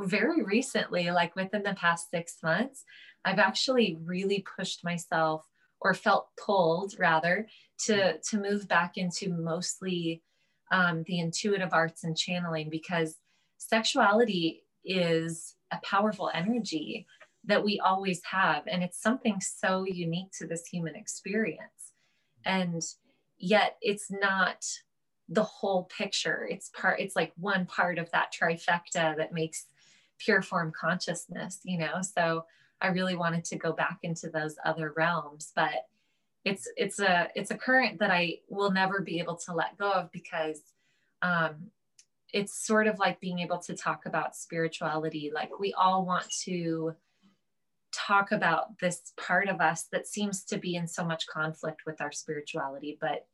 very 0.00 0.42
recently 0.42 1.10
like 1.10 1.34
within 1.36 1.62
the 1.62 1.74
past 1.74 2.10
six 2.10 2.36
months 2.42 2.84
i've 3.24 3.38
actually 3.38 3.98
really 4.04 4.44
pushed 4.56 4.84
myself 4.84 5.46
or 5.80 5.94
felt 5.94 6.28
pulled 6.42 6.94
rather 6.98 7.46
to 7.78 8.18
to 8.18 8.38
move 8.38 8.68
back 8.68 8.96
into 8.96 9.30
mostly 9.30 10.22
um, 10.70 11.02
the 11.06 11.18
intuitive 11.18 11.70
arts 11.72 12.04
and 12.04 12.16
channeling 12.16 12.70
because 12.70 13.16
sexuality 13.58 14.62
is 14.84 15.56
a 15.72 15.78
powerful 15.84 16.30
energy 16.32 17.06
that 17.44 17.64
we 17.64 17.80
always 17.80 18.20
have. 18.24 18.64
And 18.66 18.82
it's 18.82 19.00
something 19.00 19.40
so 19.40 19.84
unique 19.84 20.30
to 20.38 20.46
this 20.46 20.66
human 20.66 20.94
experience. 20.94 21.92
And 22.44 22.82
yet 23.38 23.76
it's 23.80 24.10
not 24.10 24.64
the 25.28 25.42
whole 25.42 25.84
picture. 25.96 26.46
It's 26.50 26.70
part, 26.70 27.00
it's 27.00 27.16
like 27.16 27.32
one 27.36 27.66
part 27.66 27.98
of 27.98 28.10
that 28.10 28.32
trifecta 28.32 29.16
that 29.16 29.32
makes 29.32 29.66
pure 30.20 30.42
form 30.42 30.72
consciousness, 30.78 31.60
you 31.64 31.78
know? 31.78 32.02
So 32.02 32.44
I 32.80 32.88
really 32.88 33.16
wanted 33.16 33.44
to 33.46 33.56
go 33.56 33.72
back 33.72 33.98
into 34.02 34.28
those 34.30 34.56
other 34.64 34.92
realms, 34.96 35.52
but 35.54 35.86
it's 36.44 36.70
it's 36.76 37.00
a 37.00 37.28
it's 37.34 37.50
a 37.50 37.56
current 37.56 37.98
that 37.98 38.10
I 38.10 38.38
will 38.48 38.70
never 38.70 39.00
be 39.00 39.18
able 39.18 39.36
to 39.36 39.52
let 39.52 39.76
go 39.76 39.90
of 39.90 40.10
because 40.12 40.62
um, 41.22 41.70
it's 42.32 42.66
sort 42.66 42.86
of 42.86 42.98
like 42.98 43.20
being 43.20 43.40
able 43.40 43.58
to 43.58 43.74
talk 43.74 44.06
about 44.06 44.36
spirituality. 44.36 45.30
Like 45.34 45.58
we 45.58 45.74
all 45.74 46.06
want 46.06 46.26
to 46.44 46.94
talk 47.92 48.32
about 48.32 48.78
this 48.78 49.12
part 49.16 49.48
of 49.48 49.60
us 49.60 49.88
that 49.92 50.06
seems 50.06 50.44
to 50.44 50.56
be 50.56 50.76
in 50.76 50.86
so 50.86 51.04
much 51.04 51.26
conflict 51.26 51.82
with 51.86 52.00
our 52.00 52.12
spirituality, 52.12 52.96
but 53.00 53.26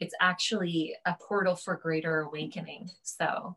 it's 0.00 0.14
actually 0.20 0.94
a 1.06 1.16
portal 1.20 1.56
for 1.56 1.76
greater 1.76 2.20
awakening. 2.20 2.90
So, 3.02 3.56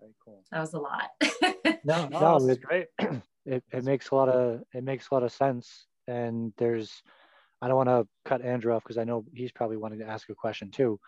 Very 0.00 0.14
cool. 0.24 0.44
That 0.50 0.60
was 0.60 0.74
a 0.74 0.78
lot. 0.78 1.10
no, 1.84 2.08
no, 2.08 2.36
it's 2.48 2.64
great. 2.64 2.86
It, 3.46 3.64
it 3.72 3.82
makes 3.82 4.10
a 4.10 4.14
lot 4.14 4.28
of 4.28 4.60
it 4.74 4.84
makes 4.84 5.08
a 5.10 5.14
lot 5.14 5.22
of 5.22 5.32
sense. 5.32 5.86
And 6.06 6.52
there's 6.58 7.02
I 7.62 7.68
don't 7.68 7.78
want 7.78 7.88
to 7.88 8.06
cut 8.26 8.42
Andrew 8.42 8.74
off 8.74 8.82
because 8.84 8.98
I 8.98 9.04
know 9.04 9.24
he's 9.32 9.52
probably 9.52 9.78
wanting 9.78 10.00
to 10.00 10.06
ask 10.06 10.28
a 10.28 10.34
question 10.34 10.70
too. 10.70 11.00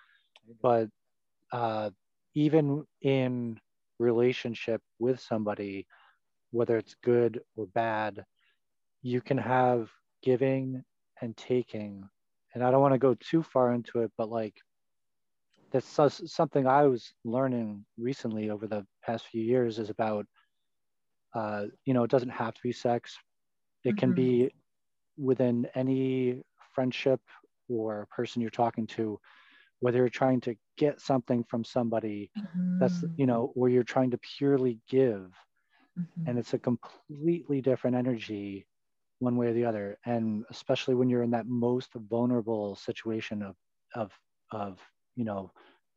But 0.63 0.89
uh, 1.53 1.91
even 2.35 2.87
in 3.03 3.61
relationship 3.99 4.81
with 4.99 5.21
somebody, 5.21 5.87
whether 6.51 6.79
it's 6.79 6.97
good 7.05 7.41
or 7.57 7.67
bad, 7.67 8.25
you 9.03 9.21
can 9.21 9.37
have 9.37 9.91
giving 10.23 10.83
and 11.21 11.37
taking. 11.37 12.09
And 12.55 12.65
I 12.65 12.71
don't 12.71 12.81
want 12.81 12.95
to 12.95 12.99
go 12.99 13.15
too 13.21 13.43
far 13.43 13.75
into 13.75 14.01
it, 14.01 14.13
but 14.17 14.31
like 14.31 14.57
that's 15.71 16.01
something 16.27 16.67
I 16.67 16.85
was 16.87 17.13
learning 17.25 17.85
recently 17.99 18.51
over 18.51 18.67
the 18.67 18.87
past 19.05 19.27
few 19.27 19.43
years 19.43 19.79
is 19.79 19.91
about, 19.91 20.27
uh, 21.35 21.67
you 21.85 21.95
know, 21.95 22.03
it 22.05 22.11
doesn't 22.11 22.31
have 22.31 22.55
to 22.55 22.61
be 22.63 22.73
sex. 22.73 23.17
It 23.85 23.91
mm-hmm. 23.91 23.99
can 23.99 24.13
be 24.15 24.33
mm-hmm. 24.33 25.25
within 25.25 25.69
any 25.75 26.43
friendship 26.75 27.21
or 27.69 28.07
person 28.11 28.43
you're 28.43 28.51
talking 28.51 28.87
to, 28.89 29.19
whether 29.81 29.99
you're 29.99 30.09
trying 30.09 30.41
to 30.43 30.57
get 30.77 31.01
something 31.01 31.45
from 31.45 31.65
somebody 31.65 32.31
mm-hmm. 32.39 32.79
that's, 32.79 33.05
you 33.17 33.27
know, 33.27 33.53
or 33.55 33.69
you're 33.69 33.83
trying 33.83 34.11
to 34.11 34.19
purely 34.19 34.79
give. 34.89 35.33
Mm-hmm. 35.99 36.29
And 36.29 36.39
it's 36.39 36.55
a 36.55 36.59
completely 36.59 37.61
different 37.61 37.97
energy 37.97 38.67
one 39.19 39.37
way 39.37 39.49
or 39.49 39.53
the 39.53 39.65
other. 39.67 39.99
And 40.07 40.45
especially 40.51 40.95
when 40.95 41.09
you're 41.09 41.23
in 41.23 41.31
that 41.33 41.47
most 41.47 41.91
vulnerable 41.95 42.75
situation 42.75 43.43
of, 43.43 43.57
of, 43.95 44.13
of 44.51 44.79
you 45.21 45.27
know, 45.27 45.53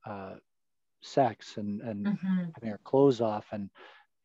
uh, 0.05 0.33
sex 1.01 1.55
and, 1.55 1.79
and 1.79 2.05
mm-hmm. 2.05 2.43
having 2.55 2.69
our 2.69 2.79
clothes 2.83 3.21
off 3.21 3.45
and 3.53 3.69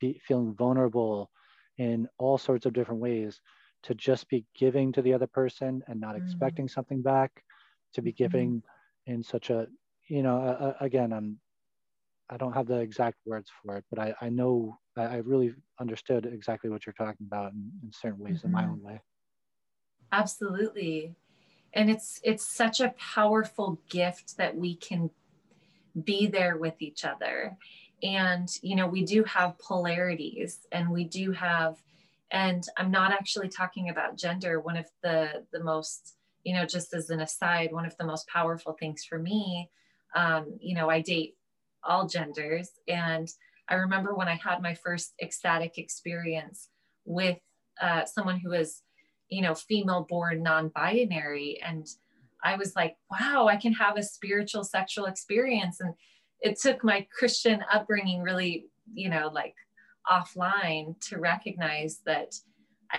be, 0.00 0.20
feeling 0.26 0.52
vulnerable 0.54 1.30
in 1.78 2.08
all 2.18 2.36
sorts 2.36 2.66
of 2.66 2.72
different 2.72 3.00
ways 3.00 3.40
to 3.84 3.94
just 3.94 4.28
be 4.28 4.44
giving 4.58 4.90
to 4.90 5.00
the 5.00 5.14
other 5.14 5.28
person 5.28 5.82
and 5.86 6.00
not 6.00 6.16
mm-hmm. 6.16 6.24
expecting 6.24 6.68
something 6.68 7.00
back 7.00 7.30
to 7.94 8.02
be 8.02 8.10
mm-hmm. 8.10 8.24
giving 8.24 8.62
in 9.06 9.22
such 9.22 9.50
a 9.50 9.68
you 10.08 10.22
know 10.22 10.38
uh, 10.40 10.74
again 10.80 11.12
i'm 11.12 11.38
i 12.28 12.36
don't 12.36 12.52
have 12.52 12.66
the 12.66 12.80
exact 12.80 13.16
words 13.24 13.50
for 13.62 13.76
it 13.76 13.84
but 13.90 14.00
i 14.00 14.12
i 14.20 14.28
know 14.28 14.76
i 14.96 15.16
really 15.16 15.54
understood 15.80 16.26
exactly 16.26 16.68
what 16.68 16.84
you're 16.84 16.92
talking 16.92 17.26
about 17.26 17.52
in, 17.52 17.70
in 17.84 17.92
certain 17.92 18.18
ways 18.18 18.42
in 18.42 18.50
my 18.50 18.62
mm-hmm. 18.62 18.72
own 18.72 18.82
way 18.82 19.00
absolutely 20.12 21.14
and 21.74 21.90
it's 21.90 22.20
it's 22.22 22.44
such 22.44 22.80
a 22.80 22.94
powerful 22.98 23.78
gift 23.88 24.36
that 24.36 24.56
we 24.56 24.76
can 24.76 25.10
be 26.04 26.26
there 26.26 26.56
with 26.56 26.74
each 26.80 27.04
other. 27.04 27.56
And 28.02 28.48
you 28.62 28.76
know 28.76 28.86
we 28.86 29.04
do 29.04 29.24
have 29.24 29.58
polarities 29.58 30.66
and 30.70 30.90
we 30.90 31.04
do 31.04 31.32
have 31.32 31.82
and 32.30 32.62
i'm 32.76 32.90
not 32.90 33.12
actually 33.12 33.48
talking 33.48 33.88
about 33.88 34.16
gender. 34.16 34.60
One 34.60 34.76
of 34.76 34.86
the 35.02 35.44
the 35.52 35.62
most 35.62 36.14
you 36.44 36.54
know 36.54 36.64
just 36.64 36.94
as 36.94 37.10
an 37.10 37.20
aside 37.20 37.72
one 37.72 37.86
of 37.86 37.96
the 37.96 38.06
most 38.06 38.28
powerful 38.28 38.74
things 38.74 39.04
for 39.04 39.18
me 39.18 39.68
um, 40.14 40.56
you 40.60 40.74
know 40.74 40.88
i 40.88 41.00
date 41.00 41.36
all 41.82 42.06
genders. 42.06 42.70
And 42.86 43.28
i 43.68 43.74
remember 43.74 44.14
when 44.14 44.28
i 44.28 44.34
had 44.36 44.62
my 44.62 44.74
first 44.74 45.14
ecstatic 45.20 45.76
experience 45.78 46.68
with 47.04 47.38
uh, 47.80 48.04
someone 48.04 48.38
who 48.38 48.50
was 48.50 48.82
you 49.28 49.42
know 49.42 49.54
female 49.54 50.06
born 50.08 50.42
non-binary. 50.42 51.60
And 51.62 51.86
i 52.44 52.54
was 52.54 52.76
like 52.76 52.96
wow 53.10 53.48
i 53.48 53.56
can 53.56 53.72
have 53.72 53.96
a 53.96 54.02
spiritual 54.02 54.64
sexual 54.64 55.06
experience. 55.06 55.80
And 55.80 55.94
it 56.40 56.58
took 56.60 56.84
my 56.84 57.06
christian 57.16 57.64
upbringing 57.72 58.22
really 58.22 58.66
you 58.94 59.10
know 59.10 59.30
like 59.32 59.54
offline 60.10 60.98
to 61.08 61.18
recognize 61.18 62.00
that 62.06 62.34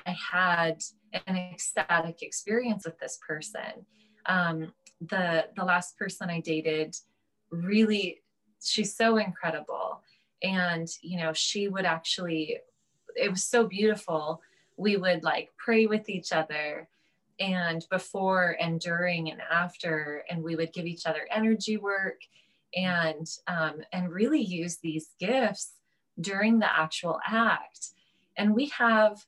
i 0.06 0.16
had 0.32 0.82
an 1.28 1.36
ecstatic 1.36 2.22
experience 2.22 2.86
with 2.86 3.00
this 3.00 3.18
person. 3.28 3.86
Um, 4.26 4.74
the 5.02 5.46
the 5.56 5.64
last 5.64 5.98
person 5.98 6.30
i 6.30 6.42
dated 6.42 6.94
really 7.52 8.22
she's 8.62 8.96
so 8.96 9.18
incredible. 9.18 10.02
And 10.44 10.88
you 11.02 11.20
know 11.20 11.34
she 11.34 11.68
would 11.68 11.86
actually 11.86 12.58
it 13.16 13.30
was 13.30 13.44
so 13.44 13.66
beautiful 13.66 14.42
we 14.80 14.96
would 14.96 15.24
like 15.24 15.50
pray 15.58 15.86
with 15.86 16.10
each 16.10 16.32
other 16.32 16.88
and 17.40 17.86
before 17.92 18.56
and 18.60 18.80
during 18.80 19.30
and 19.30 19.42
after 19.52 20.24
and 20.30 20.42
we 20.42 20.56
would 20.56 20.74
give 20.74 20.86
each 20.86 21.06
other 21.06 21.28
energy 21.32 21.78
work 21.78 22.22
and 22.76 23.28
um, 23.48 23.82
and 23.92 24.12
really 24.12 24.42
use 24.42 24.78
these 24.78 25.10
gifts 25.20 25.74
during 26.20 26.60
the 26.60 26.80
actual 26.80 27.20
act. 27.28 27.90
And 28.38 28.56
we 28.56 28.68
have 28.68 29.26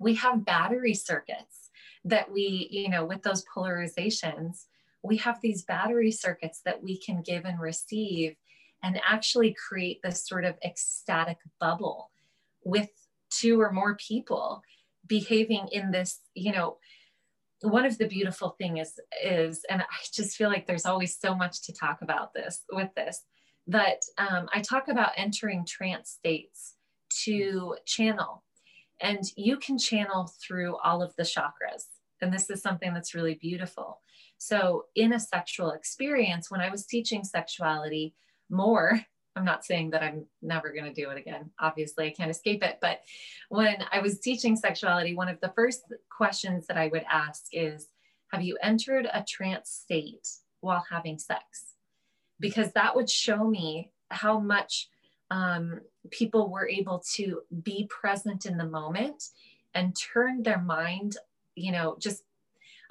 we 0.00 0.14
have 0.16 0.44
battery 0.44 0.94
circuits 0.94 1.70
that 2.04 2.30
we 2.30 2.68
you 2.70 2.88
know 2.88 3.04
with 3.04 3.22
those 3.22 3.44
polarizations 3.54 4.66
we 5.02 5.16
have 5.18 5.40
these 5.40 5.62
battery 5.62 6.10
circuits 6.10 6.60
that 6.64 6.82
we 6.82 6.98
can 6.98 7.22
give 7.22 7.44
and 7.44 7.60
receive 7.60 8.34
and 8.82 9.00
actually 9.08 9.54
create 9.54 10.00
this 10.02 10.26
sort 10.26 10.44
of 10.44 10.56
ecstatic 10.64 11.38
bubble 11.60 12.10
with 12.64 12.90
two 13.30 13.60
or 13.60 13.72
more 13.72 13.96
people 13.96 14.62
behaving 15.06 15.68
in 15.72 15.90
this 15.90 16.20
you 16.34 16.52
know 16.52 16.78
one 17.62 17.84
of 17.86 17.96
the 17.98 18.06
beautiful 18.06 18.56
things 18.58 18.88
is 18.88 19.00
is 19.22 19.64
and 19.70 19.82
i 19.82 19.84
just 20.12 20.36
feel 20.36 20.48
like 20.48 20.66
there's 20.66 20.86
always 20.86 21.18
so 21.18 21.34
much 21.34 21.62
to 21.62 21.72
talk 21.72 21.98
about 22.02 22.34
this 22.34 22.62
with 22.72 22.90
this 22.94 23.22
that 23.66 24.02
um, 24.18 24.46
i 24.52 24.60
talk 24.60 24.88
about 24.88 25.12
entering 25.16 25.64
trance 25.66 26.10
states 26.10 26.74
to 27.10 27.76
channel 27.86 28.44
and 29.00 29.24
you 29.36 29.56
can 29.58 29.78
channel 29.78 30.30
through 30.42 30.76
all 30.78 31.02
of 31.02 31.14
the 31.16 31.22
chakras 31.22 31.84
and 32.20 32.32
this 32.32 32.50
is 32.50 32.62
something 32.62 32.94
that's 32.94 33.14
really 33.14 33.34
beautiful. 33.34 34.00
So 34.38 34.84
in 34.94 35.12
a 35.12 35.20
sexual 35.20 35.70
experience 35.70 36.50
when 36.50 36.60
i 36.60 36.70
was 36.70 36.86
teaching 36.86 37.24
sexuality 37.24 38.14
more 38.50 39.00
I'm 39.36 39.44
not 39.44 39.64
saying 39.64 39.90
that 39.90 40.02
I'm 40.02 40.24
never 40.40 40.72
going 40.72 40.86
to 40.86 40.92
do 40.92 41.10
it 41.10 41.18
again. 41.18 41.50
Obviously, 41.60 42.06
I 42.06 42.10
can't 42.10 42.30
escape 42.30 42.64
it. 42.64 42.78
But 42.80 43.02
when 43.50 43.76
I 43.92 44.00
was 44.00 44.18
teaching 44.18 44.56
sexuality, 44.56 45.14
one 45.14 45.28
of 45.28 45.38
the 45.40 45.52
first 45.54 45.82
questions 46.08 46.66
that 46.66 46.78
I 46.78 46.88
would 46.88 47.04
ask 47.10 47.44
is 47.52 47.88
Have 48.32 48.42
you 48.42 48.56
entered 48.62 49.06
a 49.12 49.24
trance 49.28 49.70
state 49.70 50.26
while 50.60 50.84
having 50.90 51.18
sex? 51.18 51.74
Because 52.40 52.72
that 52.72 52.96
would 52.96 53.10
show 53.10 53.44
me 53.44 53.92
how 54.10 54.38
much 54.40 54.88
um, 55.30 55.80
people 56.10 56.50
were 56.50 56.68
able 56.68 57.02
to 57.14 57.42
be 57.62 57.88
present 57.90 58.46
in 58.46 58.56
the 58.56 58.64
moment 58.64 59.22
and 59.74 59.96
turn 59.96 60.42
their 60.42 60.60
mind, 60.60 61.16
you 61.54 61.72
know, 61.72 61.96
just 61.98 62.22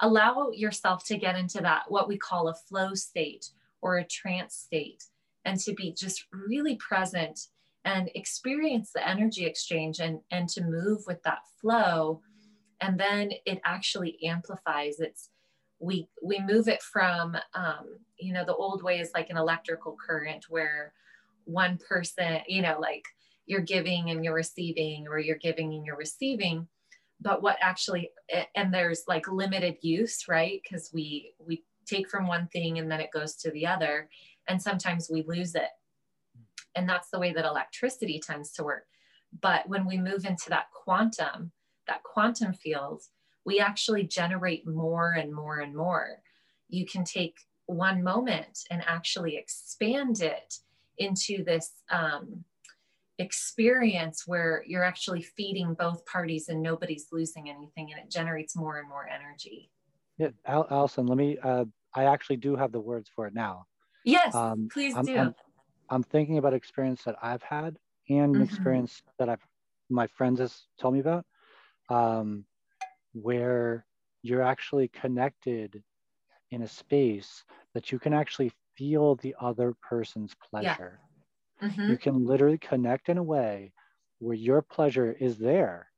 allow 0.00 0.50
yourself 0.50 1.04
to 1.06 1.16
get 1.16 1.36
into 1.36 1.60
that, 1.62 1.84
what 1.88 2.06
we 2.06 2.16
call 2.16 2.48
a 2.48 2.54
flow 2.54 2.94
state 2.94 3.50
or 3.80 3.96
a 3.96 4.04
trance 4.04 4.54
state 4.54 5.04
and 5.46 5.58
to 5.60 5.72
be 5.72 5.94
just 5.96 6.26
really 6.30 6.76
present 6.76 7.40
and 7.86 8.10
experience 8.14 8.90
the 8.92 9.08
energy 9.08 9.46
exchange 9.46 10.00
and, 10.00 10.18
and 10.32 10.48
to 10.50 10.62
move 10.62 11.04
with 11.06 11.22
that 11.22 11.38
flow. 11.60 12.20
And 12.80 12.98
then 12.98 13.30
it 13.46 13.60
actually 13.64 14.18
amplifies. 14.24 14.98
It's 14.98 15.30
we 15.78 16.08
we 16.22 16.40
move 16.40 16.68
it 16.68 16.82
from 16.82 17.36
um, 17.54 17.98
you 18.18 18.32
know 18.32 18.44
the 18.44 18.54
old 18.54 18.82
way 18.82 18.98
is 18.98 19.10
like 19.14 19.30
an 19.30 19.36
electrical 19.36 19.96
current 20.04 20.46
where 20.48 20.92
one 21.44 21.78
person 21.88 22.38
you 22.48 22.62
know 22.62 22.78
like 22.80 23.04
you're 23.44 23.60
giving 23.60 24.10
and 24.10 24.24
you're 24.24 24.34
receiving 24.34 25.06
or 25.06 25.18
you're 25.18 25.36
giving 25.36 25.74
and 25.74 25.84
you're 25.84 25.96
receiving 25.96 26.66
but 27.20 27.42
what 27.42 27.56
actually 27.60 28.10
and 28.54 28.72
there's 28.72 29.04
like 29.06 29.28
limited 29.28 29.76
use 29.82 30.24
right 30.28 30.60
because 30.62 30.90
we 30.94 31.32
we 31.46 31.62
take 31.86 32.08
from 32.08 32.26
one 32.26 32.48
thing 32.48 32.78
and 32.78 32.90
then 32.90 33.00
it 33.00 33.12
goes 33.12 33.36
to 33.36 33.50
the 33.50 33.66
other 33.66 34.08
and 34.48 34.60
sometimes 34.60 35.10
we 35.10 35.24
lose 35.26 35.54
it. 35.54 35.70
And 36.74 36.88
that's 36.88 37.08
the 37.10 37.18
way 37.18 37.32
that 37.32 37.44
electricity 37.44 38.20
tends 38.20 38.52
to 38.52 38.64
work. 38.64 38.86
But 39.40 39.68
when 39.68 39.86
we 39.86 39.98
move 39.98 40.24
into 40.24 40.50
that 40.50 40.66
quantum, 40.72 41.52
that 41.86 42.02
quantum 42.02 42.52
field, 42.52 43.02
we 43.44 43.60
actually 43.60 44.04
generate 44.04 44.66
more 44.66 45.12
and 45.12 45.32
more 45.32 45.60
and 45.60 45.74
more. 45.74 46.22
You 46.68 46.86
can 46.86 47.04
take 47.04 47.38
one 47.66 48.02
moment 48.02 48.60
and 48.70 48.82
actually 48.86 49.36
expand 49.36 50.20
it 50.20 50.54
into 50.98 51.44
this 51.44 51.72
um, 51.90 52.44
experience 53.18 54.24
where 54.26 54.62
you're 54.66 54.84
actually 54.84 55.22
feeding 55.22 55.74
both 55.74 56.04
parties 56.06 56.48
and 56.48 56.62
nobody's 56.62 57.06
losing 57.12 57.48
anything 57.48 57.92
and 57.92 58.00
it 58.02 58.10
generates 58.10 58.56
more 58.56 58.78
and 58.78 58.88
more 58.88 59.08
energy. 59.08 59.70
Yeah, 60.18 60.28
Al- 60.46 60.66
Allison, 60.70 61.06
let 61.06 61.18
me, 61.18 61.38
uh, 61.42 61.64
I 61.94 62.04
actually 62.04 62.36
do 62.36 62.56
have 62.56 62.72
the 62.72 62.80
words 62.80 63.10
for 63.14 63.26
it 63.26 63.34
now. 63.34 63.66
Yes, 64.06 64.34
um, 64.34 64.68
please 64.72 64.94
I'm, 64.96 65.04
do. 65.04 65.18
I'm, 65.18 65.34
I'm, 65.90 66.02
thinking 66.02 66.38
about 66.38 66.54
experience 66.54 67.02
that 67.04 67.16
I've 67.20 67.42
had 67.42 67.76
and 68.08 68.34
mm-hmm. 68.34 68.42
experience 68.42 69.02
that 69.18 69.28
I've 69.28 69.44
my 69.88 70.06
friends 70.06 70.40
has 70.40 70.66
told 70.80 70.94
me 70.94 71.00
about, 71.00 71.24
um, 71.88 72.44
where 73.12 73.84
you're 74.22 74.42
actually 74.42 74.88
connected 74.88 75.82
in 76.50 76.62
a 76.62 76.68
space 76.68 77.44
that 77.74 77.92
you 77.92 77.98
can 77.98 78.12
actually 78.12 78.52
feel 78.76 79.16
the 79.16 79.34
other 79.40 79.74
person's 79.82 80.34
pleasure. 80.50 81.00
Mm-hmm. 81.62 81.90
You 81.90 81.98
can 81.98 82.26
literally 82.26 82.58
connect 82.58 83.08
in 83.08 83.18
a 83.18 83.22
way 83.22 83.72
where 84.18 84.34
your 84.34 84.62
pleasure 84.62 85.16
is 85.18 85.38
there, 85.38 85.88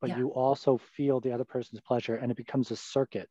but 0.00 0.10
yeah. 0.10 0.18
you 0.18 0.28
also 0.28 0.78
feel 0.78 1.20
the 1.20 1.32
other 1.32 1.44
person's 1.44 1.80
pleasure 1.80 2.16
and 2.16 2.30
it 2.30 2.36
becomes 2.36 2.70
a 2.70 2.76
circuit. 2.76 3.28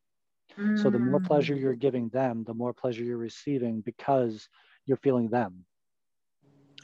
Mm. 0.58 0.82
So 0.82 0.90
the 0.90 0.98
more 0.98 1.20
pleasure 1.20 1.54
mm. 1.54 1.60
you're 1.60 1.74
giving 1.74 2.08
them, 2.10 2.44
the 2.44 2.54
more 2.54 2.72
pleasure 2.72 3.04
you're 3.04 3.16
receiving 3.16 3.80
because 3.80 4.48
you're 4.86 4.96
feeling 4.98 5.28
them. 5.28 5.64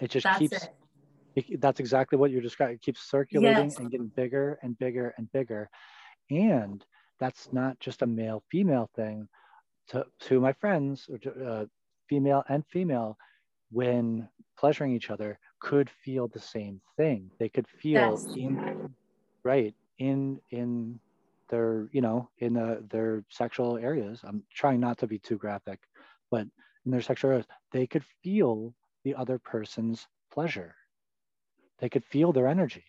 It 0.01 0.11
just 0.11 0.25
that's 0.25 0.39
keeps 0.39 0.65
it. 0.65 0.75
It, 1.35 1.61
that's 1.61 1.81
exactly 1.81 2.19
what 2.19 2.31
you're 2.31 2.43
describing. 2.43 2.77
It 2.77 2.83
keeps 2.83 3.09
circulating 3.09 3.71
yes. 3.71 3.79
and 3.79 3.91
getting 3.91 4.09
bigger 4.09 4.59
and 4.63 4.79
bigger 4.79 5.15
and 5.17 5.31
bigger. 5.33 5.71
And 6.31 6.85
that's 7.19 7.53
not 7.53 7.79
just 7.81 8.03
a 8.03 8.07
male 8.07 8.43
female 8.51 8.91
thing. 8.95 9.29
To, 9.89 10.05
to 10.21 10.41
my 10.41 10.53
friends, 10.53 11.09
or 11.09 11.19
uh, 11.47 11.65
female 12.09 12.45
and 12.49 12.65
female, 12.71 13.17
when 13.71 14.29
pleasuring 14.59 14.93
each 14.93 15.11
other, 15.11 15.39
could 15.61 15.89
feel 16.05 16.29
the 16.29 16.41
same 16.41 16.81
thing. 16.97 17.31
They 17.39 17.49
could 17.49 17.67
feel 17.69 17.93
yes. 18.13 18.27
in 18.37 18.95
right 19.45 19.75
in 19.99 20.41
in 20.51 21.01
their 21.53 21.89
you 21.93 22.01
know 22.01 22.29
in 22.39 22.55
the, 22.55 22.85
their 22.91 23.23
sexual 23.29 23.77
areas. 23.77 24.21
I'm 24.25 24.43
trying 24.53 24.81
not 24.81 24.99
to 24.99 25.07
be 25.07 25.19
too 25.19 25.37
graphic, 25.37 25.79
but 26.31 26.47
in 26.85 26.91
their 26.91 27.03
sexual 27.03 27.31
areas, 27.31 27.47
they 27.71 27.87
could 27.87 28.05
feel 28.25 28.75
the 29.05 29.15
other 29.15 29.39
person's 29.39 30.09
pleasure. 30.33 30.75
They 31.79 31.91
could 31.91 32.05
feel 32.07 32.33
their 32.33 32.49
energy. 32.49 32.85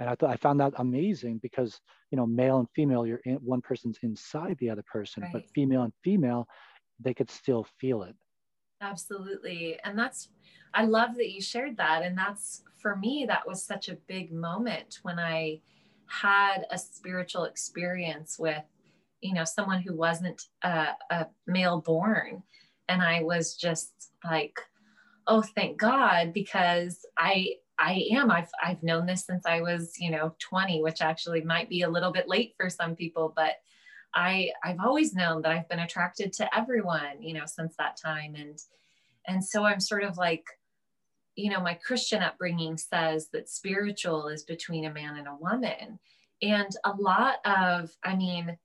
And 0.00 0.08
I 0.08 0.14
thought 0.14 0.30
I 0.30 0.36
found 0.36 0.58
that 0.60 0.72
amazing 0.78 1.38
because 1.38 1.78
you 2.10 2.16
know 2.16 2.26
male 2.26 2.58
and 2.58 2.68
female, 2.74 3.06
you're 3.06 3.20
in, 3.26 3.36
one 3.36 3.60
person's 3.60 3.98
inside 4.02 4.56
the 4.58 4.70
other 4.70 4.84
person, 4.90 5.22
right. 5.22 5.32
but 5.32 5.44
female 5.54 5.82
and 5.82 5.92
female, 6.02 6.48
they 6.98 7.14
could 7.14 7.30
still 7.30 7.66
feel 7.78 8.02
it. 8.02 8.16
Absolutely, 8.80 9.78
and 9.84 9.98
that's 9.98 10.30
I 10.72 10.86
love 10.86 11.14
that 11.16 11.30
you 11.30 11.42
shared 11.42 11.76
that, 11.76 12.02
and 12.02 12.16
that's 12.16 12.62
for 12.78 12.96
me 12.96 13.26
that 13.28 13.46
was 13.46 13.62
such 13.62 13.90
a 13.90 13.96
big 14.08 14.32
moment 14.32 15.00
when 15.02 15.18
I 15.18 15.60
had 16.06 16.66
a 16.70 16.78
spiritual 16.78 17.44
experience 17.44 18.38
with 18.38 18.62
you 19.20 19.34
know 19.34 19.44
someone 19.44 19.80
who 19.80 19.96
wasn't 19.96 20.42
a, 20.62 20.88
a 21.10 21.26
male 21.46 21.80
born, 21.80 22.42
and 22.88 23.02
I 23.02 23.22
was 23.22 23.56
just 23.56 24.10
like, 24.24 24.58
oh, 25.26 25.42
thank 25.42 25.78
God, 25.78 26.32
because 26.32 27.04
I 27.16 27.56
I 27.78 28.06
am. 28.12 28.30
I've 28.30 28.50
I've 28.62 28.82
known 28.82 29.06
this 29.06 29.24
since 29.24 29.46
I 29.46 29.60
was, 29.60 29.94
you 29.98 30.10
know, 30.10 30.34
20, 30.38 30.82
which 30.82 31.00
actually 31.00 31.42
might 31.42 31.68
be 31.68 31.82
a 31.82 31.88
little 31.88 32.12
bit 32.12 32.28
late 32.28 32.54
for 32.56 32.70
some 32.70 32.94
people, 32.94 33.32
but 33.34 33.54
I 34.14 34.50
I've 34.62 34.80
always 34.80 35.14
known 35.14 35.42
that 35.42 35.52
I've 35.52 35.68
been 35.68 35.80
attracted 35.80 36.32
to 36.34 36.56
everyone, 36.56 37.20
you 37.20 37.34
know, 37.34 37.46
since 37.46 37.74
that 37.78 37.96
time. 37.96 38.34
And 38.36 38.58
and 39.26 39.44
so 39.44 39.64
I'm 39.64 39.80
sort 39.80 40.04
of 40.04 40.18
like, 40.18 40.44
you 41.36 41.50
know, 41.50 41.60
my 41.60 41.74
Christian 41.74 42.22
upbringing 42.22 42.76
says 42.76 43.28
that 43.32 43.48
spiritual 43.48 44.28
is 44.28 44.44
between 44.44 44.84
a 44.84 44.92
man 44.92 45.16
and 45.16 45.26
a 45.26 45.36
woman. 45.40 45.98
And 46.42 46.70
a 46.84 46.92
lot 46.92 47.36
of, 47.44 47.90
I 48.04 48.14
mean, 48.16 48.56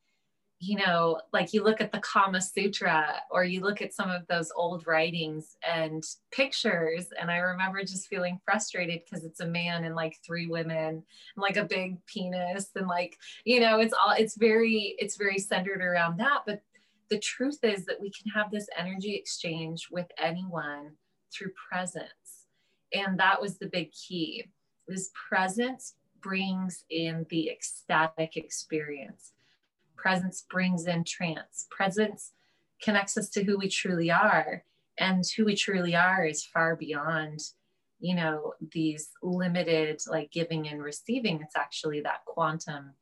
you 0.61 0.75
know, 0.77 1.21
like 1.31 1.53
you 1.53 1.63
look 1.63 1.79
at 1.79 1.91
the 1.91 1.99
Kama 1.99 2.41
Sutra 2.41 3.15
or 3.31 3.45
you 3.45 3.61
look 3.61 3.81
at 3.81 3.93
some 3.93 4.11
of 4.11 4.27
those 4.27 4.51
old 4.55 4.85
writings 4.85 5.55
and 5.67 6.03
pictures. 6.31 7.07
And 7.19 7.31
I 7.31 7.37
remember 7.37 7.81
just 7.81 8.07
feeling 8.07 8.41
frustrated 8.43 9.01
because 9.05 9.23
it's 9.23 9.39
a 9.39 9.47
man 9.47 9.85
and 9.85 9.95
like 9.95 10.17
three 10.25 10.47
women 10.47 10.77
and 10.77 11.03
like 11.37 11.55
a 11.55 11.63
big 11.63 12.05
penis. 12.07 12.71
And 12.75 12.87
like, 12.87 13.17
you 13.45 13.61
know, 13.61 13.79
it's 13.79 13.93
all, 13.93 14.13
it's 14.17 14.35
very, 14.35 14.95
it's 14.99 15.15
very 15.15 15.39
centered 15.39 15.81
around 15.81 16.19
that. 16.19 16.41
But 16.45 16.61
the 17.09 17.19
truth 17.19 17.59
is 17.63 17.85
that 17.85 18.01
we 18.01 18.11
can 18.11 18.29
have 18.31 18.51
this 18.51 18.67
energy 18.77 19.15
exchange 19.15 19.87
with 19.89 20.07
anyone 20.17 20.91
through 21.33 21.51
presence. 21.71 22.09
And 22.93 23.19
that 23.19 23.41
was 23.41 23.57
the 23.57 23.67
big 23.67 23.91
key. 23.91 24.45
This 24.87 25.11
presence 25.29 25.95
brings 26.21 26.83
in 26.89 27.25
the 27.29 27.49
ecstatic 27.49 28.35
experience 28.35 29.31
Presence 29.99 30.45
brings 30.49 30.87
in 30.87 31.03
trance. 31.03 31.67
Presence 31.69 32.31
connects 32.81 33.17
us 33.17 33.29
to 33.31 33.43
who 33.43 33.57
we 33.57 33.67
truly 33.67 34.09
are. 34.09 34.63
And 34.97 35.25
who 35.35 35.45
we 35.45 35.55
truly 35.55 35.95
are 35.95 36.25
is 36.25 36.45
far 36.45 36.77
beyond, 36.77 37.39
you 37.99 38.15
know, 38.15 38.53
these 38.71 39.09
limited 39.21 40.01
like 40.07 40.31
giving 40.31 40.69
and 40.69 40.81
receiving. 40.81 41.41
It's 41.41 41.55
actually 41.55 42.01
that 42.01 42.23
quantum 42.25 42.93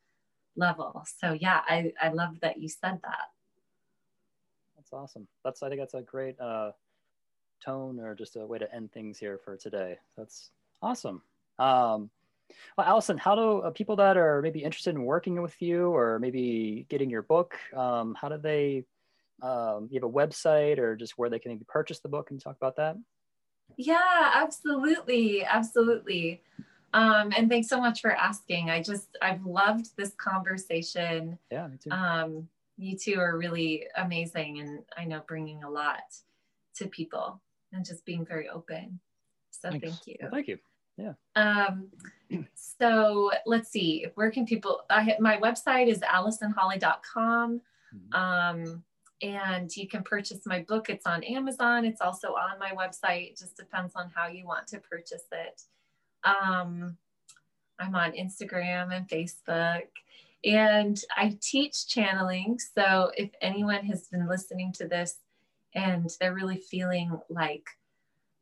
level. 0.56 1.04
So 1.20 1.34
yeah, 1.34 1.62
I, 1.68 1.92
I 2.02 2.10
love 2.10 2.40
that 2.42 2.60
you 2.60 2.68
said 2.68 3.00
that. 3.04 3.28
That's 4.76 4.92
awesome. 4.92 5.28
That's 5.44 5.62
I 5.62 5.70
think 5.70 5.82
that's 5.82 5.94
a 5.94 6.02
great 6.02 6.40
uh, 6.40 6.72
tone 7.64 8.00
or 8.00 8.16
just 8.16 8.36
a 8.36 8.46
way 8.46 8.58
to 8.58 8.74
end 8.74 8.92
things 8.92 9.18
here 9.18 9.40
for 9.44 9.58
today. 9.58 9.98
That's 10.16 10.52
awesome. 10.82 11.22
Um, 11.60 12.10
well, 12.78 12.88
Allison, 12.88 13.18
how 13.18 13.36
do 13.36 13.60
uh, 13.60 13.72
people 13.72 13.96
that 13.98 14.18
are 14.18 14.42
maybe 14.42 14.64
interested 14.64 14.96
in 14.96 15.04
working 15.04 15.42
with 15.42 15.62
you 15.62 15.90
or 15.90 16.20
maybe 16.20 16.86
getting 16.90 17.10
your 17.10 17.22
book, 17.22 17.56
um, 17.76 18.16
how 18.20 18.30
do 18.30 18.38
they, 18.38 18.86
um, 19.42 19.88
you 19.92 20.00
have 20.00 20.04
a 20.04 20.12
website 20.12 20.78
or 20.78 20.96
just 20.96 21.18
where 21.18 21.30
they 21.30 21.40
can 21.40 21.52
maybe 21.52 21.66
purchase 21.68 22.00
the 22.00 22.10
book 22.10 22.32
and 22.32 22.42
talk 22.42 22.56
about 22.56 22.78
that? 22.78 22.96
Yeah, 23.76 24.32
absolutely. 24.34 25.44
Absolutely. 25.44 26.42
Um, 26.94 27.34
and 27.36 27.50
thanks 27.50 27.68
so 27.68 27.80
much 27.80 28.02
for 28.02 28.12
asking. 28.12 28.70
I 28.70 28.82
just, 28.82 29.18
I've 29.22 29.46
loved 29.46 29.90
this 29.98 30.14
conversation. 30.16 31.38
Yeah, 31.52 31.68
me 31.68 31.78
too. 31.78 31.92
Um, 31.92 32.48
you 32.78 32.98
two 32.98 33.20
are 33.20 33.38
really 33.38 33.88
amazing 33.98 34.60
and 34.60 34.84
I 34.96 35.06
know 35.06 35.22
bringing 35.28 35.64
a 35.64 35.70
lot 35.70 36.04
to 36.76 36.88
people 36.88 37.42
and 37.74 37.86
just 37.86 38.06
being 38.06 38.26
very 38.26 38.50
open. 38.50 39.00
So 39.52 39.70
thanks. 39.70 39.88
thank 39.88 40.08
you. 40.08 40.16
Well, 40.22 40.32
thank 40.32 40.48
you. 40.48 40.58
Yeah. 40.98 41.14
Um, 41.36 41.90
so 42.56 43.32
let's 43.46 43.70
see, 43.70 44.08
where 44.16 44.32
can 44.32 44.46
people, 44.46 44.82
I 44.90 45.16
my 45.20 45.38
website 45.38 45.88
is 45.88 46.00
allisonholley.com. 46.00 47.62
Mm-hmm. 47.96 48.14
Um, 48.14 48.84
and 49.22 49.76
you 49.76 49.88
can 49.88 50.04
purchase 50.04 50.46
my 50.46 50.62
book. 50.68 50.90
It's 50.90 51.08
on 51.08 51.24
Amazon. 51.24 51.86
It's 51.86 52.02
also 52.02 52.30
on 52.30 52.60
my 52.60 52.72
website. 52.72 53.32
It 53.32 53.38
just 53.38 53.58
depends 53.58 53.96
on 53.96 54.12
how 54.14 54.28
you 54.28 54.46
want 54.46 54.68
to 54.68 54.80
purchase 54.80 55.24
it. 55.32 55.62
Um, 56.24 56.98
I'm 57.80 57.96
on 57.96 58.12
Instagram 58.12 58.96
and 58.96 59.08
Facebook. 59.08 59.88
And 60.44 61.02
I 61.16 61.38
teach 61.42 61.88
channeling. 61.88 62.60
So 62.76 63.12
if 63.18 63.32
anyone 63.42 63.84
has 63.86 64.08
been 64.08 64.28
listening 64.28 64.72
to 64.74 64.88
this 64.88 65.16
and 65.76 66.10
they're 66.20 66.34
really 66.34 66.58
feeling 66.58 67.18
like 67.30 67.66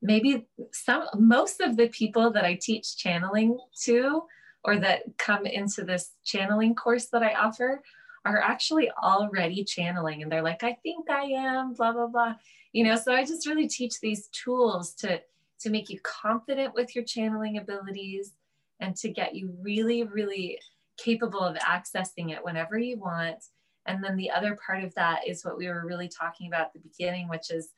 maybe 0.02 0.46
some 0.72 1.06
most 1.16 1.62
of 1.62 1.78
the 1.78 1.88
people 1.90 2.32
that 2.32 2.46
I 2.46 2.58
teach 2.62 2.98
channeling 2.98 3.58
to 3.84 4.24
or 4.64 4.78
that 4.78 5.04
come 5.18 5.46
into 5.46 5.84
this 5.84 6.12
channeling 6.24 6.76
course 6.76 7.08
that 7.08 7.24
I 7.24 7.34
offer 7.34 7.82
are 8.26 8.42
actually 8.42 8.90
already 8.92 9.64
channeling 9.64 10.22
and 10.22 10.32
they're 10.32 10.42
like 10.44 10.64
I 10.64 10.78
think 10.84 11.10
I 11.10 11.24
am 11.24 11.74
blah 11.74 11.92
blah 11.92 12.08
blah. 12.08 12.36
You 12.74 12.84
know 12.84 12.96
so 12.96 13.14
I 13.14 13.24
just 13.24 13.48
really 13.48 13.68
teach 13.68 14.00
these 14.00 14.28
tools 14.28 14.94
to 14.96 15.22
to 15.62 15.70
make 15.70 15.90
you 15.90 16.00
confident 16.04 16.74
with 16.74 16.96
your 16.96 17.04
channeling 17.04 17.58
abilities 17.58 18.34
and 18.80 18.96
to 18.98 19.10
get 19.10 19.36
you 19.36 19.56
really 19.62 20.04
really 20.04 20.60
capable 20.98 21.42
of 21.42 21.58
accessing 21.58 22.32
it 22.32 22.44
whenever 22.44 22.78
you 22.78 22.98
want 22.98 23.44
and 23.86 24.04
then 24.04 24.16
the 24.16 24.32
other 24.32 24.58
part 24.66 24.84
of 24.84 24.94
that 24.96 25.28
is 25.28 25.46
what 25.46 25.58
we 25.58 25.68
were 25.68 25.86
really 25.86 26.08
talking 26.08 26.48
about 26.48 26.68
at 26.68 26.74
the 26.74 26.80
beginning 26.80 27.28
which 27.28 27.52
is 27.52 27.70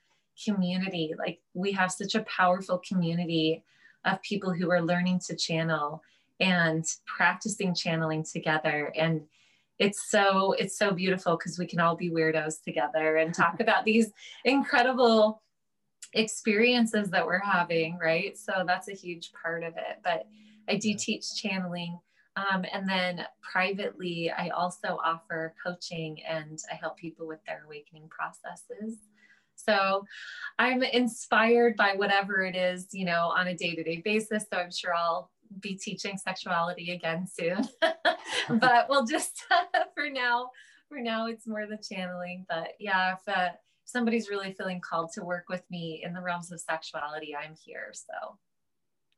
community. 0.43 1.13
Like 1.17 1.39
we 1.53 1.71
have 1.73 1.91
such 1.91 2.15
a 2.15 2.23
powerful 2.23 2.81
community 2.87 3.63
of 4.05 4.21
people 4.21 4.53
who 4.53 4.71
are 4.71 4.81
learning 4.81 5.21
to 5.27 5.35
channel 5.35 6.01
and 6.39 6.85
practicing 7.05 7.73
channeling 7.73 8.23
together. 8.23 8.93
And 8.95 9.21
it's 9.79 10.09
so 10.09 10.53
it's 10.53 10.77
so 10.77 10.91
beautiful 10.91 11.37
because 11.37 11.59
we 11.59 11.67
can 11.67 11.79
all 11.79 11.95
be 11.95 12.09
weirdos 12.09 12.63
together 12.63 13.17
and 13.17 13.33
talk 13.33 13.59
about 13.59 13.85
these 13.85 14.11
incredible 14.45 15.41
experiences 16.13 17.09
that 17.09 17.25
we're 17.25 17.39
having, 17.39 17.97
right? 17.97 18.37
So 18.37 18.63
that's 18.65 18.87
a 18.87 18.93
huge 18.93 19.31
part 19.33 19.63
of 19.63 19.73
it. 19.77 19.99
But 20.03 20.27
I 20.69 20.75
do 20.75 20.93
teach 20.97 21.35
channeling. 21.35 21.99
Um, 22.37 22.65
and 22.71 22.87
then 22.87 23.25
privately, 23.41 24.31
I 24.31 24.49
also 24.49 24.99
offer 25.03 25.55
coaching 25.63 26.21
and 26.23 26.59
I 26.71 26.75
help 26.75 26.97
people 26.97 27.27
with 27.27 27.43
their 27.45 27.63
awakening 27.65 28.09
processes. 28.09 28.99
So 29.55 30.05
I'm 30.59 30.83
inspired 30.83 31.75
by 31.75 31.93
whatever 31.95 32.43
it 32.43 32.55
is, 32.55 32.87
you 32.93 33.05
know, 33.05 33.33
on 33.35 33.47
a 33.47 33.55
day 33.55 33.73
to 33.73 33.83
day 33.83 34.01
basis. 34.05 34.45
So 34.53 34.59
I'm 34.59 34.71
sure 34.71 34.93
I'll 34.93 35.31
be 35.61 35.75
teaching 35.75 36.17
sexuality 36.17 36.91
again 36.91 37.25
soon. 37.27 37.67
but 38.59 38.87
we'll 38.87 39.05
just, 39.05 39.43
for 39.95 40.09
now, 40.09 40.51
for 40.89 40.99
now, 40.99 41.25
it's 41.25 41.47
more 41.47 41.65
the 41.65 41.77
channeling. 41.77 42.45
But 42.47 42.73
yeah, 42.79 43.13
if 43.13 43.35
uh, 43.35 43.49
somebody's 43.85 44.29
really 44.29 44.53
feeling 44.53 44.79
called 44.79 45.11
to 45.13 45.23
work 45.23 45.45
with 45.49 45.63
me 45.71 46.03
in 46.05 46.13
the 46.13 46.21
realms 46.21 46.51
of 46.51 46.59
sexuality, 46.59 47.35
I'm 47.35 47.55
here. 47.65 47.91
So 47.93 48.37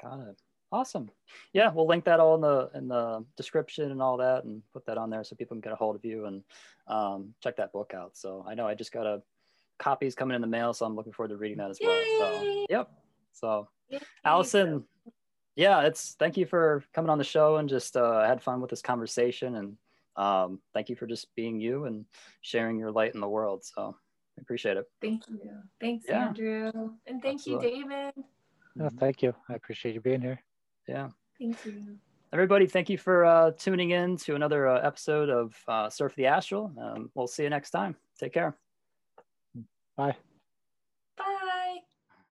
got 0.01 0.22
it. 0.22 0.41
Awesome. 0.72 1.09
Yeah, 1.53 1.72
we'll 1.72 1.88
link 1.88 2.05
that 2.05 2.20
all 2.20 2.36
in 2.36 2.41
the 2.41 2.70
in 2.76 2.88
the 2.88 3.26
description 3.38 3.91
and 3.91 4.01
all 4.01 4.17
that, 4.17 4.43
and 4.43 4.61
put 4.72 4.86
that 4.86 4.97
on 4.97 5.09
there 5.09 5.24
so 5.24 5.36
people 5.36 5.55
can 5.55 5.61
get 5.61 5.74
a 5.74 5.76
hold 5.76 5.95
of 5.95 6.05
you 6.05 6.26
and 6.26 6.43
um, 6.88 7.34
check 7.41 7.57
that 7.57 7.74
book 7.74 7.93
out. 7.95 8.15
So 8.15 8.45
I 8.47 8.53
know 8.53 8.67
I 8.67 8.76
just 8.76 8.91
got 8.91 9.07
a 9.07 9.22
copies 9.80 10.13
coming 10.13 10.36
in 10.36 10.41
the 10.41 10.47
mail, 10.47 10.74
so 10.74 10.86
I'm 10.86 10.95
looking 10.95 11.13
forward 11.13 11.30
to 11.30 11.38
reading 11.38 11.57
that 11.57 11.72
as 11.72 11.80
well. 11.82 12.01
So, 12.20 12.65
yep. 12.70 12.91
So, 13.32 13.70
Allison, 14.24 14.84
yeah, 15.55 15.82
it's 15.82 16.15
thank 16.20 16.38
you 16.38 16.45
for 16.45 16.84
coming 16.93 17.09
on 17.09 17.17
the 17.17 17.24
show 17.24 17.57
and 17.57 17.67
just 17.67 17.97
uh, 17.97 18.24
had 18.26 18.43
fun 18.43 18.61
with 18.61 18.70
this 18.70 18.82
conversation. 18.82 19.55
And 19.55 19.78
um, 20.15 20.59
thank 20.74 20.89
you 20.89 20.95
for 20.95 21.07
just 21.07 21.34
being 21.36 21.59
you 21.59 21.86
and 21.86 22.05
sharing 22.41 22.78
your 22.78 22.91
light 22.91 23.15
in 23.15 23.22
the 23.22 23.30
world. 23.30 23.63
So, 23.63 23.95
I 24.38 24.41
appreciate 24.41 24.78
it. 24.78 24.86
Thank 25.01 25.28
you. 25.30 25.39
Thanks, 25.82 26.05
yeah. 26.07 26.28
Andrew. 26.28 26.72
And 27.07 27.22
thank 27.22 27.39
Absolutely. 27.39 27.70
you, 27.70 27.89
David. 27.89 28.13
No, 28.76 28.89
thank 28.99 29.24
you. 29.24 29.34
I 29.49 29.55
appreciate 29.55 29.95
you 29.95 30.01
being 30.01 30.22
here. 30.22 30.39
Yeah. 30.89 31.09
Thank 31.39 31.63
you. 31.65 31.97
Everybody, 32.33 32.65
thank 32.65 32.89
you 32.89 32.97
for 32.97 33.25
uh, 33.25 33.51
tuning 33.51 33.91
in 33.91 34.17
to 34.17 34.35
another 34.35 34.67
uh, 34.67 34.81
episode 34.81 35.29
of 35.29 35.55
uh, 35.67 35.89
Surf 35.89 36.15
the 36.15 36.25
Astral. 36.25 36.71
Um, 36.81 37.11
we'll 37.13 37.27
see 37.27 37.43
you 37.43 37.49
next 37.49 37.69
time. 37.69 37.95
Take 38.19 38.33
care. 38.33 38.57
Bye. 39.95 40.15